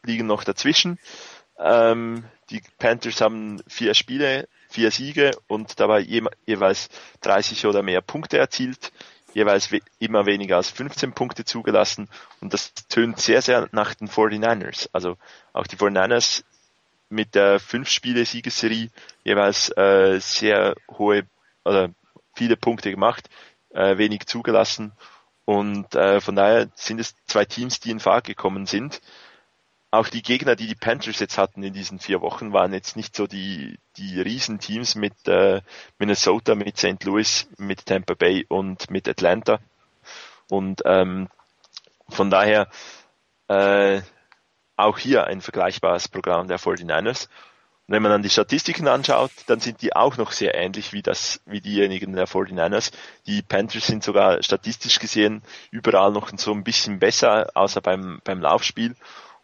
[0.03, 0.99] liegen noch dazwischen.
[1.59, 6.89] Ähm, die Panthers haben vier Spiele, vier Siege und dabei je, jeweils
[7.21, 8.91] 30 oder mehr Punkte erzielt
[9.33, 12.09] jeweils we immer weniger als 15 Punkte zugelassen.
[12.41, 14.89] Und das tönt sehr, sehr nach den 49ers.
[14.93, 15.17] Also
[15.53, 16.43] auch die 49ers
[17.09, 18.89] mit der 5-Spiele-Siegesserie
[19.23, 21.23] jeweils äh, sehr hohe
[21.63, 21.89] oder
[22.35, 23.29] viele Punkte gemacht,
[23.69, 24.93] äh, wenig zugelassen.
[25.45, 29.01] Und äh, von daher sind es zwei Teams, die in Fahrt gekommen sind
[29.93, 33.15] auch die Gegner, die die Panthers jetzt hatten in diesen vier Wochen, waren jetzt nicht
[33.15, 35.61] so die, die Riesenteams mit äh,
[35.99, 37.03] Minnesota, mit St.
[37.03, 39.59] Louis, mit Tampa Bay und mit Atlanta.
[40.49, 41.29] Und ähm,
[42.09, 42.69] von daher
[43.49, 44.01] äh,
[44.77, 47.27] auch hier ein vergleichbares Programm der 49ers.
[47.85, 51.03] Und wenn man dann die Statistiken anschaut, dann sind die auch noch sehr ähnlich wie
[51.03, 52.93] das, wie diejenigen der 49ers.
[53.27, 58.41] Die Panthers sind sogar statistisch gesehen überall noch so ein bisschen besser, außer beim, beim
[58.41, 58.95] Laufspiel.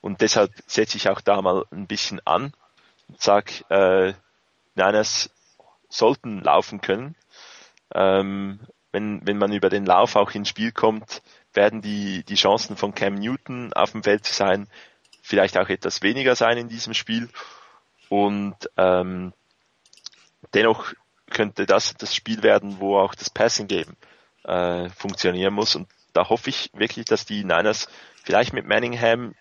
[0.02, 2.54] Und deshalb setze ich auch da mal ein bisschen an
[3.08, 4.14] und sage, äh,
[4.76, 5.30] Niners
[5.90, 7.16] sollten laufen können.
[7.94, 8.60] Ähm,
[8.92, 11.22] wenn, wenn man über den Lauf auch ins Spiel kommt,
[11.54, 14.68] werden die, die Chancen von Cam Newton auf dem Feld zu sein
[15.30, 17.30] vielleicht auch etwas weniger sein in diesem Spiel.
[18.10, 19.34] Und ähm,
[20.54, 20.94] dennoch
[21.30, 23.96] könnte das das Spiel werden, wo auch das Passing Game
[24.44, 25.76] äh, funktionieren muss.
[25.76, 27.88] Und da hoffe ich wirklich, dass die Niners
[28.24, 29.36] vielleicht mit Manningham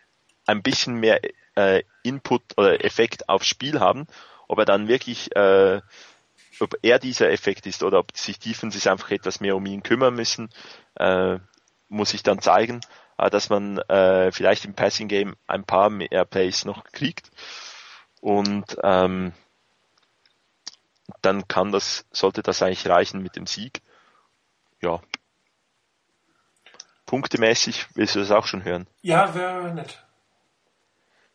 [0.49, 1.21] ein bisschen mehr
[1.57, 4.07] äh, Input oder Effekt aufs Spiel haben,
[4.49, 5.83] ob er dann wirklich, äh,
[6.59, 9.83] ob er dieser Effekt ist oder ob sich Defense sich einfach etwas mehr um ihn
[9.83, 10.49] kümmern müssen,
[10.95, 11.39] äh,
[11.89, 12.81] muss ich dann zeigen,
[13.19, 17.31] äh, dass man äh, vielleicht im Passing Game ein paar mehr Plays noch kriegt
[18.23, 19.33] und ähm,
[21.21, 23.83] dann kann das, sollte das eigentlich reichen mit dem Sieg.
[24.81, 25.03] Ja.
[27.05, 28.87] Punktemäßig willst du das auch schon hören?
[29.03, 30.08] Ja, wäre nett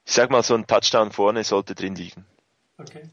[0.06, 2.26] ich sag mal, so ein Touchdown vorne sollte drin liegen.
[2.78, 3.10] Okay.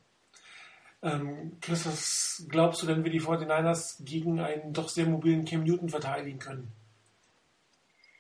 [1.02, 5.64] Ähm, Chris, was glaubst du denn, wie die 49ers gegen einen doch sehr mobilen Cam
[5.64, 6.72] Newton verteidigen können?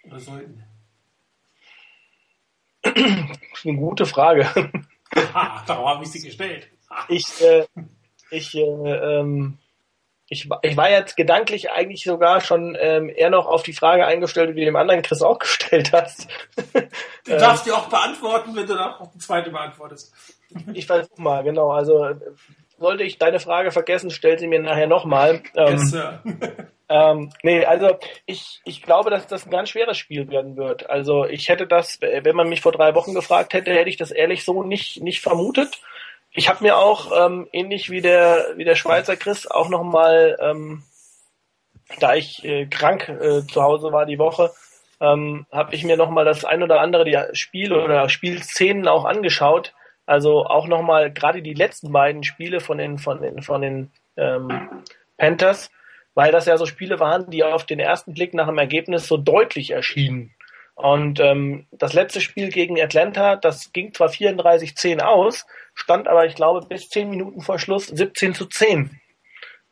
[0.04, 0.64] Oder sollten?
[2.82, 4.48] Das ist eine gute Frage.
[5.14, 6.70] Aha, darum habe ich sie gestellt.
[7.08, 7.66] ich, äh,
[8.30, 9.58] ich, äh, ähm,
[10.32, 14.50] ich, ich war jetzt gedanklich eigentlich sogar schon ähm, eher noch auf die Frage eingestellt,
[14.50, 16.28] die du dem anderen Chris auch gestellt hast.
[17.26, 20.14] Du darfst die auch beantworten, wenn du dann auch die zweite beantwortest.
[20.74, 21.70] Ich versuch mal, genau.
[21.70, 22.10] Also
[22.76, 25.42] sollte ich deine Frage vergessen, stell sie mir nachher nochmal.
[25.54, 26.22] Ähm, Yes, Sir.
[26.88, 30.90] ähm, nee, also ich, ich glaube, dass das ein ganz schweres Spiel werden wird.
[30.90, 34.10] Also ich hätte das, wenn man mich vor drei Wochen gefragt hätte, hätte ich das
[34.10, 35.80] ehrlich so nicht, nicht vermutet.
[36.32, 40.84] Ich habe mir auch, ähm, ähnlich wie der, wie der Schweizer Chris, auch nochmal, ähm,
[41.98, 44.52] da ich äh, krank äh, zu Hause war die Woche,
[45.00, 49.74] ähm, habe ich mir nochmal das ein oder andere die Spiel oder Spielszenen auch angeschaut.
[50.06, 54.82] Also auch nochmal gerade die letzten beiden Spiele von den, von den, von den ähm,
[55.16, 55.70] Panthers,
[56.14, 59.16] weil das ja so Spiele waren, die auf den ersten Blick nach dem Ergebnis so
[59.16, 60.34] deutlich erschienen.
[60.80, 66.34] Und ähm, das letzte Spiel gegen Atlanta, das ging zwar 34-10 aus, stand aber, ich
[66.34, 68.98] glaube, bis 10 Minuten vor Schluss 17 zu 10.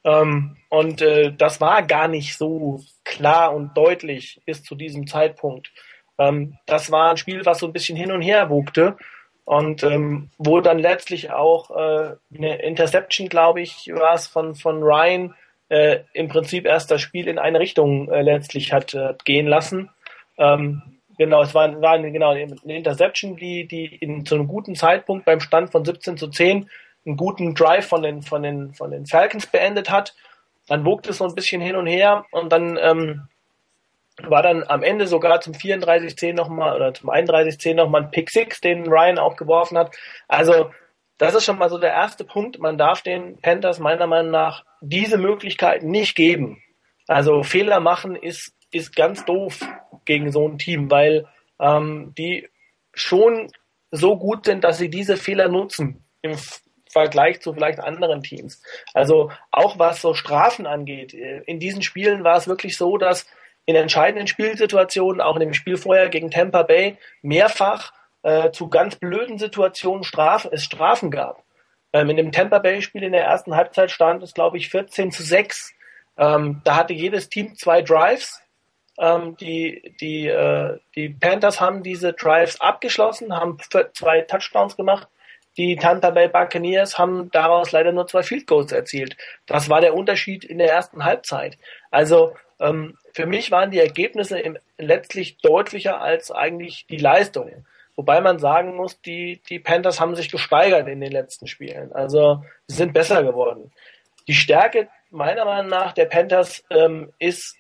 [0.05, 5.73] Ähm, und äh, das war gar nicht so klar und deutlich bis zu diesem Zeitpunkt.
[6.19, 8.99] Ähm, das war ein Spiel, was so ein bisschen hin und her wogte
[9.47, 14.83] und ähm, wo dann letztlich auch äh, eine Interception, glaube ich, war es von, von
[14.83, 15.35] Ryan,
[15.71, 19.89] äh, im Prinzip erst das Spiel in eine Richtung äh, letztlich hat äh, gehen lassen.
[20.37, 24.75] Ähm, genau, es war, war eine, genau, eine Interception, die, die in zu einem guten
[24.75, 26.71] Zeitpunkt beim Stand von 17 zu 10
[27.05, 30.15] einen guten Drive von den, von den, von den Falcons beendet hat.
[30.67, 33.29] Dann wogte es so ein bisschen hin und her und dann ähm,
[34.23, 38.61] war dann am Ende sogar zum 34-10 nochmal oder zum 31-10 nochmal ein Pick 6,
[38.61, 39.97] den Ryan auch geworfen hat.
[40.27, 40.71] Also,
[41.19, 42.59] das ist schon mal so der erste Punkt.
[42.59, 46.63] Man darf den Panthers meiner Meinung nach diese Möglichkeiten nicht geben.
[47.07, 49.61] Also Fehler machen ist, ist ganz doof
[50.09, 51.27] gegen so ein Team, weil
[51.61, 52.49] ähm, die
[52.95, 53.53] schon
[53.91, 56.37] so gut sind, dass sie diese Fehler nutzen im
[56.91, 58.63] Vergleich zu vielleicht anderen Teams.
[58.95, 61.13] Also auch was so Strafen angeht.
[61.13, 63.27] In diesen Spielen war es wirklich so, dass
[63.67, 68.97] in entscheidenden Spielsituationen, auch in dem Spiel vorher gegen Tampa Bay, mehrfach äh, zu ganz
[68.97, 71.45] blöden Situationen Strafen, es Strafen gab.
[71.93, 75.13] Ähm, in dem Tampa Bay Spiel in der ersten Halbzeit stand es, glaube ich, 14
[75.13, 75.75] zu 6.
[76.17, 78.41] Ähm, da hatte jedes Team zwei Drives.
[78.99, 83.59] Ähm, die, die, äh, die Panthers haben diese Drives abgeschlossen, haben
[83.95, 85.09] zwei Touchdowns gemacht.
[85.57, 89.17] Die Tampa Bay Buccaneers haben daraus leider nur zwei Field Goals erzielt.
[89.47, 91.59] Das war der Unterschied in der ersten Halbzeit.
[91.91, 97.67] Also ähm, für mich waren die Ergebnisse im, letztlich deutlicher als eigentlich die Leistungen.
[97.97, 101.93] Wobei man sagen muss, die, die Panthers haben sich gesteigert in den letzten Spielen.
[101.93, 103.73] Also sie sind besser geworden.
[104.29, 107.57] Die Stärke meiner Meinung nach der Panthers ähm, ist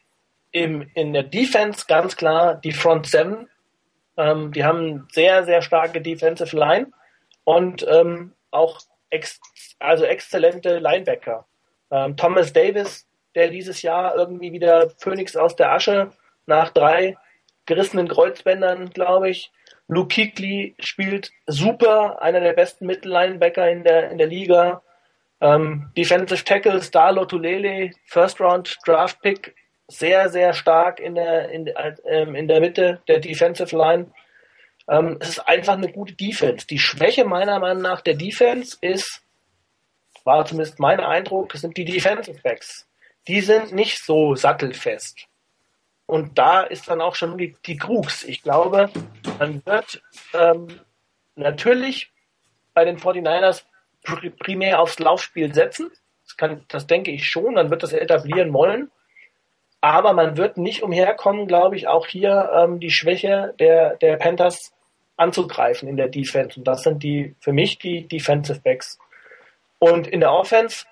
[0.52, 3.48] im, in der Defense ganz klar die Front Seven.
[4.16, 6.88] Ähm, die haben sehr, sehr starke Defensive Line
[7.44, 8.80] und ähm, auch
[9.10, 9.40] ex
[9.78, 11.46] also exzellente Linebacker.
[11.90, 16.10] Ähm, Thomas Davis, der dieses Jahr irgendwie wieder Phoenix aus der Asche
[16.46, 17.16] nach drei
[17.66, 19.52] gerissenen Kreuzbändern, glaube ich.
[19.86, 24.82] Luke Kuechly spielt super, einer der besten Mittellinebacker in der, in der Liga.
[25.40, 29.54] Ähm, Defensive Tackle Star Lotulele, First Round Draft Pick,
[29.88, 31.70] sehr, sehr stark in der, in,
[32.06, 34.12] ähm, in der Mitte der Defensive Line.
[34.88, 36.66] Ähm, es ist einfach eine gute Defense.
[36.66, 39.22] Die Schwäche meiner Meinung nach der Defense ist,
[40.24, 42.86] war zumindest mein Eindruck, sind die Defensive Backs.
[43.26, 45.26] Die sind nicht so sattelfest.
[46.06, 48.24] Und da ist dann auch schon die, die Krux.
[48.24, 48.90] Ich glaube,
[49.38, 50.02] man wird
[50.32, 50.80] ähm,
[51.34, 52.10] natürlich
[52.72, 53.64] bei den 49ers
[54.38, 55.90] primär aufs Laufspiel setzen.
[56.24, 57.54] Das, kann, das denke ich schon.
[57.54, 58.90] Man wird das etablieren wollen.
[59.80, 64.72] Aber man wird nicht umherkommen, glaube ich, auch hier ähm, die Schwäche der, der Panthers
[65.16, 66.58] anzugreifen in der Defense.
[66.58, 68.98] Und das sind die für mich die Defensive Backs.
[69.78, 70.84] Und in der Offense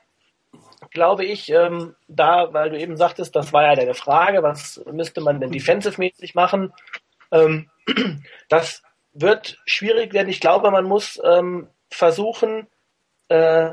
[0.90, 5.20] glaube ich, ähm, da, weil du eben sagtest, das war ja deine Frage, was müsste
[5.20, 6.72] man denn defensive-mäßig machen?
[7.32, 7.70] Ähm,
[8.48, 8.82] das
[9.12, 10.28] wird schwierig werden.
[10.28, 12.66] Ich glaube, man muss ähm, versuchen,
[13.28, 13.72] äh,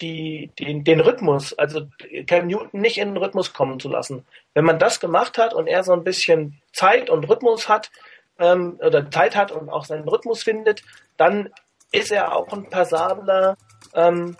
[0.00, 1.86] die, den, den Rhythmus, also
[2.26, 4.24] Cam Newton nicht in den Rhythmus kommen zu lassen.
[4.54, 7.90] Wenn man das gemacht hat und er so ein bisschen Zeit und Rhythmus hat,
[8.38, 10.82] ähm, oder Zeit hat und auch seinen Rhythmus findet,
[11.16, 11.50] dann
[11.92, 13.56] ist er auch ein passabler,
[13.94, 14.36] ähm,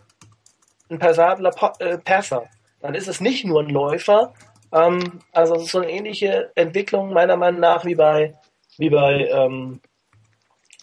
[0.90, 2.48] ein passabler po äh, Passer.
[2.80, 4.34] Dann ist es nicht nur ein Läufer.
[4.72, 8.34] Ähm, also es ist so eine ähnliche Entwicklung meiner Meinung nach wie bei
[8.76, 9.80] wie bei ähm,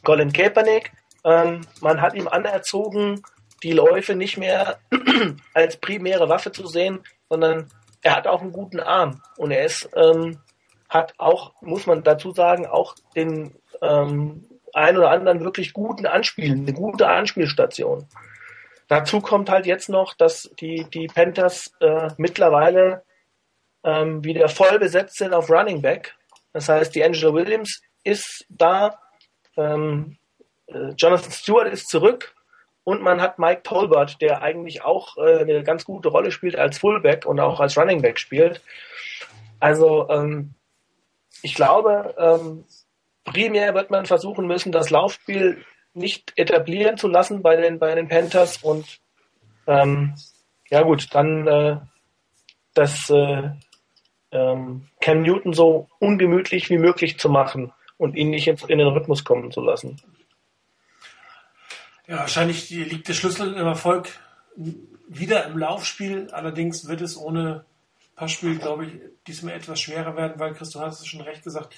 [0.04, 0.92] Colin Kaepernick.
[1.24, 3.22] Ähm, man hat ihm anerzogen,
[3.66, 4.78] die Läufe nicht mehr
[5.56, 7.72] als primäre Waffe zu sehen, sondern
[8.04, 10.38] er hat auch einen guten Arm und er ist ähm,
[10.88, 16.60] hat auch, muss man dazu sagen, auch den ähm, ein oder anderen wirklich guten Anspielen,
[16.62, 18.08] eine gute Anspielstation.
[18.88, 23.04] Dazu kommt halt jetzt noch, dass die, die Panthers äh, mittlerweile
[23.84, 26.16] ähm, wieder voll besetzt sind auf Running Back.
[26.54, 29.00] Das heißt, die Angela Williams ist da,
[29.58, 30.18] ähm,
[30.68, 32.35] äh, Jonathan Stewart ist zurück
[32.86, 36.78] und man hat Mike Tolbert, der eigentlich auch äh, eine ganz gute Rolle spielt als
[36.78, 38.62] Fullback und auch als Running Back spielt.
[39.60, 40.54] Also ähm,
[41.42, 42.64] ich glaube, ähm,
[43.26, 48.08] primär wird man versuchen müssen, das Laufspiel nicht etablieren zu lassen bei den, bei den
[48.08, 49.00] Panthers und
[49.68, 50.14] ähm,
[50.70, 51.78] ja gut, dann äh,
[52.76, 53.50] das äh,
[54.32, 58.88] ähm, Cam Newton so ungemütlich wie möglich zu machen und ihn nicht in, in den
[58.88, 60.00] Rhythmus kommen zu lassen.
[62.08, 64.10] Ja, wahrscheinlich liegt der Schlüssel im Erfolg
[65.08, 66.30] wieder im Laufspiel.
[66.32, 67.66] Allerdings wird es ohne
[68.16, 68.94] Passspiel, glaube ich,
[69.28, 71.76] diesmal etwas schwerer werden, weil Christo hast es schon recht gesagt,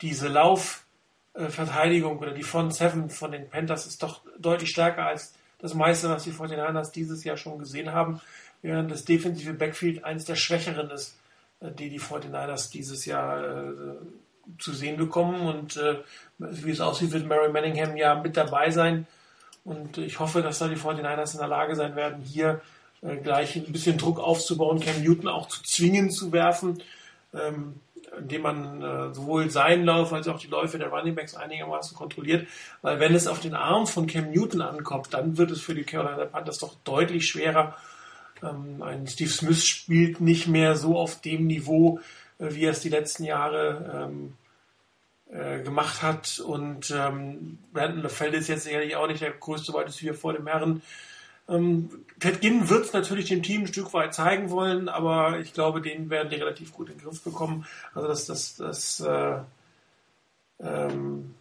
[0.00, 5.74] diese Laufverteidigung oder die Front Seven von den Panthers ist doch deutlich stärker als das
[5.74, 8.20] meiste, was die 49ers dieses Jahr schon gesehen haben,
[8.62, 11.18] während das defensive Backfield eines der schwächeren ist,
[11.60, 13.94] äh, die die 49ers dieses Jahr äh,
[14.58, 15.42] zu sehen bekommen.
[15.42, 15.98] Und äh,
[16.38, 19.06] wie es aussieht, wird Mary Manningham ja mit dabei sein.
[19.64, 22.60] Und ich hoffe, dass da die 49ers in der Lage sein werden, hier
[23.02, 26.82] äh, gleich ein bisschen Druck aufzubauen, Cam Newton auch zu zwingen zu werfen,
[27.34, 27.74] ähm,
[28.18, 32.48] indem man äh, sowohl seinen Lauf als auch die Läufe der Running Backs einigermaßen kontrolliert.
[32.82, 35.84] Weil wenn es auf den Arm von Cam Newton ankommt, dann wird es für die
[35.84, 37.76] Carolina Panthers doch deutlich schwerer.
[38.42, 42.00] Ähm, ein Steve Smith spielt nicht mehr so auf dem Niveau,
[42.38, 44.34] äh, wie er es die letzten Jahre ähm,
[45.30, 46.40] äh, gemacht hat.
[46.40, 50.82] Und ähm, Brandon LaFell ist jetzt sicherlich auch nicht der größte Wide vor dem Herren.
[51.48, 51.90] Ähm,
[52.20, 55.80] Ted Ginn wird es natürlich dem Team ein Stück weit zeigen wollen, aber ich glaube,
[55.80, 57.66] den werden die relativ gut in den Griff bekommen.
[57.94, 59.38] Also das, das, das äh,
[60.60, 61.34] ähm,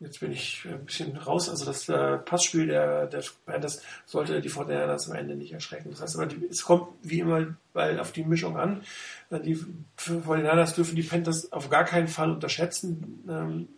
[0.00, 1.48] jetzt bin ich ein bisschen raus.
[1.48, 5.90] Also das äh, Passspiel der, der Panthers sollte die Fortinanders am Ende nicht erschrecken.
[5.90, 8.82] Das heißt aber, die, es kommt wie immer weil auf die Mischung an.
[9.30, 9.58] Äh, die
[9.96, 13.24] Fortinanders dürfen die Panthers auf gar keinen Fall unterschätzen.
[13.28, 13.68] Ähm,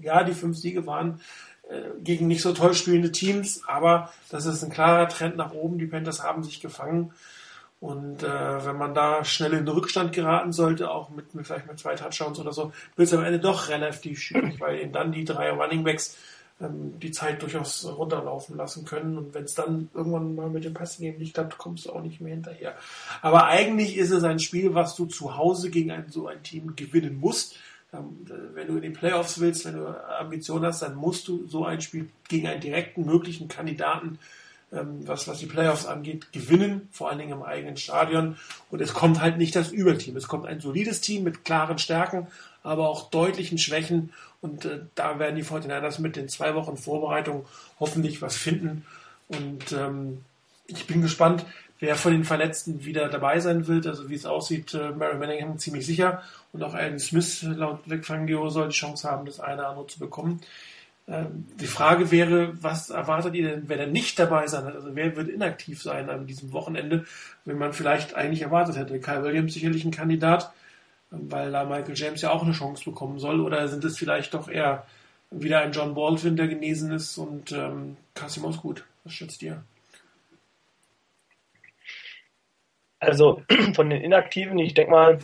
[0.00, 1.20] ja, die fünf Siege waren
[1.68, 5.78] äh, gegen nicht so toll spielende Teams, aber das ist ein klarer Trend nach oben.
[5.78, 7.12] Die Panthers haben sich gefangen.
[7.82, 11.66] Und äh, wenn man da schnell in den Rückstand geraten sollte, auch mit, mit vielleicht
[11.66, 15.10] mit zwei Touchdowns oder so, wird es am Ende doch relativ schwierig, weil eben dann
[15.10, 16.16] die drei Runningbacks
[16.60, 19.18] ähm, die Zeit durchaus runterlaufen lassen können.
[19.18, 22.02] Und wenn es dann irgendwann mal mit dem Passing eben nicht klappt, kommst du auch
[22.02, 22.76] nicht mehr hinterher.
[23.20, 26.76] Aber eigentlich ist es ein Spiel, was du zu Hause gegen ein, so ein Team
[26.76, 27.56] gewinnen musst.
[27.92, 29.88] Ähm, wenn du in den Playoffs willst, wenn du
[30.20, 34.18] Ambitionen hast, dann musst du so ein Spiel gegen einen direkten möglichen Kandidaten ähm,
[34.72, 38.36] was, was die Playoffs angeht, gewinnen, vor allen Dingen im eigenen Stadion.
[38.70, 40.16] Und es kommt halt nicht das Überteam.
[40.16, 42.26] Es kommt ein solides Team mit klaren Stärken,
[42.62, 44.12] aber auch deutlichen Schwächen.
[44.40, 47.44] Und äh, da werden die 49ers mit den zwei Wochen Vorbereitung
[47.78, 48.84] hoffentlich was finden.
[49.28, 50.24] Und ähm,
[50.66, 51.44] ich bin gespannt,
[51.78, 53.86] wer von den Verletzten wieder dabei sein wird.
[53.86, 56.22] Also wie es aussieht, äh, Mary Manningham ziemlich sicher.
[56.52, 59.86] Und auch Alan Smith laut Vic Fangio soll die Chance haben, das eine oder andere
[59.86, 60.40] zu bekommen.
[61.12, 64.76] Ähm, die Frage wäre, was erwartet ihr denn, wer denn nicht dabei sein wird?
[64.76, 67.04] Also wer wird inaktiv sein an diesem Wochenende,
[67.44, 68.98] wenn man vielleicht eigentlich erwartet hätte?
[68.98, 70.52] Kyle Williams sicherlich ein Kandidat,
[71.12, 73.40] ähm, weil da Michael James ja auch eine Chance bekommen soll.
[73.40, 74.86] Oder sind es vielleicht doch eher
[75.30, 78.84] wieder ein John Baldwin, der genesen ist und ähm, Kasim gut?
[79.04, 79.62] Was schätzt ihr?
[83.00, 83.42] Also
[83.74, 85.18] von den Inaktiven, ich denke mal,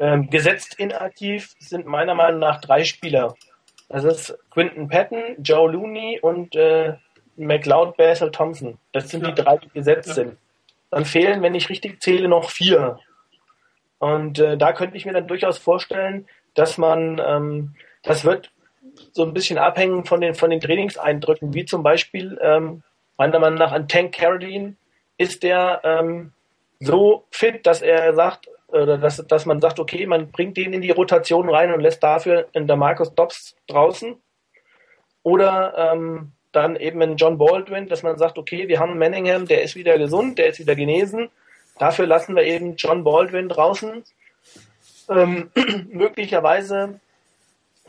[0.00, 3.36] ähm, gesetzt inaktiv sind meiner Meinung nach drei Spieler.
[3.90, 6.94] Das ist Quinton Patton, Joe Looney und äh,
[7.36, 8.78] McLeod Basil Thompson.
[8.92, 9.32] Das sind ja.
[9.32, 10.14] die drei, die gesetzt ja.
[10.14, 10.36] sind.
[10.90, 13.00] Dann fehlen, wenn ich richtig zähle, noch vier.
[13.98, 18.52] Und äh, da könnte ich mir dann durchaus vorstellen, dass man, ähm, das wird
[19.12, 22.82] so ein bisschen abhängen von den, von den Trainingseindrücken, wie zum Beispiel, ähm,
[23.18, 24.76] meiner Meinung nach, an Tank Carradine
[25.18, 26.32] ist der ähm,
[26.78, 30.90] so fit, dass er sagt, dass, dass man sagt, okay, man bringt den in die
[30.90, 34.16] Rotation rein und lässt dafür in der Marcus Dobbs draußen.
[35.22, 39.62] Oder ähm, dann eben in John Baldwin, dass man sagt, okay, wir haben Manningham, der
[39.62, 41.28] ist wieder gesund, der ist wieder genesen.
[41.78, 44.04] Dafür lassen wir eben John Baldwin draußen.
[45.08, 45.50] Ähm,
[45.90, 47.00] möglicherweise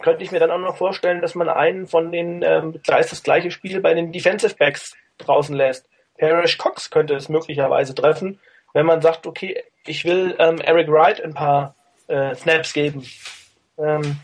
[0.01, 3.11] könnte ich mir dann auch noch vorstellen, dass man einen von den, ähm, da ist
[3.11, 5.87] das gleiche Spiel bei den Defensive Backs draußen lässt.
[6.17, 8.39] Parrish Cox könnte es möglicherweise treffen,
[8.73, 11.75] wenn man sagt, okay, ich will ähm, Eric Wright ein paar
[12.07, 13.05] äh, Snaps geben.
[13.77, 14.17] Ähm,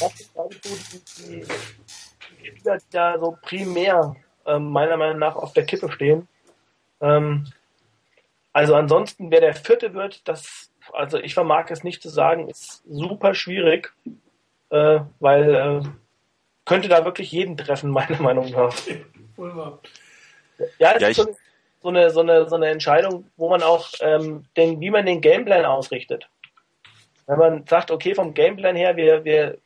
[0.00, 1.40] das sind, glaube ich, so die,
[2.40, 6.28] die Spieler, die da so primär ähm, meiner Meinung nach auf der Kippe stehen.
[7.00, 7.46] Ähm,
[8.52, 12.82] also ansonsten, wer der vierte wird, das, also ich vermag es nicht zu sagen, ist
[12.88, 13.92] super schwierig,
[14.70, 15.88] äh, weil äh,
[16.64, 18.74] könnte da wirklich jeden treffen, meiner Meinung nach.
[20.78, 21.28] Ja, das ja, ist
[21.86, 25.20] so eine, so, eine, so eine Entscheidung, wo man auch ähm, den, wie man den
[25.20, 26.28] Gameplan ausrichtet.
[27.28, 29.58] Wenn man sagt, okay, vom Gameplan her, wir, wir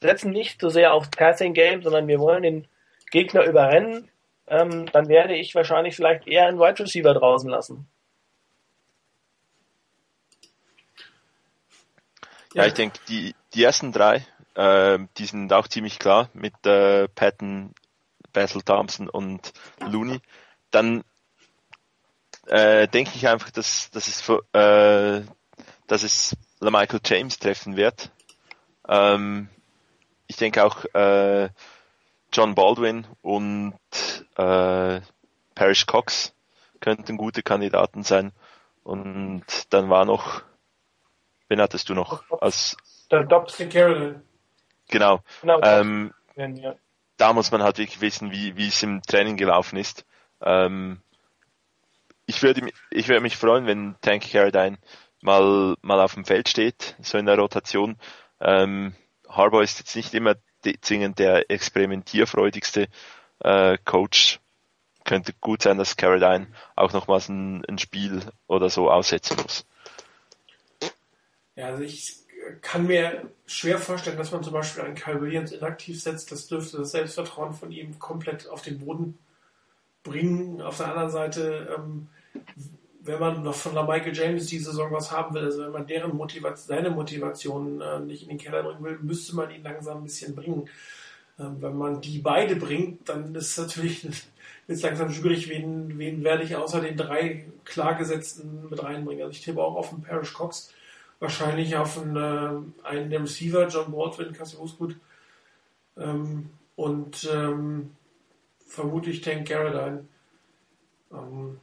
[0.00, 2.68] setzen nicht so sehr aufs Passing Game, sondern wir wollen den
[3.10, 4.08] Gegner überrennen,
[4.46, 7.88] ähm, dann werde ich wahrscheinlich vielleicht eher einen Wide Receiver draußen lassen.
[12.54, 14.24] Ja, ich denke, die, die ersten drei,
[14.54, 17.74] äh, die sind auch ziemlich klar mit äh, Patton,
[18.32, 20.20] Basil Thompson und Looney.
[20.70, 21.02] Dann
[22.46, 25.22] äh, denke ich einfach, dass, dass, es, äh,
[25.86, 28.10] dass es Michael James treffen wird.
[28.88, 29.48] Ähm,
[30.26, 31.50] ich denke auch äh,
[32.32, 33.74] John Baldwin und
[34.36, 35.00] äh,
[35.54, 36.32] Parrish Cox
[36.80, 38.32] könnten gute Kandidaten sein.
[38.82, 40.42] Und dann war noch,
[41.48, 42.76] wen hattest du noch als
[43.10, 44.22] der Dobson Carolyn.
[44.88, 45.20] Genau.
[45.42, 46.74] genau ähm, ja.
[47.16, 50.06] Da muss man halt wirklich wissen, wie, wie es im Training gelaufen ist.
[50.40, 51.02] Ähm,
[52.30, 54.78] ich würde ich würde mich freuen, wenn Tank Carradine
[55.20, 57.96] mal mal auf dem Feld steht, so in der Rotation.
[58.40, 58.94] Ähm,
[59.28, 60.36] Harbour ist jetzt nicht immer
[60.80, 62.88] zwingend der experimentierfreudigste
[63.40, 64.38] äh, Coach.
[65.04, 66.46] Könnte gut sein, dass Carradine
[66.76, 69.66] auch nochmals ein, ein Spiel oder so aussetzen muss.
[71.56, 72.16] Ja, also ich
[72.60, 76.30] kann mir schwer vorstellen, dass man zum Beispiel einen Kyle Williams inaktiv setzt.
[76.30, 79.18] Das dürfte das Selbstvertrauen von ihm komplett auf den Boden
[80.02, 80.62] bringen.
[80.62, 82.08] Auf der anderen Seite, ähm,
[83.02, 85.86] wenn man noch von der Michael James die Saison was haben will, also wenn man
[85.86, 89.98] deren Motivation, seine Motivation äh, nicht in den Keller bringen will, müsste man ihn langsam
[89.98, 90.68] ein bisschen bringen.
[91.38, 94.06] Ähm, wenn man die beide bringt, dann ist es natürlich
[94.68, 99.22] jetzt langsam schwierig, wen, wen werde ich außer den drei Klargesetzten mit reinbringen.
[99.22, 100.72] Also ich tippe auch auf den Parrish Cox,
[101.18, 104.96] wahrscheinlich auf einen, äh, einen der Receiver, John Baldwin, Cassius gut
[105.96, 107.90] ähm, und ähm,
[108.66, 110.04] vermutlich Tank Garradine.
[111.12, 111.58] Ähm,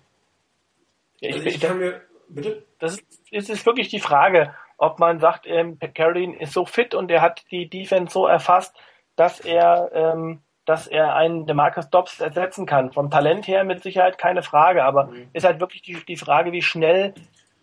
[1.19, 2.65] ja, also ich, ich kann mir, bitte?
[2.80, 2.99] Das
[3.31, 7.22] ist, ist wirklich die Frage, ob man sagt, ähm, Caroline ist so fit und er
[7.22, 8.76] hat die Defense so erfasst,
[9.15, 12.91] dass er, ähm, dass er einen Demarcus Dobbs ersetzen kann.
[12.91, 15.30] Vom Talent her mit Sicherheit keine Frage, aber mhm.
[15.34, 17.14] ist halt wirklich die, die Frage, wie schnell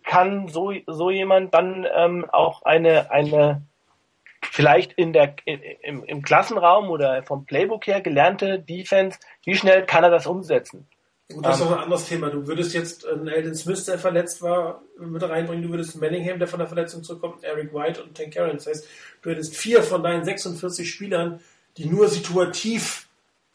[0.03, 3.61] kann so, so jemand dann ähm, auch eine, eine
[4.51, 10.03] vielleicht in der, im, im Klassenraum oder vom Playbook her gelernte Defense, wie schnell kann
[10.03, 10.87] er das umsetzen?
[11.33, 12.29] Gut, das ist auch ein anderes Thema.
[12.29, 15.63] Du würdest jetzt einen Elden Smith, der verletzt war, mit reinbringen.
[15.63, 18.57] Du würdest einen Manningham, der von der Verletzung zurückkommt, Eric White und Tank Aaron.
[18.57, 18.87] Das heißt,
[19.23, 21.39] du hättest vier von deinen 46 Spielern,
[21.77, 23.07] die nur situativ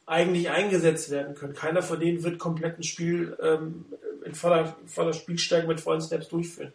[0.05, 1.55] eigentlich eingesetzt werden können.
[1.55, 3.85] Keiner von denen wird komplett ein Spiel ähm,
[4.25, 6.73] in voller, voller Spielstärke mit vollen Snaps durchführen.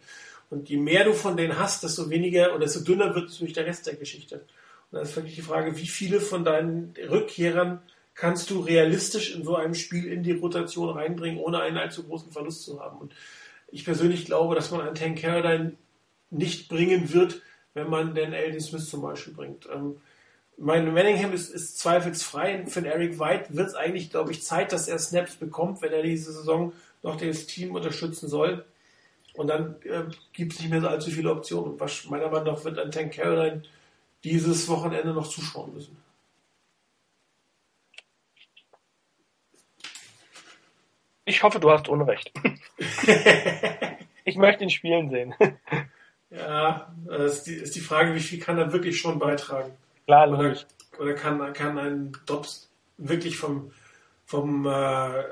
[0.48, 3.66] Und je mehr du von denen hast, desto weniger oder desto dünner wird natürlich der
[3.66, 4.36] Rest der Geschichte.
[4.36, 4.44] Und
[4.92, 7.82] da ist wirklich die Frage, wie viele von deinen Rückkehrern
[8.16, 12.32] kannst du realistisch in so einem Spiel in die Rotation reinbringen, ohne einen allzu großen
[12.32, 12.98] Verlust zu haben.
[12.98, 13.14] Und
[13.70, 15.76] ich persönlich glaube, dass man einen Tank Caroline
[16.30, 17.42] nicht bringen wird,
[17.74, 19.68] wenn man den Elden Smith zum Beispiel bringt.
[19.72, 19.98] Ähm,
[20.56, 22.64] mein Manningham ist, ist zweifelsfrei.
[22.66, 25.92] Für den Eric White wird es eigentlich, glaube ich, Zeit, dass er Snaps bekommt, wenn
[25.92, 26.72] er diese Saison
[27.02, 28.64] noch das Team unterstützen soll.
[29.34, 31.72] Und dann äh, gibt es nicht mehr so allzu viele Optionen.
[31.72, 33.62] Und was meiner Meinung nach wird ein Tank Caroline
[34.24, 36.05] dieses Wochenende noch zuschauen müssen.
[41.26, 42.32] Ich hoffe, du hast Unrecht.
[44.24, 45.34] ich möchte ihn spielen sehen.
[46.30, 49.72] Ja, das ist die, ist die Frage, wie viel kann er wirklich schon beitragen?
[50.06, 50.56] Klar, oder,
[50.98, 53.72] oder kann, kann ein Dobbs wirklich vom,
[54.24, 55.24] vom äh,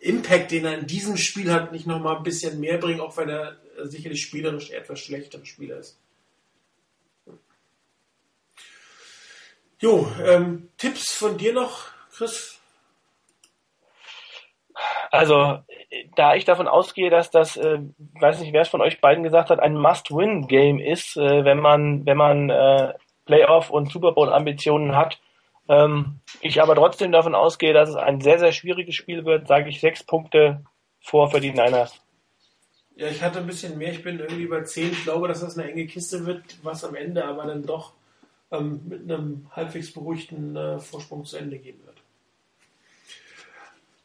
[0.00, 3.28] Impact, den er in diesem Spiel hat, nicht nochmal ein bisschen mehr bringen, auch wenn
[3.28, 5.98] er sicherlich spielerisch etwas schlechterer Spieler ist.
[9.78, 12.55] Jo, ähm, Tipps von dir noch, Chris?
[15.10, 15.58] Also,
[16.14, 17.78] da ich davon ausgehe, dass das, äh,
[18.20, 22.06] weiß nicht, wer es von euch beiden gesagt hat, ein Must-Win-Game ist, äh, wenn man,
[22.06, 25.18] wenn man äh, Playoff- und Super Bowl-Ambitionen hat.
[25.68, 29.68] Ähm, ich aber trotzdem davon ausgehe, dass es ein sehr, sehr schwieriges Spiel wird, sage
[29.68, 30.64] ich sechs Punkte
[31.00, 32.00] vor für die Niners.
[32.94, 33.92] Ja, ich hatte ein bisschen mehr.
[33.92, 34.90] Ich bin irgendwie bei zehn.
[34.92, 37.92] Ich glaube, dass das eine enge Kiste wird, was am Ende aber dann doch
[38.50, 41.95] ähm, mit einem halbwegs beruhigten äh, Vorsprung zu Ende gehen wird.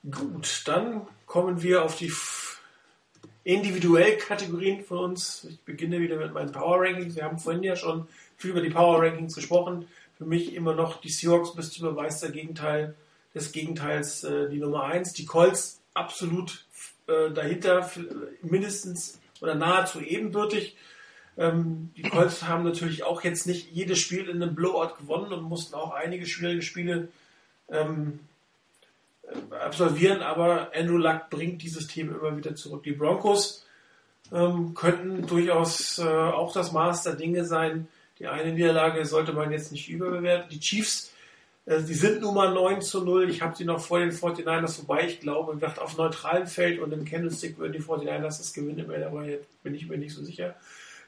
[0.09, 2.11] Gut, dann kommen wir auf die
[3.43, 5.43] individuellen Kategorien von uns.
[5.43, 7.15] Ich beginne wieder mit meinen Power Rankings.
[7.15, 9.87] Wir haben vorhin ja schon viel über die Power Rankings gesprochen.
[10.17, 12.95] Für mich immer noch die Seahawks bis zum Beweis der Gegenteil,
[13.35, 15.13] des Gegenteils äh, die Nummer 1.
[15.13, 16.65] Die Colts absolut
[17.07, 17.87] äh, dahinter,
[18.41, 20.77] mindestens oder nahezu ebenbürtig.
[21.37, 25.43] Ähm, die Colts haben natürlich auch jetzt nicht jedes Spiel in einem Blowout gewonnen und
[25.43, 27.09] mussten auch einige schwierige Spiele
[27.69, 28.19] ähm,
[29.63, 32.83] absolvieren, aber Andrew Luck bringt dieses Team immer wieder zurück.
[32.83, 33.65] Die Broncos
[34.31, 37.87] ähm, könnten durchaus äh, auch das Maß der Dinge sein.
[38.19, 40.49] Die eine Niederlage sollte man jetzt nicht überbewerten.
[40.49, 41.11] Die Chiefs,
[41.65, 43.29] äh, die sind nun mal 9 zu 0.
[43.29, 45.07] Ich habe sie noch vor den 49ers vorbei.
[45.07, 49.63] Ich glaube, auf neutralem Feld und im Candlestick würden die 49ers das gewinnen, aber jetzt
[49.63, 50.55] bin ich mir nicht so sicher.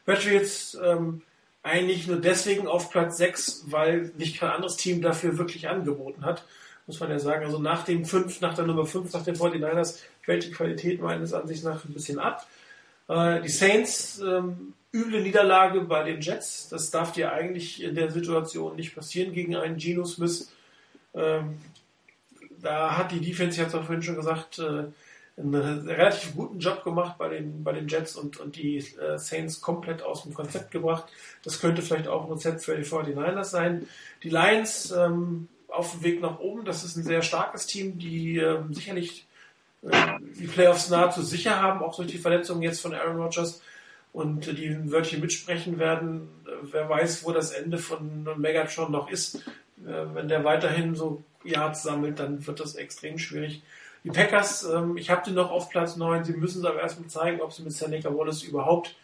[0.06, 1.22] Patriots ähm,
[1.62, 6.44] eigentlich nur deswegen auf Platz 6, weil sich kein anderes Team dafür wirklich angeboten hat.
[6.86, 7.46] Muss man ja sagen.
[7.46, 11.34] Also nach dem 5, nach der Nummer 5, nach den 49ers fällt die Qualität meines
[11.34, 12.46] Ansichts nach ein bisschen ab.
[13.08, 16.70] Äh, die Saints, ähm, üble Niederlage bei den Jets.
[16.70, 20.52] Das darf dir eigentlich in der Situation nicht passieren gegen einen Geno Smith.
[21.14, 21.58] Ähm,
[22.62, 24.86] da hat die Defense, ich hatte es auch vorhin schon gesagt, äh,
[25.36, 29.62] einen relativ guten Job gemacht bei den, bei den Jets und, und die äh, Saints
[29.62, 31.06] komplett aus dem Konzept gebracht.
[31.44, 33.88] Das könnte vielleicht auch ein Rezept für die 49ers sein.
[34.22, 38.38] Die Lions ähm, auf dem Weg nach oben, das ist ein sehr starkes Team, die
[38.38, 39.26] ähm, sicherlich
[39.82, 39.90] äh,
[40.40, 43.62] die Playoffs nahezu sicher haben, auch durch die Verletzungen jetzt von Aaron Rodgers
[44.14, 46.30] und die ein Wörtchen mitsprechen werden.
[46.46, 49.36] Äh, wer weiß, wo das Ende von Megatron noch ist.
[49.86, 53.64] Äh, wenn der weiterhin so Yards sammelt, dann wird das extrem schwierig.
[54.04, 56.24] Die Packers, ähm, ich habe die noch auf Platz 9.
[56.24, 58.96] Sie müssen es aber erstmal zeigen, ob sie mit Seneca Wallace überhaupt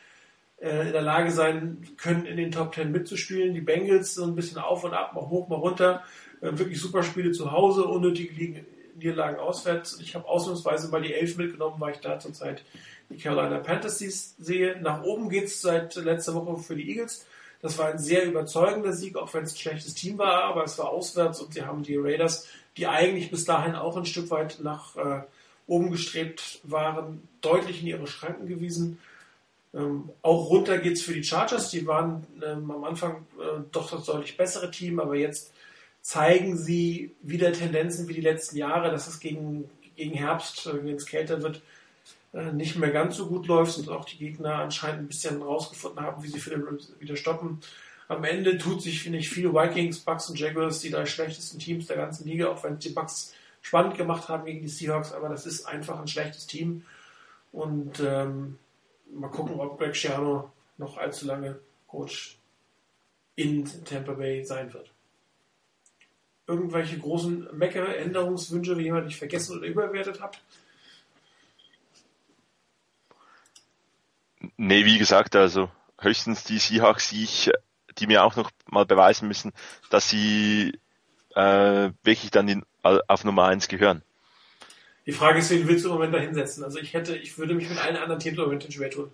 [0.61, 3.53] äh, in der Lage sein können, in den Top 10 mitzuspielen.
[3.53, 6.03] Die Bengals so ein bisschen auf und ab, mal hoch, mal runter.
[6.41, 8.63] Äh, wirklich super Spiele zu Hause, unnötige
[8.95, 9.99] Niederlagen auswärts.
[10.01, 12.63] Ich habe ausnahmsweise mal die Elf mitgenommen, weil ich da zurzeit
[13.09, 13.99] die Carolina Panthers
[14.37, 14.79] sehe.
[14.81, 17.25] Nach oben geht es seit letzter Woche für die Eagles.
[17.61, 20.77] Das war ein sehr überzeugender Sieg, auch wenn es ein schlechtes Team war, aber es
[20.77, 22.47] war auswärts und sie haben die Raiders
[22.79, 25.21] die eigentlich bis dahin auch ein Stück weit nach äh,
[25.67, 28.99] oben gestrebt waren, deutlich in ihre Schranken gewiesen.
[29.73, 31.69] Ähm, auch runter geht es für die Chargers.
[31.71, 35.53] Die waren ähm, am Anfang äh, doch das deutlich bessere Team, aber jetzt
[36.01, 40.95] zeigen sie wieder Tendenzen wie die letzten Jahre, dass es gegen, gegen Herbst, äh, wenn
[40.95, 41.61] es kälter wird,
[42.33, 46.01] äh, nicht mehr ganz so gut läuft und auch die Gegner anscheinend ein bisschen rausgefunden
[46.01, 46.65] haben, wie sie Philipp
[46.99, 47.59] wieder stoppen
[48.09, 51.85] am Ende tut sich, finde ich, viele Vikings, Bucks und Jaguars, die drei schlechtesten Teams
[51.85, 55.45] der ganzen Liga, auch wenn die Bucks spannend gemacht haben gegen die Seahawks, aber das
[55.45, 56.83] ist einfach ein schlechtes Team.
[57.51, 58.57] Und ähm,
[59.13, 62.39] mal gucken, ob Greg Schiano noch allzu lange Coach
[63.35, 64.91] in Tampa Bay sein wird.
[66.49, 70.41] Irgendwelche großen Mecker, Änderungswünsche, wie jemand nicht vergessen oder überwertet hat?
[74.57, 75.69] Nee, wie gesagt, also
[75.99, 77.51] höchstens die Seahawks, die ich
[77.99, 79.51] die mir auch noch mal beweisen müssen,
[79.89, 80.79] dass sie
[81.35, 84.01] äh, wirklich dann in, auf Nummer 1 gehören.
[85.05, 86.63] Die Frage ist, wen willst du im Moment da hinsetzen?
[86.63, 89.11] Also ich hätte, ich würde mich mit allen anderen Teams im Moment schwer tun.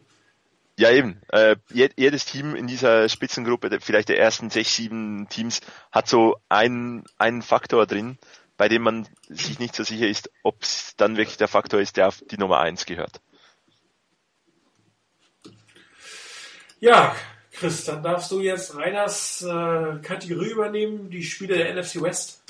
[0.78, 1.22] Ja, eben.
[1.30, 5.62] Äh, jedes Team in dieser Spitzengruppe, vielleicht der ersten sechs, sieben Teams,
[5.92, 8.18] hat so einen, einen Faktor drin,
[8.58, 11.96] bei dem man sich nicht so sicher ist, ob es dann wirklich der Faktor ist,
[11.96, 13.22] der auf die Nummer eins gehört.
[16.80, 17.16] Ja,
[17.54, 22.44] Chris, dann darfst du jetzt Reiners äh, Kategorie übernehmen, die Spiele der NFC West.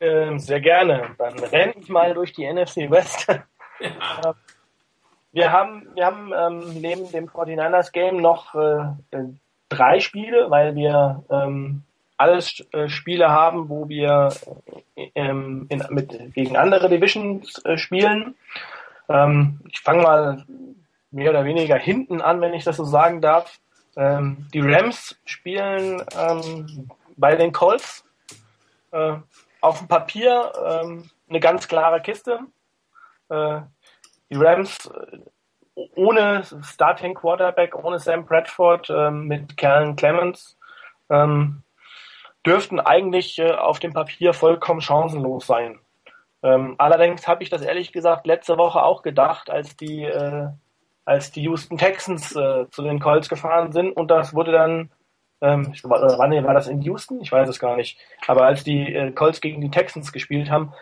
[0.00, 1.16] Ähm, sehr gerne.
[1.18, 3.26] Dann renne ich mal durch die NFC West.
[3.80, 4.34] Ja.
[5.38, 8.86] Wir haben, wir haben ähm, neben dem 49ers Game noch äh,
[9.68, 11.84] drei Spiele, weil wir ähm,
[12.16, 14.30] alles äh, Spiele haben, wo wir
[15.14, 18.34] ähm, in, mit, gegen andere Divisions äh, spielen.
[19.08, 20.44] Ähm, ich fange mal
[21.12, 23.60] mehr oder weniger hinten an, wenn ich das so sagen darf.
[23.96, 28.04] Ähm, die Rams spielen ähm, bei den Colts
[28.90, 29.14] äh,
[29.60, 32.40] auf dem Papier ähm, eine ganz klare Kiste.
[33.30, 33.60] Äh,
[34.30, 35.18] die Rams äh,
[35.94, 40.58] ohne Starting Quarterback, ohne Sam Bradford, äh, mit Kellen Clemens,
[41.10, 41.62] ähm,
[42.44, 45.78] dürften eigentlich äh, auf dem Papier vollkommen chancenlos sein.
[46.42, 50.48] Ähm, allerdings habe ich das ehrlich gesagt letzte Woche auch gedacht, als die äh,
[51.04, 54.90] als die Houston Texans zu den Colts gefahren sind und das wurde dann,
[55.40, 57.22] ähm, war, war das in Houston?
[57.22, 57.98] Ich weiß es gar nicht.
[58.26, 60.74] Aber als die äh, Colts gegen die Texans gespielt haben,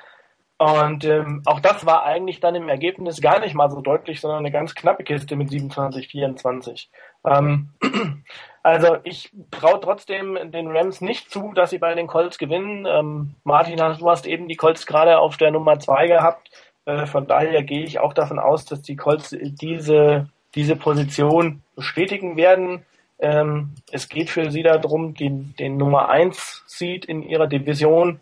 [0.59, 4.39] und ähm, auch das war eigentlich dann im Ergebnis gar nicht mal so deutlich, sondern
[4.39, 6.91] eine ganz knappe Kiste mit 27, 24.
[7.27, 7.71] Ähm,
[8.63, 12.87] also ich traue trotzdem den Rams nicht zu, dass sie bei den Colts gewinnen.
[12.87, 16.51] Ähm, Martin, du hast eben die Colts gerade auf der Nummer zwei gehabt.
[16.87, 22.39] Äh, von daher gehe ich auch davon aus, dass die Colts diese, diese Position bestätigen
[22.39, 22.87] werden.
[23.19, 28.21] Ähm, es geht für sie darum, den, den Nummer 1 Seed in ihrer Division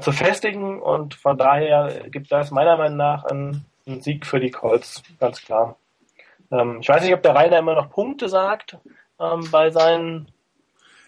[0.00, 4.50] zu festigen und von daher gibt das meiner Meinung nach einen, einen Sieg für die
[4.50, 5.76] Colts, ganz klar.
[6.50, 8.78] Ähm, ich weiß nicht, ob der Rainer immer noch Punkte sagt
[9.18, 10.28] ähm, bei seinen.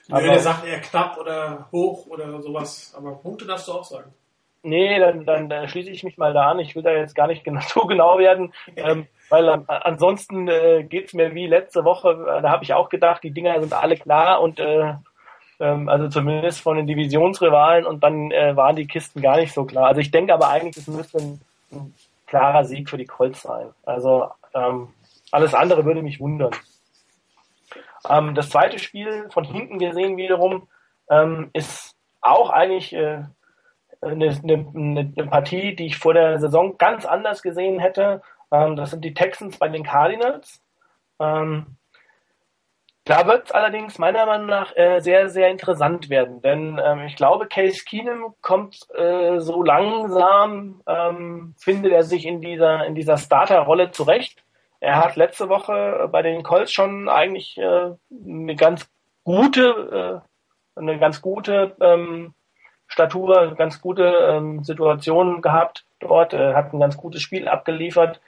[0.08, 4.12] Ja, der sagt eher knapp oder hoch oder sowas, aber Punkte darfst du auch sagen.
[4.62, 6.58] Nee, dann, dann, dann schließe ich mich mal da an.
[6.58, 10.84] Ich will da jetzt gar nicht genau, so genau werden, ähm, weil ähm, ansonsten äh,
[10.84, 12.10] geht's mir wie letzte Woche.
[12.10, 14.94] Äh, da habe ich auch gedacht, die Dinger sind alle klar und äh,
[15.60, 19.64] ähm, also zumindest von den Divisionsrivalen und dann äh, waren die Kisten gar nicht so
[19.64, 19.86] klar.
[19.86, 21.40] Also ich denke aber eigentlich, es müsste ein,
[21.72, 21.94] ein
[22.26, 23.68] klarer Sieg für die Colts sein.
[23.84, 24.88] Also ähm,
[25.30, 26.52] alles andere würde mich wundern.
[28.08, 30.68] Ähm, das zweite Spiel von hinten gesehen wiederum
[31.10, 33.24] ähm, ist auch eigentlich äh,
[34.00, 38.22] eine, eine, eine Partie, die ich vor der Saison ganz anders gesehen hätte.
[38.50, 40.60] Ähm, das sind die Texans bei den Cardinals.
[41.20, 41.76] Ähm,
[43.04, 47.16] da wird es allerdings meiner Meinung nach äh, sehr, sehr interessant werden, denn ähm, ich
[47.16, 53.18] glaube, Case Keenum kommt äh, so langsam, ähm, findet er sich in dieser, in dieser
[53.18, 54.42] Starterrolle zurecht.
[54.80, 57.90] Er hat letzte Woche bei den Colts schon eigentlich äh,
[58.26, 58.88] eine ganz
[59.22, 60.22] gute,
[60.76, 62.34] äh, eine ganz gute ähm,
[62.86, 68.20] Statur, eine ganz gute ähm, Situation gehabt dort, äh, hat ein ganz gutes Spiel abgeliefert.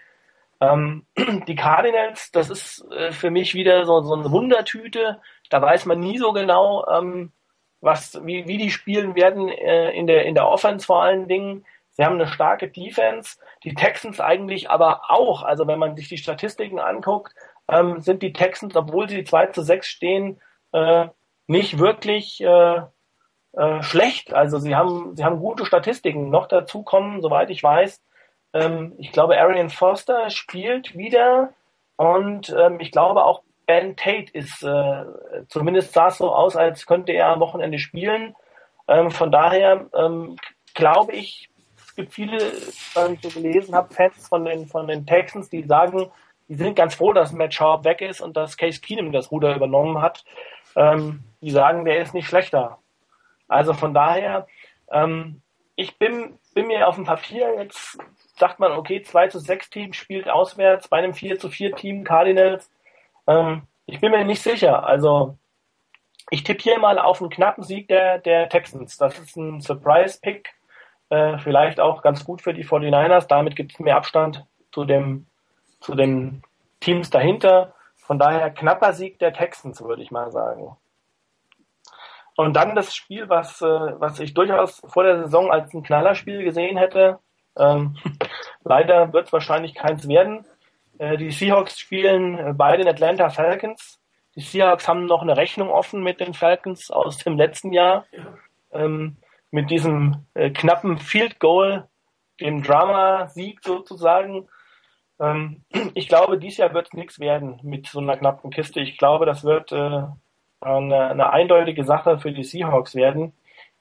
[0.60, 1.06] Ähm,
[1.48, 5.20] die Cardinals, das ist äh, für mich wieder so, so eine Wundertüte.
[5.50, 7.32] Da weiß man nie so genau, ähm,
[7.80, 11.64] was, wie, wie die spielen werden äh, in, der, in der Offense vor allen Dingen.
[11.90, 13.38] Sie haben eine starke Defense.
[13.64, 15.42] Die Texans eigentlich aber auch.
[15.42, 17.34] Also wenn man sich die Statistiken anguckt,
[17.68, 20.40] ähm, sind die Texans, obwohl sie 2 zu 6 stehen,
[20.72, 21.08] äh,
[21.46, 22.82] nicht wirklich äh,
[23.52, 24.34] äh, schlecht.
[24.34, 26.30] Also sie haben, sie haben gute Statistiken.
[26.30, 28.02] Noch dazu kommen, soweit ich weiß,
[28.56, 31.52] ähm, ich glaube, Arian Foster spielt wieder
[31.96, 35.04] und ähm, ich glaube auch Ben Tate ist, äh,
[35.48, 38.34] zumindest sah es so aus, als könnte er am Wochenende spielen.
[38.86, 40.36] Ähm, von daher ähm,
[40.74, 42.38] glaube ich, es gibt viele,
[42.94, 46.10] was ich so gelesen habe, Fans von den, von den Texans, die sagen,
[46.48, 49.56] die sind ganz froh, dass Matt Sharp weg ist und dass Case Keenum das Ruder
[49.56, 50.24] übernommen hat.
[50.76, 52.78] Ähm, die sagen, der ist nicht schlechter.
[53.48, 54.46] Also von daher,
[54.90, 55.40] ähm,
[55.74, 57.98] ich bin, bin mir auf dem Papier jetzt
[58.38, 62.04] sagt man, okay, 2 zu 6 Team spielt auswärts bei einem 4 zu 4 Team
[62.04, 62.70] Cardinals.
[63.26, 64.86] Ähm, ich bin mir nicht sicher.
[64.86, 65.36] Also
[66.30, 68.96] ich tippe hier mal auf einen knappen Sieg der, der Texans.
[68.96, 70.54] Das ist ein Surprise-Pick.
[71.08, 73.26] Äh, vielleicht auch ganz gut für die 49ers.
[73.28, 75.26] Damit gibt es mehr Abstand zu, dem,
[75.80, 76.42] zu den
[76.80, 77.74] Teams dahinter.
[77.96, 80.76] Von daher knapper Sieg der Texans, würde ich mal sagen.
[82.36, 86.44] Und dann das Spiel, was, äh, was ich durchaus vor der Saison als ein Knallerspiel
[86.44, 87.18] gesehen hätte,
[87.56, 87.96] ähm,
[88.64, 90.44] leider wird es wahrscheinlich keins werden.
[90.98, 94.00] Äh, die Seahawks spielen äh, bei den Atlanta Falcons.
[94.34, 98.04] Die Seahawks haben noch eine Rechnung offen mit den Falcons aus dem letzten Jahr.
[98.72, 99.16] Ähm,
[99.50, 101.88] mit diesem äh, knappen Field Goal,
[102.40, 104.48] dem Drama-Sieg sozusagen.
[105.18, 105.62] Ähm,
[105.94, 108.80] ich glaube, dieses Jahr wird es nichts werden mit so einer knappen Kiste.
[108.80, 110.02] Ich glaube, das wird äh,
[110.60, 113.32] eine, eine eindeutige Sache für die Seahawks werden.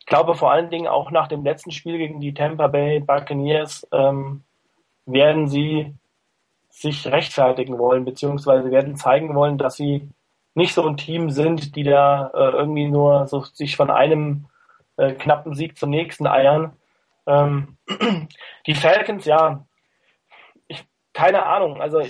[0.06, 3.88] Ich glaube vor allen Dingen auch nach dem letzten Spiel gegen die Tampa Bay Buccaneers
[3.92, 4.44] ähm,
[5.08, 5.96] werden sie
[6.70, 10.08] sich rechtfertigen wollen, beziehungsweise werden zeigen wollen, dass sie
[10.54, 14.46] nicht so ein Team sind, die da äh, irgendwie nur so sich von einem
[14.98, 16.74] äh, knappen Sieg zum nächsten eiern.
[17.26, 17.78] Ähm,
[18.68, 19.66] die Falcons, ja,
[20.68, 22.10] ich, keine Ahnung, also da,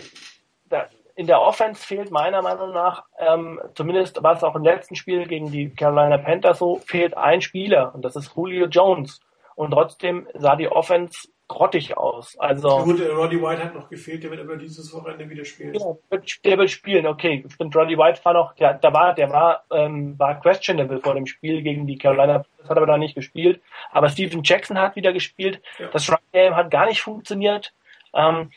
[1.15, 5.25] in der Offense fehlt meiner Meinung nach, ähm, zumindest war es auch im letzten Spiel
[5.27, 9.21] gegen die Carolina Panthers so, fehlt ein Spieler und das ist Julio Jones.
[9.55, 12.37] Und trotzdem sah die Offense grottig aus.
[12.39, 15.73] Also Gut, Roddy White hat noch gefehlt, der wird aber dieses Wochenende wieder spielen.
[15.73, 17.45] Ja, der wird spielen, okay.
[17.47, 21.27] Stimmt, Roddy White war noch, der, der war, der war, ähm, war questionable vor dem
[21.27, 23.61] Spiel gegen die Carolina, das hat aber da nicht gespielt.
[23.91, 25.61] Aber Steven Jackson hat wieder gespielt.
[25.77, 25.87] Ja.
[25.87, 27.73] Das Run Game hat gar nicht funktioniert.
[28.13, 28.51] Ähm,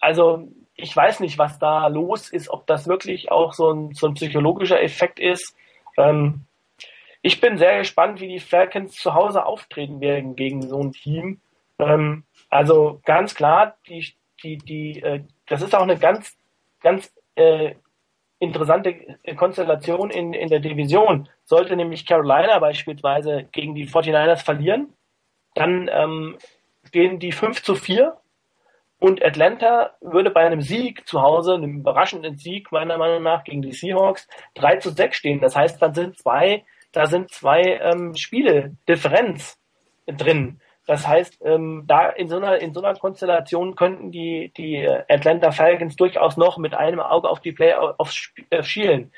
[0.00, 0.48] also
[0.78, 4.14] ich weiß nicht, was da los ist, ob das wirklich auch so ein, so ein
[4.14, 5.56] psychologischer Effekt ist.
[5.96, 6.44] Ähm,
[7.20, 11.40] ich bin sehr gespannt, wie die Falcons zu Hause auftreten werden gegen so ein Team.
[11.80, 14.06] Ähm, also ganz klar, die,
[14.44, 16.36] die, die, äh, das ist auch eine ganz,
[16.80, 17.74] ganz äh,
[18.38, 18.94] interessante
[19.36, 21.28] Konstellation in, in der Division.
[21.44, 24.92] Sollte nämlich Carolina beispielsweise gegen die 49ers verlieren,
[25.56, 26.38] dann ähm,
[26.84, 28.16] stehen die 5 zu 4
[29.00, 33.62] und Atlanta würde bei einem Sieg zu Hause, einem überraschenden Sieg meiner Meinung nach gegen
[33.62, 35.40] die Seahawks, 3 zu 6 stehen.
[35.40, 39.58] Das heißt, dann sind zwei, da sind zwei ähm, Spiele Differenz
[40.06, 40.60] drin.
[40.86, 45.50] Das heißt, ähm, da in so einer in so einer Konstellation könnten die die Atlanta
[45.52, 49.12] Falcons durchaus noch mit einem Auge auf die Playoffs äh, schielen.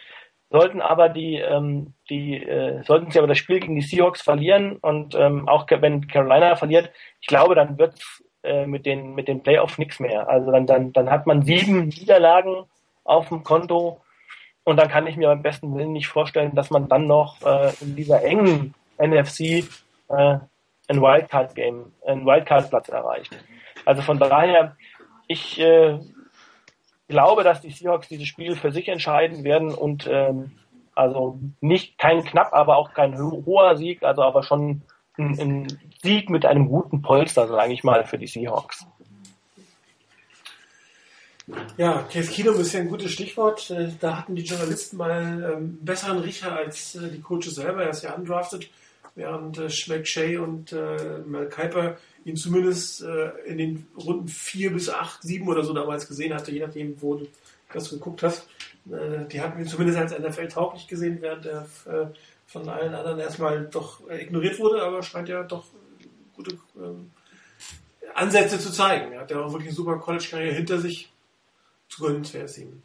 [0.51, 4.79] Sollten aber die ähm, die äh, sollten sie aber das Spiel gegen die Seahawks verlieren
[4.79, 6.91] und ähm, auch wenn Carolina verliert,
[7.21, 7.95] ich glaube, dann wird
[8.43, 10.29] äh, mit den, mit den Playoffs nichts mehr.
[10.29, 12.65] Also dann, dann, dann hat man sieben Niederlagen
[13.05, 14.01] auf dem Konto
[14.65, 17.73] und dann kann ich mir beim besten Willen nicht vorstellen, dass man dann noch äh,
[17.81, 19.65] in dieser engen NFC äh,
[20.09, 23.37] ein Wildcard-Game, ein Wildcard-Platz erreicht.
[23.85, 24.77] Also von daher,
[25.27, 25.99] ich äh,
[27.09, 30.53] glaube, dass die Seahawks dieses Spiel für sich entscheiden werden und ähm,
[30.95, 34.83] also nicht kein knapp, aber auch kein hoher Sieg, also aber schon
[35.21, 38.87] ein, ein Sieg mit einem guten Polster, sage ich mal, für die Seahawks.
[41.77, 43.71] Ja, Case Keenum ist ja ein gutes Stichwort.
[43.71, 47.83] Äh, da hatten die Journalisten mal ähm, einen besseren Riecher als äh, die Coaches selber.
[47.85, 48.71] Er ist ja undrafted,
[49.15, 53.03] während äh, McShay und Mel Kiper ihn zumindest
[53.47, 57.15] in den Runden 4 bis 8, 7 oder so damals gesehen hatte, je nachdem, wo
[57.15, 57.27] du
[57.73, 58.47] das geguckt hast.
[58.85, 61.67] Die hatten ihn zumindest als NFL tauglich gesehen, während er
[62.51, 65.67] von allen anderen erstmal doch ignoriert wurde, aber scheint ja doch
[66.35, 67.13] gute ähm,
[68.15, 69.13] Ansätze zu zeigen.
[69.13, 71.13] Er hat ja auch wirklich eine super College-Karriere hinter sich
[71.89, 72.83] zu gönnen wäre es ihm.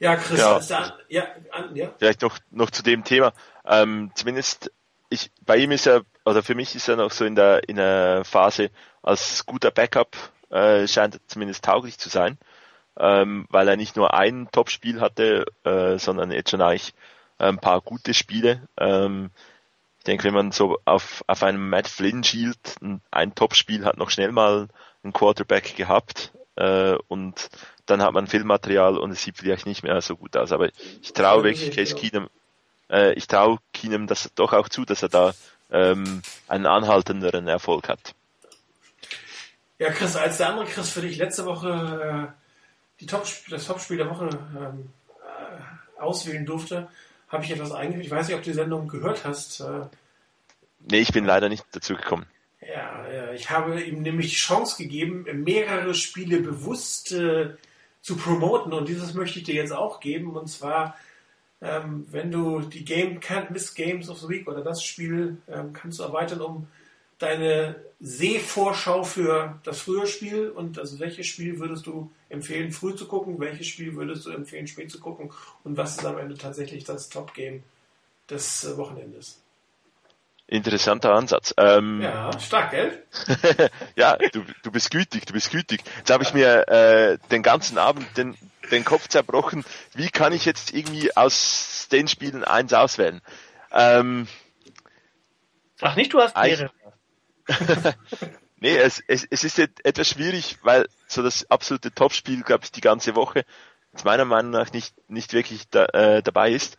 [0.00, 0.60] Ja, Chris, ja.
[0.60, 1.92] Da, ja, an, ja.
[1.98, 3.32] Vielleicht noch, noch zu dem Thema.
[3.64, 4.72] Ähm, zumindest
[5.10, 7.76] ich, bei ihm ist er, oder für mich ist er noch so in der, in
[7.76, 8.70] der Phase
[9.02, 10.16] als guter Backup,
[10.50, 12.38] äh, scheint er zumindest tauglich zu sein,
[12.98, 16.94] ähm, weil er nicht nur ein Top-Spiel hatte, äh, sondern jetzt schon eigentlich
[17.38, 18.68] ein paar gute Spiele.
[18.76, 19.30] Ähm,
[19.98, 23.96] ich denke, wenn man so auf, auf einem Matt Flynn schielt, ein, ein Top-Spiel hat
[23.96, 24.68] noch schnell mal
[25.04, 27.48] ein Quarterback gehabt äh, und
[27.86, 30.52] dann hat man Filmmaterial und es sieht vielleicht nicht mehr so gut aus.
[30.52, 30.68] Aber
[31.02, 32.28] ich traue wirklich Case Keenum,
[32.90, 35.34] äh, ich traue Keenum das doch auch zu, dass er da
[35.70, 38.14] ähm, einen anhaltenderen Erfolg hat.
[39.78, 42.42] Ja, Chris, als der andere Chris für dich letzte Woche äh,
[43.00, 44.90] die Top, das Topspiel der Woche ähm,
[45.20, 46.88] äh, auswählen durfte,
[47.28, 48.06] habe ich etwas eingeführt.
[48.06, 49.60] Ich weiß nicht, ob du die Sendung gehört hast.
[49.60, 49.86] Äh,
[50.90, 52.26] nee, ich bin leider nicht dazu gekommen.
[52.60, 57.54] Ja, ich habe ihm nämlich die Chance gegeben, mehrere Spiele bewusst äh,
[58.02, 60.96] zu promoten und dieses möchte ich dir jetzt auch geben und zwar
[61.60, 65.72] ähm, wenn du die Game Can't Miss Games of the Week oder das Spiel ähm,
[65.72, 66.68] kannst du erweitern um
[67.18, 73.06] deine Sehvorschau für das frühe Spiel und also welches Spiel würdest du empfehlen früh zu
[73.06, 75.32] gucken, welches Spiel würdest du empfehlen spät zu gucken
[75.64, 77.64] und was ist am Ende tatsächlich das Top Game
[78.30, 79.40] des äh, Wochenendes?
[80.46, 81.52] Interessanter Ansatz.
[81.58, 83.02] Ähm, ja, stark, gell?
[83.96, 85.82] ja, du, du bist gütig, du bist gütig.
[85.98, 88.34] Jetzt habe ich mir äh, den ganzen Abend den,
[88.70, 89.62] den Kopf zerbrochen.
[89.94, 93.20] Wie kann ich jetzt irgendwie aus den Spielen eins auswählen?
[93.72, 94.26] Ähm,
[95.80, 96.70] Ach nicht, du hast mehrere.
[98.60, 102.80] nee, es, es, es ist etwas schwierig, weil so das absolute Topspiel, glaube ich, die
[102.80, 103.44] ganze Woche
[104.04, 106.78] meiner Meinung nach nicht, nicht wirklich da, äh, dabei ist.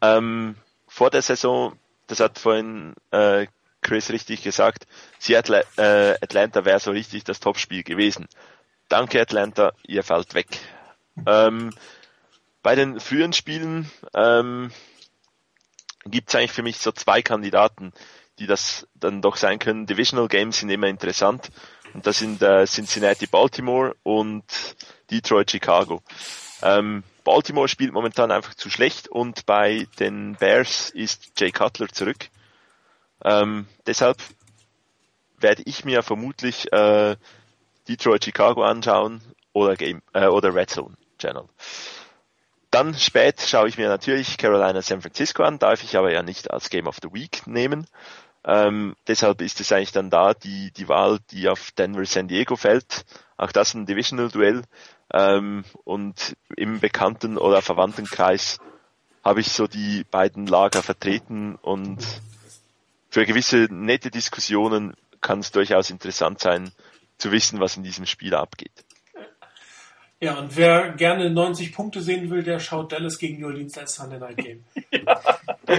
[0.00, 0.56] Ähm,
[0.86, 1.76] vor der Saison
[2.12, 3.46] das hat vorhin äh,
[3.80, 4.86] Chris richtig gesagt,
[5.18, 8.28] Seattle, äh, Atlanta wäre so richtig das Topspiel gewesen.
[8.88, 10.46] Danke Atlanta, ihr fällt weg.
[11.26, 11.70] Ähm,
[12.62, 14.70] bei den frühen Spielen ähm,
[16.04, 17.92] gibt es eigentlich für mich so zwei Kandidaten,
[18.38, 19.86] die das dann doch sein können.
[19.86, 21.50] Divisional Games sind immer interessant
[21.94, 24.44] und das sind äh, Cincinnati Baltimore und
[25.10, 26.02] Detroit Chicago.
[26.62, 32.28] Ähm, Baltimore spielt momentan einfach zu schlecht und bei den Bears ist Jay Cutler zurück.
[33.24, 34.18] Ähm, deshalb
[35.38, 37.16] werde ich mir vermutlich äh,
[37.88, 39.22] Detroit Chicago anschauen
[39.52, 41.48] oder Game äh, oder Red Zone Channel.
[42.70, 46.50] Dann spät schaue ich mir natürlich Carolina San Francisco an, darf ich aber ja nicht
[46.50, 47.86] als Game of the Week nehmen.
[48.44, 52.56] Ähm, deshalb ist es eigentlich dann da die, die Wahl, die auf Denver San Diego
[52.56, 53.04] fällt.
[53.36, 54.62] Auch das ein Divisional Duell.
[55.12, 58.58] Ähm, und im Bekannten- oder Verwandtenkreis
[59.24, 61.98] habe ich so die beiden Lager vertreten und
[63.10, 66.72] für gewisse nette Diskussionen kann es durchaus interessant sein,
[67.18, 68.72] zu wissen, was in diesem Spiel abgeht.
[70.18, 73.94] Ja, und wer gerne 90 Punkte sehen will, der schaut Dallas gegen New Orleans als
[73.96, 74.64] Sunday Night Game.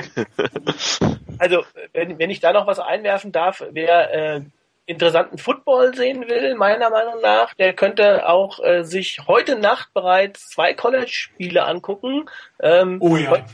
[1.39, 1.63] also,
[1.93, 4.41] wenn, wenn ich da noch was einwerfen darf, wer äh,
[4.85, 10.49] interessanten Football sehen will, meiner Meinung nach, der könnte auch äh, sich heute Nacht bereits
[10.49, 12.25] zwei College-Spiele angucken.
[12.61, 13.45] Ähm, oh ja.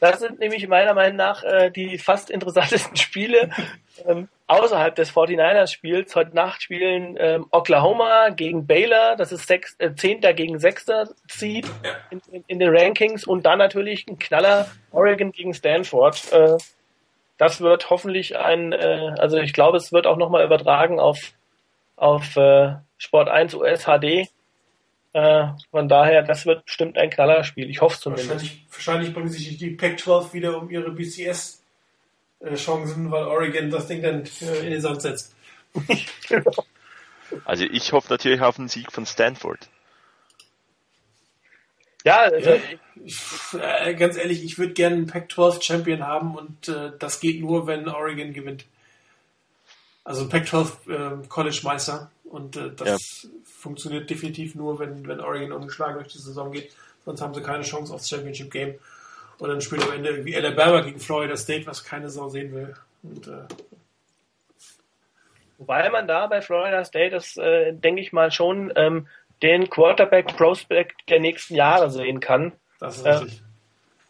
[0.00, 3.50] Das sind nämlich meiner Meinung nach äh, die fast interessantesten Spiele
[4.06, 6.16] ähm, außerhalb des 49ers-Spiels.
[6.16, 10.22] Heute Nacht spielen ähm, Oklahoma gegen Baylor, das ist sechs, äh, 10.
[10.34, 10.86] gegen 6.
[11.30, 11.66] Seed
[12.10, 16.32] in, in, in, den Rankings und dann natürlich ein Knaller Oregon gegen Stanford.
[16.32, 16.56] Äh,
[17.36, 21.32] das wird hoffentlich ein, äh, also ich glaube, es wird auch nochmal übertragen auf,
[21.96, 24.28] auf äh, Sport 1 US HD.
[25.12, 27.70] Äh, von daher, das wird bestimmt ein Knallerspiel.
[27.70, 28.30] Ich hoffe zumindest.
[28.30, 31.57] Wahrscheinlich, wahrscheinlich bringen sich die Pac-12 wieder um ihre BCS-Chancen,
[32.40, 35.34] äh, weil Oregon das Ding dann äh, in den Sand setzt.
[37.44, 39.68] Also ich hoffe natürlich auf einen Sieg von Stanford.
[42.04, 42.56] Ja, also ja.
[43.04, 43.20] Ich,
[43.52, 47.66] äh, ganz ehrlich, ich würde gerne einen Pac-12 Champion haben und äh, das geht nur,
[47.66, 48.64] wenn Oregon gewinnt.
[50.04, 53.30] Also ein Pac-12 äh, College-Meister und äh, das ja.
[53.44, 56.72] funktioniert definitiv nur, wenn, wenn Oregon ungeschlagen durch die Saison geht.
[57.04, 58.74] Sonst haben sie keine Chance aufs Championship Game.
[59.38, 62.74] Und dann spielt am Ende irgendwie Alabama gegen Florida State, was keine Sau sehen will.
[63.02, 63.46] Und, äh,
[65.58, 69.08] Wobei man da bei Florida State, das äh, denke ich mal schon, ähm,
[69.42, 72.52] den Quarterback Prospect der nächsten Jahre sehen kann.
[72.80, 73.42] Das ist richtig.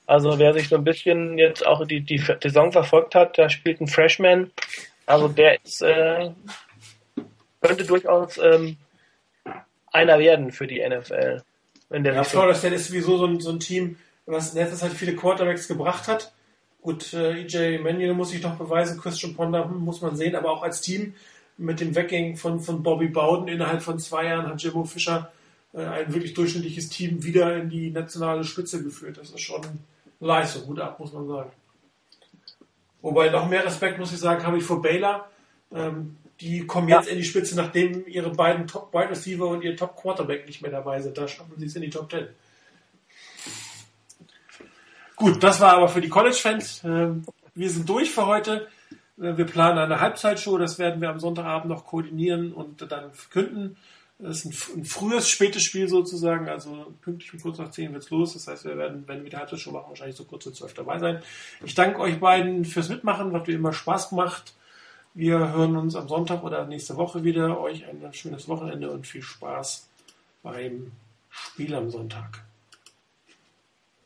[0.06, 3.80] Also wer sich so ein bisschen jetzt auch die, die Saison verfolgt hat, da spielt
[3.82, 4.50] ein Freshman.
[5.04, 6.30] Also der ist, äh,
[7.60, 8.78] könnte durchaus ähm,
[9.92, 11.42] einer werden für die NFL.
[11.90, 13.98] Ja, Florida State ist sowieso so ein, so ein Team,
[14.28, 16.32] was letztes halt viele Quarterbacks gebracht hat.
[16.82, 20.62] Gut, äh, EJ Manuel muss sich noch beweisen, Christian Ponder muss man sehen, aber auch
[20.62, 21.14] als Team
[21.56, 25.32] mit dem Weggängen von, von Bobby Bowden innerhalb von zwei Jahren hat Jimmo Fischer
[25.72, 29.18] äh, ein wirklich durchschnittliches Team wieder in die nationale Spitze geführt.
[29.18, 29.62] Das ist schon
[30.20, 31.50] Leistung, gut ab, muss man sagen.
[33.02, 35.28] Wobei noch mehr Respekt, muss ich sagen, habe ich vor Baylor.
[35.74, 37.12] Ähm, die kommen jetzt ja.
[37.12, 40.70] in die Spitze, nachdem ihre beiden Top Wide Receiver und ihr Top Quarterback nicht mehr
[40.70, 41.18] dabei sind.
[41.18, 42.28] Da schaffen sie es in die Top 10.
[45.18, 46.82] Gut, das war aber für die College-Fans.
[46.84, 47.24] Ähm,
[47.54, 48.68] wir sind durch für heute.
[49.20, 53.76] Äh, wir planen eine Halbzeitshow, das werden wir am Sonntagabend noch koordinieren und dann verkünden.
[54.20, 58.34] Das ist ein, frühes, spätes Spiel sozusagen, also pünktlich um kurz nach 10 wird's los.
[58.34, 60.98] Das heißt, wir werden, wenn wir die Halbzeitshow machen, wahrscheinlich so kurz zu 12 dabei
[61.00, 61.22] sein.
[61.64, 64.54] Ich danke euch beiden fürs Mitmachen, hat mir immer Spaß gemacht.
[65.14, 67.60] Wir hören uns am Sonntag oder nächste Woche wieder.
[67.60, 69.88] Euch ein schönes Wochenende und viel Spaß
[70.44, 70.92] beim
[71.28, 72.47] Spiel am Sonntag.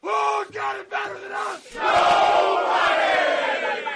[0.03, 1.75] Who's got it better than us?
[1.75, 3.42] Nobody!